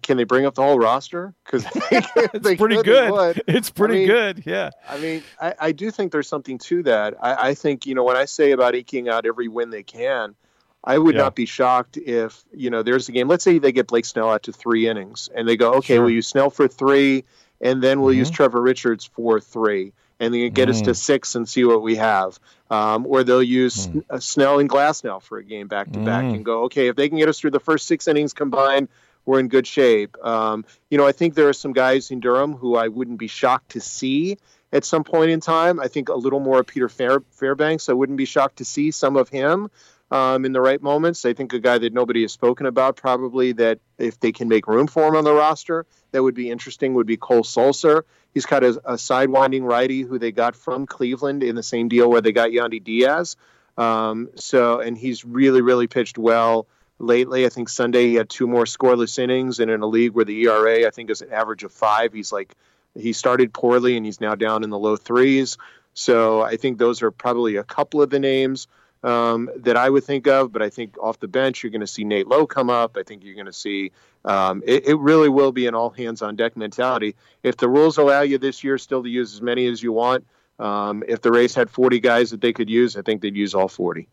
Can 0.03 0.15
they 0.15 0.25
bring 0.25 0.45
up 0.45 0.53
the 0.53 0.61
whole 0.61 0.77
roster? 0.77 1.33
Because 1.43 1.65
it's 1.73 2.59
pretty 2.59 2.79
good. 2.83 3.41
It's 3.47 3.71
pretty 3.71 3.95
I 3.95 3.97
mean, 3.97 4.07
good. 4.07 4.43
Yeah. 4.45 4.69
I 4.87 4.99
mean, 4.99 5.23
I, 5.41 5.55
I, 5.59 5.71
do 5.71 5.89
think 5.89 6.11
there's 6.11 6.27
something 6.27 6.59
to 6.59 6.83
that. 6.83 7.15
I, 7.19 7.49
I 7.49 7.53
think 7.55 7.87
you 7.87 7.95
know 7.95 8.03
when 8.03 8.15
I 8.15 8.25
say 8.25 8.51
about 8.51 8.75
eking 8.75 9.09
out 9.09 9.25
every 9.25 9.47
win 9.47 9.71
they 9.71 9.81
can 9.81 10.35
I 10.83 10.97
would 10.97 11.15
yeah. 11.15 11.21
not 11.21 11.35
be 11.35 11.45
shocked 11.45 11.97
if 11.97 12.43
you 12.53 12.69
know 12.69 12.83
there's 12.83 13.09
a 13.09 13.11
game. 13.11 13.27
Let's 13.27 13.43
say 13.43 13.59
they 13.59 13.71
get 13.71 13.87
Blake 13.87 14.05
Snell 14.05 14.29
out 14.29 14.43
to 14.43 14.53
three 14.53 14.87
innings, 14.87 15.29
and 15.33 15.47
they 15.47 15.57
go, 15.57 15.73
okay, 15.75 15.95
sure. 15.95 16.05
we'll 16.05 16.13
use 16.13 16.27
Snell 16.27 16.49
for 16.49 16.67
three, 16.67 17.25
and 17.59 17.81
then 17.83 18.01
we'll 18.01 18.11
mm-hmm. 18.11 18.19
use 18.19 18.29
Trevor 18.29 18.61
Richards 18.61 19.05
for 19.05 19.41
three, 19.41 19.93
and 20.19 20.33
then 20.33 20.51
get 20.51 20.67
mm. 20.67 20.71
us 20.71 20.81
to 20.81 20.91
mm. 20.91 20.95
six 20.95 21.35
and 21.35 21.47
see 21.47 21.65
what 21.65 21.81
we 21.81 21.97
have. 21.97 22.39
Um, 22.69 23.05
or 23.07 23.23
they'll 23.23 23.43
use 23.43 23.87
mm. 23.87 24.23
Snell 24.23 24.59
and 24.59 24.69
Glasnow 24.69 25.21
for 25.21 25.37
a 25.37 25.43
game 25.43 25.67
back 25.67 25.91
to 25.91 25.99
back, 25.99 26.23
and 26.23 26.45
go, 26.45 26.63
okay, 26.65 26.87
if 26.87 26.95
they 26.95 27.09
can 27.09 27.17
get 27.17 27.27
us 27.27 27.39
through 27.39 27.51
the 27.51 27.59
first 27.59 27.85
six 27.85 28.07
innings 28.07 28.33
combined, 28.33 28.87
we're 29.25 29.39
in 29.39 29.47
good 29.47 29.67
shape. 29.67 30.17
Um, 30.23 30.65
you 30.89 30.97
know, 30.97 31.05
I 31.05 31.11
think 31.11 31.35
there 31.35 31.49
are 31.49 31.53
some 31.53 31.73
guys 31.73 32.09
in 32.09 32.19
Durham 32.19 32.53
who 32.53 32.75
I 32.75 32.87
wouldn't 32.87 33.19
be 33.19 33.27
shocked 33.27 33.71
to 33.71 33.81
see 33.81 34.37
at 34.71 34.85
some 34.85 35.03
point 35.03 35.31
in 35.31 35.39
time. 35.39 35.79
I 35.79 35.87
think 35.87 36.09
a 36.09 36.15
little 36.15 36.39
more 36.39 36.59
of 36.59 36.67
Peter 36.67 36.89
Fair, 36.89 37.21
Fairbanks. 37.31 37.89
I 37.89 37.93
wouldn't 37.93 38.17
be 38.17 38.25
shocked 38.25 38.57
to 38.57 38.65
see 38.65 38.91
some 38.91 39.17
of 39.17 39.29
him. 39.29 39.69
Um, 40.11 40.45
in 40.45 40.53
the 40.53 40.61
right 40.61 40.81
moments. 40.81 41.25
I 41.25 41.33
think 41.33 41.53
a 41.53 41.59
guy 41.59 41.77
that 41.77 41.93
nobody 41.93 42.21
has 42.23 42.31
spoken 42.31 42.65
about, 42.65 42.95
probably 42.95 43.51
that 43.53 43.79
if 43.97 44.19
they 44.19 44.31
can 44.31 44.47
make 44.47 44.67
room 44.67 44.87
for 44.87 45.07
him 45.07 45.15
on 45.15 45.23
the 45.23 45.33
roster, 45.33 45.85
that 46.11 46.23
would 46.23 46.35
be 46.35 46.49
interesting, 46.49 46.93
would 46.95 47.07
be 47.07 47.17
Cole 47.17 47.43
Sulser. 47.43 48.03
He's 48.33 48.45
got 48.45 48.63
a, 48.63 48.69
a 48.85 48.93
sidewinding 48.93 49.63
righty 49.63 50.01
who 50.01 50.19
they 50.19 50.31
got 50.31 50.55
from 50.55 50.85
Cleveland 50.85 51.43
in 51.43 51.55
the 51.55 51.63
same 51.63 51.87
deal 51.87 52.09
where 52.09 52.21
they 52.21 52.31
got 52.31 52.49
Yandy 52.49 52.83
Diaz. 52.83 53.35
Um, 53.77 54.29
so, 54.35 54.79
and 54.79 54.97
he's 54.97 55.23
really, 55.23 55.61
really 55.61 55.87
pitched 55.87 56.17
well 56.17 56.67
lately. 56.99 57.45
I 57.45 57.49
think 57.49 57.69
Sunday 57.69 58.07
he 58.07 58.15
had 58.15 58.29
two 58.29 58.47
more 58.47 58.65
scoreless 58.65 59.17
innings, 59.17 59.59
and 59.59 59.71
in 59.71 59.81
a 59.81 59.87
league 59.87 60.13
where 60.13 60.25
the 60.25 60.41
ERA 60.43 60.85
I 60.85 60.91
think 60.91 61.09
is 61.09 61.21
an 61.21 61.31
average 61.31 61.63
of 61.63 61.71
five, 61.71 62.13
he's 62.13 62.31
like 62.31 62.53
he 62.95 63.13
started 63.13 63.53
poorly 63.53 63.95
and 63.95 64.05
he's 64.05 64.19
now 64.19 64.35
down 64.35 64.63
in 64.63 64.69
the 64.69 64.79
low 64.79 64.97
threes. 64.97 65.57
So 65.93 66.41
I 66.41 66.57
think 66.57 66.77
those 66.77 67.01
are 67.01 67.11
probably 67.11 67.55
a 67.55 67.63
couple 67.63 68.01
of 68.01 68.09
the 68.09 68.19
names 68.19 68.67
um, 69.03 69.49
that 69.57 69.77
I 69.77 69.89
would 69.89 70.03
think 70.03 70.27
of. 70.27 70.51
But 70.51 70.61
I 70.61 70.69
think 70.69 70.97
off 71.01 71.19
the 71.19 71.27
bench, 71.27 71.63
you're 71.63 71.71
going 71.71 71.81
to 71.81 71.87
see 71.87 72.03
Nate 72.03 72.27
Lowe 72.27 72.47
come 72.47 72.69
up. 72.69 72.97
I 72.97 73.03
think 73.03 73.23
you're 73.23 73.35
going 73.35 73.45
to 73.45 73.53
see 73.53 73.91
um, 74.25 74.63
it, 74.65 74.87
it, 74.87 74.99
really 74.99 75.29
will 75.29 75.51
be 75.51 75.67
an 75.67 75.75
all 75.75 75.89
hands 75.89 76.21
on 76.21 76.35
deck 76.35 76.57
mentality. 76.57 77.15
If 77.41 77.57
the 77.57 77.69
rules 77.69 77.97
allow 77.97 78.21
you 78.21 78.37
this 78.37 78.63
year 78.63 78.77
still 78.77 79.03
to 79.03 79.09
use 79.09 79.33
as 79.33 79.41
many 79.41 79.67
as 79.67 79.81
you 79.81 79.93
want, 79.93 80.25
um, 80.59 81.03
if 81.07 81.21
the 81.21 81.31
Rays 81.31 81.55
had 81.55 81.69
40 81.69 82.01
guys 82.01 82.31
that 82.31 82.41
they 82.41 82.51
could 82.51 82.69
use, 82.69 82.97
I 82.97 83.01
think 83.01 83.21
they'd 83.21 83.35
use 83.35 83.55
all 83.55 83.69
40. 83.69 84.09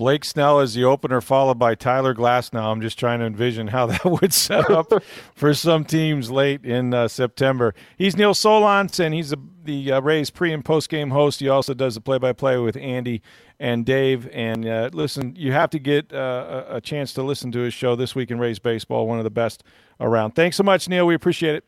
Blake 0.00 0.24
Snell 0.24 0.60
is 0.60 0.72
the 0.72 0.82
opener, 0.82 1.20
followed 1.20 1.58
by 1.58 1.74
Tyler 1.74 2.14
Glasnow. 2.14 2.72
I'm 2.72 2.80
just 2.80 2.98
trying 2.98 3.18
to 3.18 3.26
envision 3.26 3.66
how 3.66 3.84
that 3.88 4.02
would 4.02 4.32
set 4.32 4.70
up 4.70 4.90
for 5.34 5.52
some 5.52 5.84
teams 5.84 6.30
late 6.30 6.64
in 6.64 6.94
uh, 6.94 7.06
September. 7.06 7.74
He's 7.98 8.16
Neil 8.16 8.32
Solondz, 8.32 8.98
and 8.98 9.12
he's 9.12 9.30
a, 9.34 9.36
the 9.62 9.92
uh, 9.92 10.00
Rays 10.00 10.30
pre 10.30 10.54
and 10.54 10.64
post 10.64 10.88
game 10.88 11.10
host. 11.10 11.40
He 11.40 11.50
also 11.50 11.74
does 11.74 11.96
the 11.96 12.00
play 12.00 12.16
by 12.16 12.32
play 12.32 12.56
with 12.56 12.78
Andy 12.78 13.20
and 13.58 13.84
Dave. 13.84 14.26
And 14.32 14.66
uh, 14.66 14.88
listen, 14.94 15.36
you 15.36 15.52
have 15.52 15.68
to 15.68 15.78
get 15.78 16.14
uh, 16.14 16.64
a 16.70 16.80
chance 16.80 17.12
to 17.12 17.22
listen 17.22 17.52
to 17.52 17.58
his 17.58 17.74
show 17.74 17.94
this 17.94 18.14
week 18.14 18.30
in 18.30 18.38
Rays 18.38 18.58
baseball, 18.58 19.06
one 19.06 19.18
of 19.18 19.24
the 19.24 19.30
best 19.30 19.64
around. 20.00 20.30
Thanks 20.30 20.56
so 20.56 20.62
much, 20.62 20.88
Neil. 20.88 21.06
We 21.06 21.14
appreciate 21.14 21.56
it. 21.56 21.64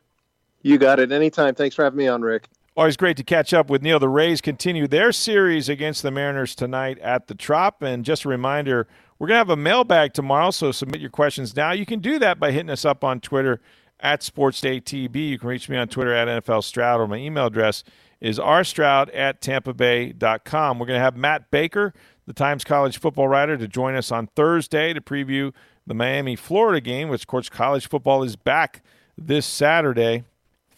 You 0.62 0.78
got 0.78 1.00
it. 1.00 1.12
Anytime. 1.12 1.54
Thanks 1.54 1.76
for 1.76 1.84
having 1.84 1.98
me 1.98 2.08
on, 2.08 2.22
Rick. 2.22 2.48
Always 2.74 2.96
great 2.96 3.18
to 3.18 3.22
catch 3.22 3.52
up 3.52 3.68
with 3.68 3.82
Neil. 3.82 3.98
The 3.98 4.08
Rays 4.08 4.40
continue 4.40 4.88
their 4.88 5.12
series 5.12 5.68
against 5.68 6.02
the 6.02 6.10
Mariners 6.10 6.54
tonight 6.54 6.98
at 7.00 7.26
the 7.26 7.34
Trop. 7.34 7.82
And 7.82 8.02
just 8.02 8.24
a 8.24 8.30
reminder, 8.30 8.88
we're 9.18 9.26
going 9.28 9.34
to 9.34 9.40
have 9.40 9.50
a 9.50 9.56
mailbag 9.56 10.14
tomorrow, 10.14 10.50
so 10.50 10.72
submit 10.72 11.02
your 11.02 11.10
questions 11.10 11.54
now. 11.54 11.72
You 11.72 11.84
can 11.84 12.00
do 12.00 12.18
that 12.20 12.40
by 12.40 12.50
hitting 12.50 12.70
us 12.70 12.86
up 12.86 13.04
on 13.04 13.20
Twitter 13.20 13.60
at 14.00 14.22
SportsDayTB. 14.22 15.14
You 15.14 15.38
can 15.38 15.50
reach 15.50 15.68
me 15.68 15.76
on 15.76 15.88
Twitter 15.88 16.14
at 16.14 16.28
NFL 16.28 16.64
Stroud, 16.64 16.98
or 16.98 17.06
my 17.06 17.18
email 17.18 17.44
address 17.44 17.84
is 18.22 18.38
rstroud 18.38 19.14
at 19.14 19.42
tampabay.com. 19.42 20.78
We're 20.78 20.86
going 20.86 20.98
to 20.98 21.04
have 21.04 21.14
Matt 21.14 21.50
Baker, 21.50 21.92
the 22.24 22.32
Times 22.32 22.64
College 22.64 22.96
football 22.96 23.28
writer, 23.28 23.58
to 23.58 23.68
join 23.68 23.94
us 23.96 24.10
on 24.10 24.28
Thursday 24.28 24.94
to 24.94 25.00
preview 25.02 25.52
the 25.86 25.92
Miami 25.92 26.36
Florida 26.36 26.80
game, 26.80 27.10
which, 27.10 27.24
of 27.24 27.26
course, 27.26 27.50
college 27.50 27.86
football 27.86 28.22
is 28.22 28.34
back 28.34 28.82
this 29.18 29.44
Saturday. 29.44 30.24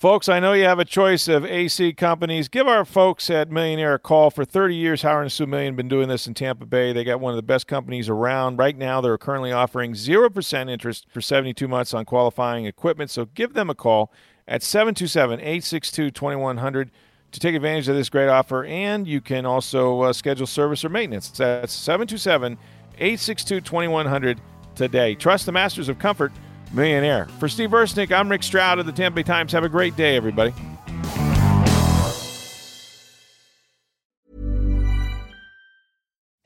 Folks, 0.05 0.29
I 0.29 0.39
know 0.39 0.53
you 0.53 0.65
have 0.65 0.81
a 0.81 0.85
choice 0.85 1.29
of 1.29 1.47
AC 1.47 1.95
companies. 1.95 2.49
Give 2.51 2.69
our 2.69 2.85
folks 2.85 3.31
at 3.31 3.51
Million 3.51 3.81
Air 3.81 3.95
a 3.95 3.99
call. 3.99 4.31
For 4.31 4.45
30 4.45 4.77
years, 4.77 5.01
Howard 5.01 5.23
and 5.23 5.33
Sue 5.33 5.47
Million 5.47 5.77
been 5.77 5.89
doing 5.89 6.09
this 6.09 6.27
in 6.27 6.35
Tampa 6.35 6.67
Bay. 6.67 6.93
They 6.93 7.05
got 7.05 7.21
one 7.21 7.33
of 7.33 7.37
the 7.37 7.43
best 7.43 7.67
companies 7.67 8.11
around. 8.11 8.59
Right 8.59 8.77
now, 8.77 9.01
they're 9.01 9.17
currently 9.17 9.51
offering 9.51 9.95
0% 9.95 10.69
interest 10.69 11.07
for 11.09 11.23
72 11.23 11.67
months 11.67 11.95
on 11.95 12.05
qualifying 12.05 12.67
equipment. 12.67 13.11
So 13.11 13.25
give 13.25 13.55
them 13.55 13.71
a 13.71 13.75
call 13.75 14.13
at 14.47 14.63
727 14.63 15.41
862 15.41 16.11
2100 16.11 16.91
to 17.33 17.41
take 17.41 17.55
advantage 17.55 17.89
of 17.89 17.97
this 17.97 18.11
great 18.11 18.29
offer. 18.29 18.67
And 18.67 19.09
you 19.09 19.23
can 19.23 19.47
also 19.47 20.03
uh, 20.03 20.13
schedule 20.13 20.47
service 20.47 20.85
or 20.85 20.91
maintenance. 20.91 21.31
That's 21.31 21.73
727 21.73 22.59
862 22.99 23.63
2100 23.63 24.39
today. 24.75 25.15
Trust 25.15 25.47
the 25.47 25.53
masters 25.53 25.89
of 25.89 25.99
comfort 25.99 26.31
Million 26.75 27.05
Air. 27.05 27.27
For 27.39 27.49
Steve 27.49 27.71
Versnick, 27.71 28.13
I'm 28.13 28.29
Rick 28.29 28.43
Stroud 28.43 28.79
of 28.79 28.87
the 28.87 28.93
Tampa 28.93 29.17
Bay 29.17 29.23
Times. 29.23 29.53
Have 29.53 29.65
a 29.65 29.69
great 29.69 29.97
day, 29.97 30.17
everybody. 30.17 30.53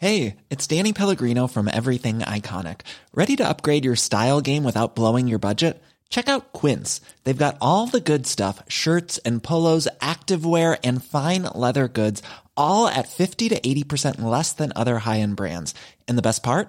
Hey, 0.01 0.37
it's 0.49 0.67
Danny 0.69 0.93
Pellegrino 0.93 1.49
from 1.49 1.67
Everything 1.67 2.21
Iconic. 2.21 2.83
Ready 3.12 3.35
to 3.35 3.49
upgrade 3.49 3.85
your 3.85 3.97
style 3.97 4.41
game 4.41 4.62
without 4.62 4.95
blowing 4.95 5.27
your 5.27 5.41
budget? 5.41 5.83
Check 6.09 6.29
out 6.29 6.53
Quince. 6.53 7.01
They've 7.25 7.37
got 7.37 7.59
all 7.61 7.88
the 7.88 8.01
good 8.01 8.25
stuff 8.25 8.62
shirts 8.69 9.19
and 9.19 9.43
polos, 9.43 9.88
activewear, 10.01 10.79
and 10.85 11.05
fine 11.05 11.43
leather 11.53 11.88
goods, 11.88 12.23
all 12.57 12.87
at 12.87 13.09
50 13.09 13.49
to 13.49 13.61
80% 13.61 14.21
less 14.21 14.53
than 14.53 14.73
other 14.77 15.01
high 15.01 15.19
end 15.19 15.35
brands. 15.35 15.75
And 16.07 16.17
the 16.17 16.23
best 16.23 16.45
part? 16.45 16.69